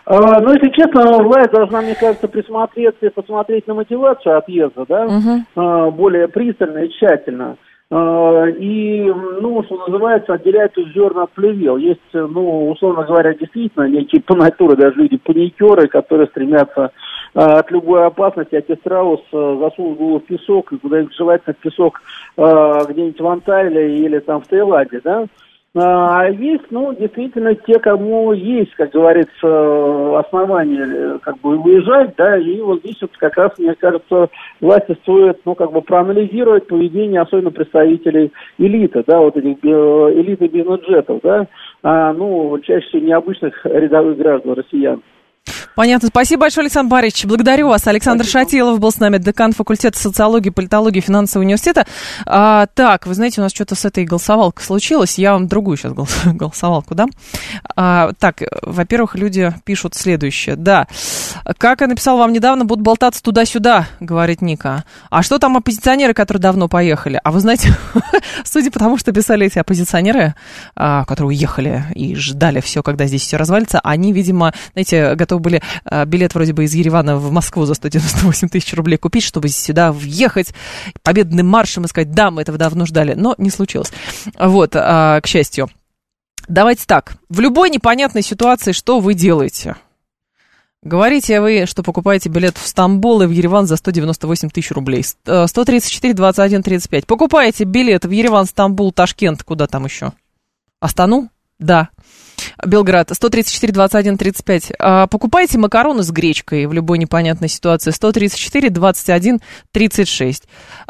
А, 0.06 0.40
ну, 0.40 0.52
если 0.52 0.70
честно, 0.70 1.22
власть 1.22 1.50
должна, 1.50 1.82
мне 1.82 1.94
кажется, 1.94 2.28
присмотреться 2.28 3.06
и 3.06 3.10
посмотреть 3.10 3.66
на 3.66 3.74
мотивацию 3.74 4.38
отъезда, 4.38 4.86
да, 4.88 5.06
угу. 5.06 5.90
более 5.92 6.28
пристально 6.28 6.78
и 6.84 6.90
тщательно. 6.90 7.56
А, 7.88 8.46
и, 8.48 9.04
ну, 9.04 9.62
что 9.64 9.86
называется, 9.86 10.34
отделяет 10.34 10.72
зерна 10.94 11.24
от 11.24 11.32
плевел. 11.32 11.76
Есть, 11.76 12.00
ну, 12.12 12.70
условно 12.70 13.04
говоря, 13.04 13.32
действительно 13.34 13.84
некие 13.84 14.20
по 14.22 14.34
натуре 14.34 14.76
даже 14.76 14.96
люди 14.96 15.18
паникеры, 15.18 15.86
которые 15.86 16.26
стремятся 16.28 16.90
а, 17.34 17.60
от 17.60 17.70
любой 17.70 18.04
опасности, 18.04 18.56
от 18.56 18.78
страус 18.80 19.20
засунуть 19.30 19.98
голову 19.98 20.18
в 20.18 20.26
песок 20.26 20.72
и 20.72 20.78
куда-нибудь 20.78 21.14
желательно 21.14 21.54
в 21.54 21.58
песок 21.58 22.02
а, 22.36 22.84
где-нибудь 22.86 23.20
в 23.20 23.26
Анталии 23.26 23.98
или 24.00 24.18
там 24.18 24.40
в 24.40 24.48
Таиланде, 24.48 25.00
да, 25.04 25.26
а 25.78 26.28
есть, 26.30 26.64
ну, 26.70 26.94
действительно, 26.94 27.54
те, 27.54 27.78
кому 27.78 28.32
есть, 28.32 28.74
как 28.76 28.92
говорится, 28.92 30.18
основания 30.18 30.86
э, 30.86 31.18
как 31.20 31.38
бы 31.40 31.58
выезжать, 31.58 32.14
да, 32.16 32.38
и 32.38 32.60
вот 32.62 32.80
здесь 32.80 32.96
вот 33.02 33.10
как 33.18 33.36
раз, 33.36 33.52
мне 33.58 33.74
кажется, 33.74 34.30
власти 34.62 34.96
стоит, 35.02 35.40
ну, 35.44 35.54
как 35.54 35.72
бы 35.72 35.82
проанализировать 35.82 36.66
поведение, 36.66 37.20
особенно 37.20 37.50
представителей 37.50 38.32
элиты, 38.56 39.04
да, 39.06 39.18
вот 39.18 39.36
этих 39.36 39.62
э, 39.62 39.68
элиты 39.68 40.46
бизнес-джетов, 40.46 41.20
да, 41.22 41.46
а, 41.82 42.14
ну, 42.14 42.58
чаще 42.60 42.86
всего 42.88 43.06
необычных 43.06 43.66
рядовых 43.66 44.16
граждан, 44.16 44.54
россиян. 44.54 45.02
Понятно. 45.74 46.08
Спасибо 46.08 46.42
большое, 46.42 46.64
Александр 46.64 46.90
Борисович. 46.90 47.26
Благодарю 47.26 47.68
вас. 47.68 47.86
Александр 47.86 48.24
Спасибо. 48.24 48.44
Шатилов 48.44 48.80
был 48.80 48.90
с 48.90 48.98
нами, 48.98 49.18
декан 49.18 49.52
факультета 49.52 49.98
социологии, 49.98 50.50
политологии, 50.50 51.00
финансового 51.00 51.44
университета. 51.44 51.86
А, 52.24 52.66
так, 52.74 53.06
вы 53.06 53.14
знаете, 53.14 53.40
у 53.40 53.44
нас 53.44 53.52
что-то 53.52 53.74
с 53.74 53.84
этой 53.84 54.04
голосовалкой 54.04 54.64
случилось. 54.64 55.18
Я 55.18 55.32
вам 55.32 55.48
другую 55.48 55.76
сейчас 55.76 55.92
голосовалку 56.24 56.94
дам. 56.94 57.10
А, 57.74 58.12
так, 58.18 58.42
во-первых, 58.62 59.14
люди 59.16 59.52
пишут 59.64 59.94
следующее. 59.94 60.56
Да, 60.56 60.86
как 61.58 61.80
я 61.80 61.86
написал 61.86 62.18
вам 62.18 62.32
недавно, 62.32 62.64
будут 62.64 62.84
болтаться 62.84 63.22
туда-сюда, 63.22 63.86
говорит 64.00 64.42
Ника. 64.42 64.84
А 65.10 65.22
что 65.22 65.38
там 65.38 65.56
оппозиционеры, 65.56 66.14
которые 66.14 66.40
давно 66.40 66.68
поехали? 66.68 67.20
А 67.22 67.30
вы 67.30 67.40
знаете, 67.40 67.74
судя 68.44 68.70
по 68.70 68.78
тому, 68.78 68.96
что 68.96 69.12
писали 69.12 69.46
эти 69.46 69.58
оппозиционеры, 69.58 70.34
а, 70.74 71.04
которые 71.04 71.28
уехали 71.28 71.84
и 71.94 72.14
ждали 72.14 72.60
все, 72.60 72.82
когда 72.82 73.06
здесь 73.06 73.22
все 73.22 73.36
развалится, 73.36 73.80
они, 73.80 74.12
видимо, 74.12 74.52
знаете, 74.72 75.14
готовы 75.14 75.35
были 75.38 75.62
Э, 75.88 76.04
билет 76.04 76.34
вроде 76.34 76.52
бы 76.52 76.64
из 76.64 76.74
Еревана 76.74 77.16
в 77.16 77.30
Москву 77.30 77.64
за 77.64 77.74
198 77.74 78.48
тысяч 78.48 78.72
рублей 78.74 78.96
купить, 78.96 79.22
чтобы 79.22 79.48
сюда 79.48 79.92
въехать 79.92 80.52
победным 81.02 81.46
маршем 81.46 81.84
и 81.84 81.88
сказать, 81.88 82.12
да, 82.12 82.30
мы 82.30 82.42
этого 82.42 82.58
давно 82.58 82.86
ждали, 82.86 83.14
но 83.14 83.34
не 83.38 83.50
случилось. 83.50 83.92
Вот, 84.38 84.72
а, 84.74 85.20
к 85.20 85.26
счастью. 85.26 85.70
Давайте 86.48 86.84
так, 86.86 87.16
в 87.28 87.40
любой 87.40 87.70
непонятной 87.70 88.22
ситуации 88.22 88.72
что 88.72 89.00
вы 89.00 89.14
делаете? 89.14 89.76
Говорите 90.82 91.40
вы, 91.40 91.66
что 91.66 91.82
покупаете 91.82 92.28
билет 92.28 92.56
в 92.56 92.66
Стамбул 92.66 93.22
и 93.22 93.26
в 93.26 93.30
Ереван 93.30 93.66
за 93.66 93.76
198 93.76 94.50
тысяч 94.50 94.70
рублей. 94.70 95.02
134, 95.02 96.14
21, 96.14 96.62
35. 96.62 97.06
Покупаете 97.06 97.64
билет 97.64 98.04
в 98.04 98.10
Ереван, 98.10 98.46
Стамбул, 98.46 98.92
Ташкент, 98.92 99.42
куда 99.42 99.66
там 99.66 99.84
еще? 99.84 100.12
Астану? 100.78 101.30
Да. 101.58 101.88
Белград, 102.64 103.10
134, 103.12 103.72
21, 103.72 104.18
35. 104.18 104.72
А, 104.78 105.06
покупайте 105.06 105.58
макароны 105.58 106.02
с 106.02 106.10
гречкой 106.10 106.66
в 106.66 106.72
любой 106.72 106.98
непонятной 106.98 107.48
ситуации. 107.48 107.90
134, 107.90 108.70
21, 108.70 109.40
36. 109.72 110.44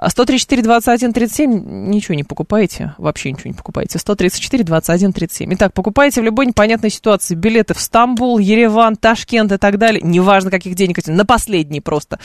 134, 0.06 0.62
21, 0.62 1.12
37. 1.12 1.88
Ничего 1.88 2.14
не 2.14 2.24
покупаете. 2.24 2.94
Вообще 2.98 3.32
ничего 3.32 3.50
не 3.50 3.54
покупаете. 3.54 3.98
134, 3.98 4.64
21, 4.64 5.12
37. 5.12 5.54
Итак, 5.54 5.72
покупайте 5.72 6.20
в 6.20 6.24
любой 6.24 6.46
непонятной 6.46 6.90
ситуации 6.90 7.34
билеты 7.34 7.74
в 7.74 7.80
Стамбул, 7.80 8.38
Ереван, 8.38 8.96
Ташкент 8.96 9.52
и 9.52 9.56
так 9.58 9.78
далее. 9.78 10.00
Неважно, 10.02 10.50
каких 10.50 10.74
денег. 10.74 10.96
На 11.06 11.24
последний 11.24 11.80
просто. 11.80 12.18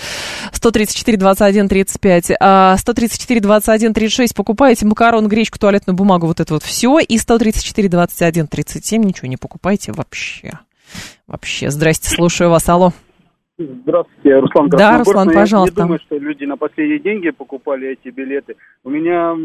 134, 0.54 1.18
21, 1.18 1.68
35. 1.68 2.26
134, 2.80 3.40
21, 3.40 3.94
36. 3.94 4.36
Покупаете 4.36 4.86
макарон, 4.86 5.28
гречку, 5.28 5.60
туалетную 5.60 5.96
бумагу, 5.96 6.28
вот 6.28 6.40
это 6.40 6.54
вот 6.54 6.64
все. 6.64 7.00
И 7.00 7.18
134, 7.18 7.90
21, 7.90 8.48
37. 8.48 9.04
Ничего 9.04 9.21
не 9.28 9.38
покупайте 9.38 9.92
вообще. 9.92 10.52
Вообще. 11.28 11.70
Здрасте, 11.70 12.10
слушаю 12.10 12.50
вас. 12.50 12.68
Алло. 12.70 12.92
Здравствуйте, 13.58 14.40
Руслан 14.40 14.70
Да, 14.70 14.98
Руслан, 14.98 15.32
пожалуйста. 15.32 15.82
Я 15.82 15.84
не 15.84 15.88
думаю, 15.88 16.00
что 16.00 16.18
люди 16.18 16.46
на 16.46 16.58
последние 16.58 17.00
деньги 17.00 17.30
покупали 17.30 17.90
эти 17.90 18.10
билеты. 18.10 18.56
У 18.84 18.90
меня 18.90 19.36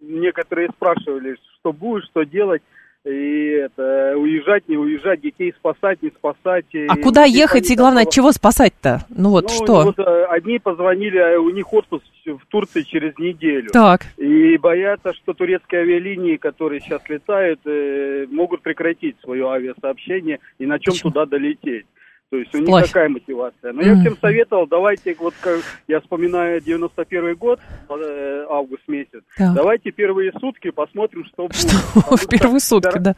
некоторые 0.00 0.70
спрашивали, 0.70 1.36
что 1.58 1.72
будет, 1.72 2.04
что 2.04 2.24
делать. 2.24 2.62
И 3.06 3.50
это 3.50 4.16
уезжать, 4.16 4.68
не 4.68 4.76
уезжать, 4.76 5.20
детей 5.20 5.54
спасать, 5.56 6.02
не 6.02 6.10
спасать. 6.10 6.64
А 6.88 6.96
куда 6.96 7.22
ехать 7.22 7.70
и 7.70 7.76
главное, 7.76 8.02
от 8.02 8.10
чего 8.10 8.32
спасать-то? 8.32 9.04
Ну 9.08 9.30
вот 9.30 9.44
ну, 9.44 9.48
что? 9.48 9.82
Вот, 9.84 9.98
э, 10.00 10.24
одни 10.24 10.58
позвонили, 10.58 11.18
а 11.18 11.40
у 11.40 11.50
них 11.50 11.72
отпуск 11.72 12.04
в 12.24 12.44
Турции 12.48 12.82
через 12.82 13.16
неделю. 13.16 13.70
Так. 13.70 14.06
И 14.16 14.56
боятся, 14.58 15.14
что 15.14 15.34
турецкие 15.34 15.82
авиалинии, 15.82 16.36
которые 16.36 16.80
сейчас 16.80 17.08
летают, 17.08 17.60
э, 17.64 18.26
могут 18.28 18.62
прекратить 18.62 19.16
свое 19.22 19.48
авиасообщение 19.50 20.40
и 20.58 20.66
на 20.66 20.80
чем 20.80 20.94
Почему? 20.94 21.12
туда 21.12 21.26
долететь. 21.26 21.86
То 22.30 22.36
есть 22.38 22.52
у 22.54 22.58
них 22.58 22.66
Сплавь. 22.66 22.86
такая 22.88 23.08
мотивация. 23.08 23.72
Но 23.72 23.82
Мгм. 23.82 23.94
я 23.94 24.00
всем 24.00 24.18
советовал, 24.20 24.66
давайте, 24.66 25.14
вот 25.18 25.34
как 25.40 25.60
я 25.86 26.00
вспоминаю 26.00 26.60
91 26.60 27.34
год, 27.36 27.60
э, 27.88 28.46
август 28.50 28.82
месяц, 28.88 29.22
Так. 29.36 29.54
давайте 29.54 29.92
первые 29.92 30.32
сутки 30.40 30.70
посмотрим, 30.70 31.24
что 31.26 31.44
будет. 31.46 31.56
Что 31.56 32.16
в 32.16 32.18
что 32.18 32.28
первые 32.28 32.60
сутки, 32.60 32.98
да. 32.98 33.14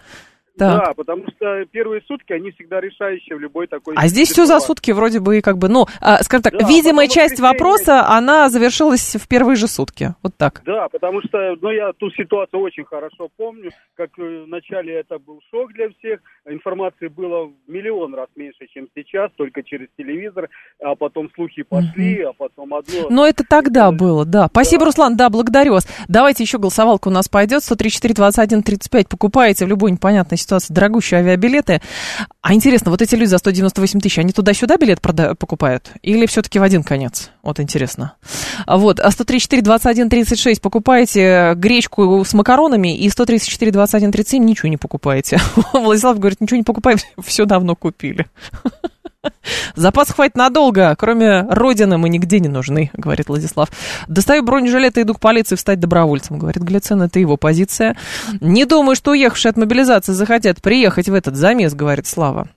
Так. 0.58 0.84
Да, 0.84 0.94
потому 0.94 1.24
что 1.36 1.64
первые 1.70 2.02
сутки, 2.06 2.32
они 2.32 2.50
всегда 2.50 2.80
решающие 2.80 3.36
в 3.36 3.40
любой 3.40 3.66
такой 3.66 3.94
А 3.96 4.08
здесь 4.08 4.28
все 4.28 4.42
за 4.44 4.54
ситуации. 4.54 4.66
сутки 4.66 4.90
вроде 4.90 5.20
бы 5.20 5.38
и 5.38 5.40
как 5.40 5.58
бы, 5.58 5.68
ну, 5.68 5.86
а, 6.00 6.22
скажем 6.22 6.42
так, 6.42 6.52
Да, 6.58 6.66
видимая 6.66 7.06
часть 7.06 7.40
вопроса, 7.40 8.06
она 8.08 8.48
завершилась 8.50 9.16
в 9.16 9.28
первые 9.28 9.56
же 9.56 9.68
сутки. 9.68 10.14
Вот 10.22 10.36
так. 10.36 10.62
Да, 10.66 10.88
потому 10.88 11.22
что, 11.22 11.56
ну, 11.60 11.70
я 11.70 11.92
ту 11.92 12.10
ситуацию 12.10 12.60
очень 12.60 12.84
хорошо 12.84 13.28
помню, 13.36 13.70
как 13.96 14.10
э, 14.18 14.44
вначале 14.46 14.94
это 14.94 15.18
был 15.18 15.40
шок 15.50 15.72
для 15.72 15.88
всех, 15.90 16.20
информации 16.46 17.08
было 17.08 17.46
в 17.46 17.52
миллион 17.70 18.14
раз 18.14 18.28
меньше, 18.36 18.66
чем 18.74 18.88
сейчас, 18.94 19.30
только 19.36 19.62
через 19.62 19.88
телевизор, 19.96 20.48
а 20.82 20.94
потом 20.94 21.30
слухи 21.34 21.62
пошли, 21.62 22.22
а 22.22 22.32
потом 22.32 22.74
одно... 22.74 23.08
Но 23.10 23.26
это 23.26 23.44
тогда 23.48 23.92
было, 23.92 24.24
да. 24.24 24.48
Спасибо, 24.50 24.86
Руслан, 24.86 25.16
да, 25.16 25.30
благодарю 25.30 25.74
вас. 25.74 25.88
Давайте 26.08 26.42
еще 26.42 26.58
голосовалка 26.58 27.08
у 27.08 27.10
нас 27.12 27.28
пойдет. 27.28 27.62
134, 27.62 28.14
21, 28.14 28.62
35. 28.62 29.08
Покупаете 29.08 29.64
в 29.64 29.68
любой 29.68 29.92
непонятной 29.92 30.36
ситуации 30.36 30.47
дорогущие 30.68 31.20
авиабилеты. 31.20 31.80
А 32.40 32.54
интересно, 32.54 32.90
вот 32.90 33.02
эти 33.02 33.14
люди 33.14 33.28
за 33.28 33.38
198 33.38 34.00
тысяч, 34.00 34.18
они 34.18 34.32
туда-сюда 34.32 34.76
билет 34.76 35.00
прода- 35.00 35.34
покупают? 35.34 35.90
Или 36.02 36.26
все-таки 36.26 36.58
в 36.58 36.62
один 36.62 36.82
конец? 36.82 37.30
Вот 37.42 37.60
интересно. 37.60 38.14
Вот, 38.66 39.00
а 39.00 39.10
134, 39.10 39.62
21, 39.62 40.08
36 40.08 40.60
покупаете 40.60 41.54
гречку 41.56 42.24
с 42.24 42.34
макаронами, 42.34 42.96
и 42.96 43.08
134, 43.08 43.70
21, 43.70 44.12
37 44.12 44.44
ничего 44.44 44.68
не 44.68 44.76
покупаете. 44.76 45.40
Владислав 45.72 46.18
говорит, 46.18 46.40
ничего 46.40 46.56
не 46.56 46.64
покупаем, 46.64 46.98
все 47.22 47.44
давно 47.44 47.76
купили. 47.76 48.26
Запас 49.74 50.10
хватит 50.10 50.36
надолго, 50.36 50.94
кроме 50.98 51.42
Родины 51.42 51.98
мы 51.98 52.08
нигде 52.08 52.40
не 52.40 52.48
нужны, 52.48 52.90
говорит 52.94 53.28
Владислав. 53.28 53.68
Достаю 54.08 54.42
бронежилет 54.42 54.98
и 54.98 55.02
иду 55.02 55.14
к 55.14 55.20
полиции 55.20 55.56
встать 55.56 55.80
добровольцем, 55.80 56.38
говорит 56.38 56.62
Глицин, 56.62 57.02
это 57.02 57.18
его 57.18 57.36
позиция. 57.36 57.96
Не 58.40 58.64
думаю, 58.64 58.96
что 58.96 59.12
уехавшие 59.12 59.50
от 59.50 59.56
мобилизации 59.56 60.12
захотят 60.12 60.60
приехать 60.62 61.08
в 61.08 61.14
этот 61.14 61.36
замес, 61.36 61.74
говорит 61.74 62.06
Слава. 62.06 62.48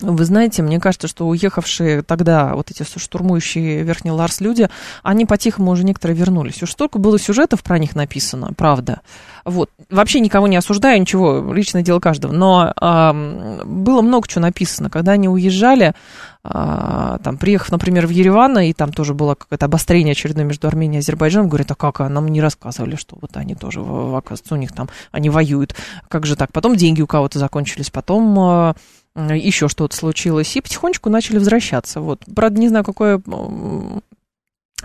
Вы 0.00 0.24
знаете, 0.24 0.60
мне 0.62 0.80
кажется, 0.80 1.06
что 1.06 1.28
уехавшие 1.28 2.02
тогда 2.02 2.56
вот 2.56 2.68
эти 2.68 2.82
штурмующие 2.82 3.84
Верхний 3.84 4.10
Ларс 4.10 4.40
люди, 4.40 4.68
они 5.04 5.24
по-тихому 5.24 5.70
уже 5.70 5.84
некоторые 5.84 6.16
вернулись. 6.16 6.60
Уж 6.64 6.72
столько 6.72 6.98
было 6.98 7.16
сюжетов 7.16 7.62
про 7.62 7.78
них 7.78 7.94
написано, 7.94 8.50
правда. 8.56 9.02
Вот. 9.44 9.70
Вообще 9.90 10.18
никого 10.18 10.48
не 10.48 10.56
осуждаю, 10.56 11.00
ничего, 11.00 11.52
личное 11.54 11.82
дело 11.82 12.00
каждого. 12.00 12.32
Но 12.32 12.72
ам, 12.74 13.60
было 13.64 14.02
много 14.02 14.26
чего 14.26 14.42
написано. 14.42 14.90
Когда 14.90 15.12
они 15.12 15.28
уезжали, 15.28 15.94
а, 16.42 17.18
там, 17.18 17.38
приехав, 17.38 17.70
например, 17.70 18.08
в 18.08 18.10
Ереван, 18.10 18.58
и 18.58 18.72
там 18.72 18.92
тоже 18.92 19.14
было 19.14 19.36
какое-то 19.36 19.66
обострение 19.66 20.12
очередное 20.12 20.44
между 20.44 20.66
Арменией 20.66 20.96
и 20.96 21.02
Азербайджаном, 21.02 21.48
говорят, 21.48 21.70
а 21.70 21.76
как, 21.76 22.00
а 22.00 22.08
нам 22.08 22.26
не 22.26 22.40
рассказывали, 22.40 22.96
что 22.96 23.16
вот 23.20 23.36
они 23.36 23.54
тоже, 23.54 23.78
оказывается, 23.80 24.54
у 24.54 24.58
них 24.58 24.72
там, 24.72 24.88
они 25.12 25.30
воюют, 25.30 25.76
как 26.08 26.26
же 26.26 26.34
так? 26.34 26.50
Потом 26.52 26.74
деньги 26.74 27.00
у 27.00 27.06
кого-то 27.06 27.38
закончились, 27.38 27.90
потом 27.90 28.36
а, 28.40 28.74
еще 29.16 29.68
что-то 29.68 29.96
случилось, 29.96 30.56
и 30.56 30.60
потихонечку 30.60 31.10
начали 31.10 31.38
возвращаться. 31.38 32.00
Вот. 32.00 32.22
Правда, 32.34 32.60
не 32.60 32.68
знаю, 32.68 32.84
какое 32.84 33.20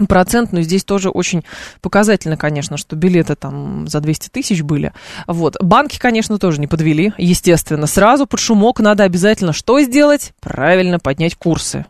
процент, 0.08 0.54
но 0.54 0.62
здесь 0.62 0.84
тоже 0.84 1.10
очень 1.10 1.44
показательно, 1.82 2.38
конечно, 2.38 2.78
что 2.78 2.96
билеты 2.96 3.36
там 3.36 3.88
за 3.88 4.00
200 4.00 4.30
тысяч 4.30 4.62
были. 4.62 4.94
Вот. 5.28 5.62
Банки, 5.62 6.00
конечно, 6.00 6.38
тоже 6.38 6.60
не 6.62 6.68
подвели, 6.68 7.14
естественно. 7.18 7.88
Сразу 7.88 8.26
под 8.26 8.40
шумок 8.40 8.80
надо 8.80 9.04
обязательно 9.04 9.54
что 9.54 9.82
сделать? 9.82 10.34
Правильно 10.40 11.00
поднять 11.00 11.36
курсы. 11.36 11.86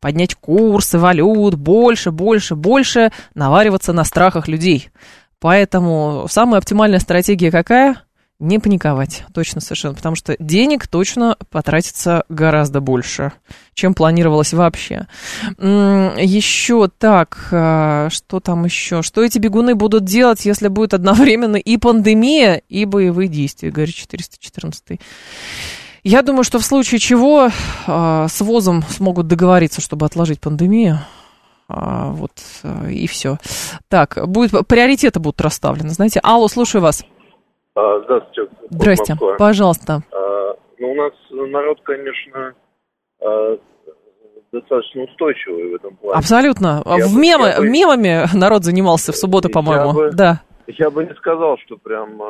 Поднять 0.00 0.34
курсы 0.34 0.98
валют, 0.98 1.54
больше, 1.54 2.10
больше, 2.10 2.54
больше, 2.54 3.12
навариваться 3.34 3.92
на 3.92 4.04
страхах 4.04 4.48
людей. 4.48 4.90
Поэтому 5.40 6.26
самая 6.30 6.58
оптимальная 6.58 7.00
стратегия 7.00 7.50
какая? 7.50 8.02
Не 8.44 8.58
паниковать, 8.58 9.24
точно 9.32 9.62
совершенно, 9.62 9.94
потому 9.94 10.16
что 10.16 10.36
денег 10.38 10.86
точно 10.86 11.38
потратится 11.50 12.24
гораздо 12.28 12.82
больше, 12.82 13.32
чем 13.72 13.94
планировалось 13.94 14.52
вообще. 14.52 15.06
Еще 15.58 16.90
так, 16.98 17.48
а, 17.52 18.10
что 18.10 18.40
там 18.40 18.66
еще? 18.66 19.00
Что 19.00 19.24
эти 19.24 19.38
бегуны 19.38 19.74
будут 19.74 20.04
делать, 20.04 20.44
если 20.44 20.68
будет 20.68 20.92
одновременно 20.92 21.56
и 21.56 21.78
пандемия, 21.78 22.60
и 22.68 22.84
боевые 22.84 23.28
действия, 23.28 23.70
говорит 23.70 23.94
414 23.94 25.00
я 26.02 26.20
думаю, 26.20 26.44
что 26.44 26.58
в 26.58 26.66
случае 26.66 26.98
чего 26.98 27.48
а, 27.86 28.28
с 28.28 28.42
ВОЗом 28.42 28.84
смогут 28.90 29.26
договориться, 29.26 29.80
чтобы 29.80 30.04
отложить 30.04 30.38
пандемию. 30.38 31.00
А, 31.66 32.10
вот 32.10 32.32
а, 32.62 32.90
и 32.90 33.06
все. 33.06 33.38
Так, 33.88 34.18
будет, 34.28 34.68
приоритеты 34.68 35.18
будут 35.18 35.40
расставлены. 35.40 35.88
Знаете, 35.88 36.20
Алло, 36.22 36.46
слушаю 36.48 36.82
вас. 36.82 37.04
А, 37.74 38.00
Здравствуйте. 38.04 38.50
Здрасте, 38.70 39.12
Москва. 39.14 39.36
пожалуйста. 39.36 40.00
А, 40.12 40.54
Ну, 40.78 40.90
у 40.90 40.94
нас 40.96 41.12
народ, 41.30 41.80
конечно, 41.82 42.54
а, 43.22 43.58
достаточно 44.52 45.02
устойчивый 45.04 45.70
в 45.70 45.74
этом 45.76 45.96
плане. 45.96 46.18
Абсолютно. 46.18 46.82
Я 46.84 47.06
в 47.06 47.14
бы- 47.14 47.20
мемы, 47.20 47.46
я 47.46 47.58
бы- 47.60 47.68
мемами 47.68 48.24
народ 48.36 48.64
занимался 48.64 49.12
в 49.12 49.16
субботу, 49.16 49.48
Я 49.48 49.52
по-моему. 49.54 49.92
бы- 49.92 50.10
Да. 50.12 50.42
Я 50.66 50.90
бы 50.90 51.04
не 51.04 51.14
сказал, 51.14 51.58
что 51.58 51.76
прям 51.76 52.20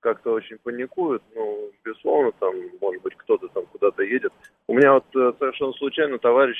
как-то 0.00 0.32
очень 0.32 0.56
паникуют. 0.62 1.22
Ну, 1.34 1.70
безусловно, 1.84 2.32
там, 2.38 2.54
может 2.80 3.02
быть, 3.02 3.14
кто-то 3.16 3.48
там 3.48 3.64
куда-то 3.72 4.02
едет. 4.02 4.32
У 4.66 4.74
меня 4.74 4.94
вот 4.94 5.04
э, 5.14 5.32
совершенно 5.38 5.72
случайно 5.74 6.18
товарищ 6.18 6.56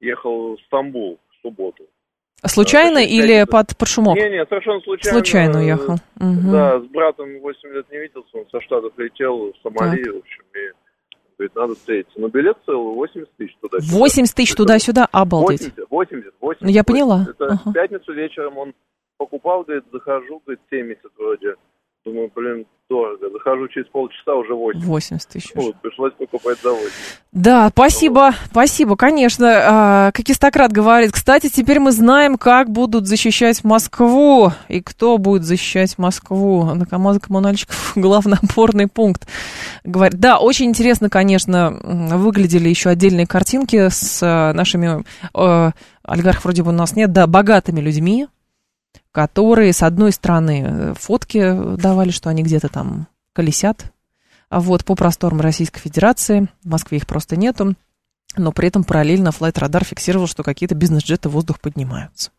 ехал 0.00 0.56
в 0.56 0.60
Стамбул 0.66 1.18
в 1.30 1.42
субботу. 1.42 1.84
Случайно 2.44 2.98
А, 2.98 3.02
то 3.04 3.08
есть 3.08 3.12
или 3.12 3.44
под, 3.44 3.76
под 3.76 3.88
шумок? 3.88 4.16
Не-не, 4.16 4.44
совершенно 4.46 4.80
случайно. 4.80 5.18
Случайно 5.18 5.58
уехал. 5.60 5.96
Мгм. 6.16 6.50
Да, 6.52 6.80
с 6.80 6.84
братом 6.86 7.38
8 7.40 7.68
лет 7.70 7.86
не 7.90 7.98
виделся, 7.98 8.36
он 8.36 8.44
со 8.50 8.60
Штатов 8.60 8.92
летел 8.96 9.52
в 9.52 9.54
Сомали, 9.62 10.02
в 10.02 10.18
общем, 10.18 10.42
и 10.54 10.72
говорит, 11.38 11.54
надо 11.54 11.74
встретиться. 11.74 12.20
Но 12.20 12.28
билет 12.28 12.56
стоил 12.62 12.94
80 12.94 13.30
тысяч 13.36 13.56
туда 13.60 13.78
80 13.80 14.34
тысяч 14.34 14.54
туда-сюда, 14.54 15.08
обалдеть. 15.12 15.72
80, 15.76 15.90
80, 15.90 16.34
80. 16.40 16.62
Ну, 16.62 16.68
я 16.68 16.84
поняла. 16.84 17.26
Это 17.30 17.44
Ага. 17.46 17.70
в 17.70 17.72
пятницу 17.72 18.12
вечером 18.12 18.58
он 18.58 18.74
покупал, 19.18 19.62
говорит, 19.62 19.84
захожу, 19.92 20.40
говорит, 20.44 20.60
70 20.70 20.98
вроде. 21.16 21.54
Думаю, 22.04 22.30
блин, 22.34 22.66
дорого. 22.92 23.30
Захожу 23.32 23.68
через 23.68 23.88
полчаса, 23.88 24.34
уже 24.34 24.54
80. 24.54 24.86
80 24.88 25.28
тысяч. 25.28 25.50
Вот, 25.54 25.80
пришлось 25.80 26.12
покупать 26.14 26.58
за 26.62 26.70
80. 26.70 26.92
Да, 27.32 27.68
спасибо, 27.70 28.32
спасибо, 28.46 28.96
конечно. 28.96 29.46
А, 29.48 30.12
Как 30.12 30.28
истократ 30.28 30.72
говорит, 30.72 31.12
кстати, 31.12 31.48
теперь 31.48 31.78
мы 31.78 31.92
знаем, 31.92 32.36
как 32.36 32.70
будут 32.70 33.06
защищать 33.06 33.64
Москву 33.64 34.50
и 34.68 34.80
кто 34.82 35.18
будет 35.18 35.44
защищать 35.44 35.96
Москву. 35.96 36.64
На 36.74 36.86
КамАЗа 36.86 37.20
коммунальщиков 37.20 37.92
главный 37.96 38.38
опорный 38.42 38.88
пункт. 38.88 39.26
Говорит, 39.84 40.20
да, 40.20 40.38
очень 40.38 40.66
интересно, 40.66 41.08
конечно, 41.08 41.70
выглядели 42.16 42.68
еще 42.68 42.90
отдельные 42.90 43.26
картинки 43.26 43.88
с 43.88 44.20
а, 44.22 44.52
нашими, 44.52 45.04
э, 45.34 45.70
олигархов 46.02 46.44
вроде 46.44 46.62
бы 46.62 46.70
у 46.70 46.72
нас 46.72 46.94
нет, 46.96 47.12
да, 47.12 47.26
богатыми 47.26 47.80
людьми, 47.80 48.26
которые, 49.12 49.72
с 49.72 49.82
одной 49.82 50.12
стороны, 50.12 50.64
э, 50.66 50.94
фотки 50.98 51.76
давали, 51.76 52.10
что 52.10 52.30
они 52.30 52.42
где-то 52.42 52.68
там 52.68 53.06
колесят, 53.34 53.92
вот, 54.50 54.84
по 54.84 54.94
просторам 54.94 55.40
Российской 55.40 55.80
Федерации. 55.80 56.48
В 56.62 56.70
Москве 56.70 56.98
их 56.98 57.06
просто 57.06 57.36
нету 57.36 57.74
но 58.36 58.52
при 58.52 58.68
этом 58.68 58.84
параллельно 58.84 59.28
Flight 59.28 59.54
Radar 59.54 59.84
фиксировал, 59.84 60.26
что 60.26 60.42
какие-то 60.42 60.74
бизнес-джеты 60.74 61.28
в 61.28 61.32
воздух 61.32 61.60
поднимаются. 61.60 62.30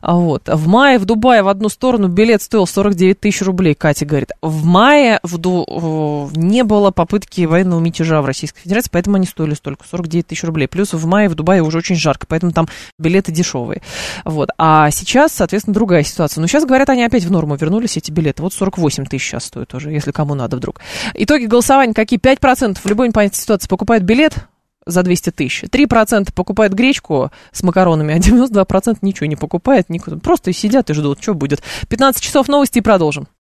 А 0.00 0.14
вот. 0.14 0.48
В 0.48 0.66
мае 0.66 0.98
в 0.98 1.04
Дубае 1.04 1.42
в 1.42 1.48
одну 1.48 1.68
сторону 1.68 2.08
билет 2.08 2.42
стоил 2.42 2.66
49 2.66 3.20
тысяч 3.20 3.42
рублей, 3.42 3.74
Катя 3.74 4.04
говорит. 4.04 4.32
В 4.42 4.64
мае 4.64 5.20
в 5.22 5.38
Ду... 5.38 6.30
не 6.34 6.64
было 6.64 6.90
попытки 6.90 7.44
военного 7.44 7.80
мятежа 7.80 8.20
в 8.22 8.26
Российской 8.26 8.60
Федерации, 8.60 8.90
поэтому 8.92 9.16
они 9.16 9.26
стоили 9.26 9.54
столько, 9.54 9.84
49 9.88 10.26
тысяч 10.26 10.44
рублей. 10.44 10.68
Плюс 10.68 10.92
в 10.92 11.06
мае 11.06 11.28
в 11.28 11.34
Дубае 11.34 11.62
уже 11.62 11.78
очень 11.78 11.96
жарко, 11.96 12.26
поэтому 12.26 12.52
там 12.52 12.68
билеты 12.98 13.32
дешевые. 13.32 13.82
Вот. 14.24 14.50
А 14.58 14.90
сейчас, 14.90 15.32
соответственно, 15.32 15.74
другая 15.74 16.02
ситуация. 16.02 16.40
Но 16.40 16.46
сейчас, 16.46 16.64
говорят, 16.64 16.90
они 16.90 17.04
опять 17.04 17.24
в 17.24 17.30
норму 17.30 17.56
вернулись, 17.56 17.96
эти 17.96 18.10
билеты. 18.10 18.42
Вот 18.42 18.52
48 18.52 19.04
тысяч 19.06 19.26
сейчас 19.26 19.44
стоят 19.44 19.72
уже, 19.74 19.90
если 19.90 20.10
кому 20.10 20.34
надо 20.34 20.56
вдруг. 20.56 20.80
Итоги 21.14 21.46
голосования 21.46 21.94
какие? 21.94 22.18
5% 22.18 22.78
в 22.82 22.86
любой 22.86 23.08
непонятной 23.08 23.38
ситуации 23.38 23.68
покупает 23.68 24.02
билет, 24.02 24.46
за 24.86 25.02
200 25.02 25.30
тысяч. 25.30 25.64
3% 25.64 26.32
покупают 26.32 26.72
гречку 26.72 27.30
с 27.52 27.62
макаронами, 27.62 28.14
а 28.14 28.18
92% 28.18 28.98
ничего 29.02 29.26
не 29.26 29.36
покупает. 29.36 29.88
Просто 30.22 30.52
сидят 30.52 30.88
и 30.90 30.94
ждут, 30.94 31.20
что 31.20 31.34
будет. 31.34 31.62
15 31.88 32.22
часов 32.22 32.48
новости 32.48 32.78
и 32.78 32.82
продолжим. 32.82 33.26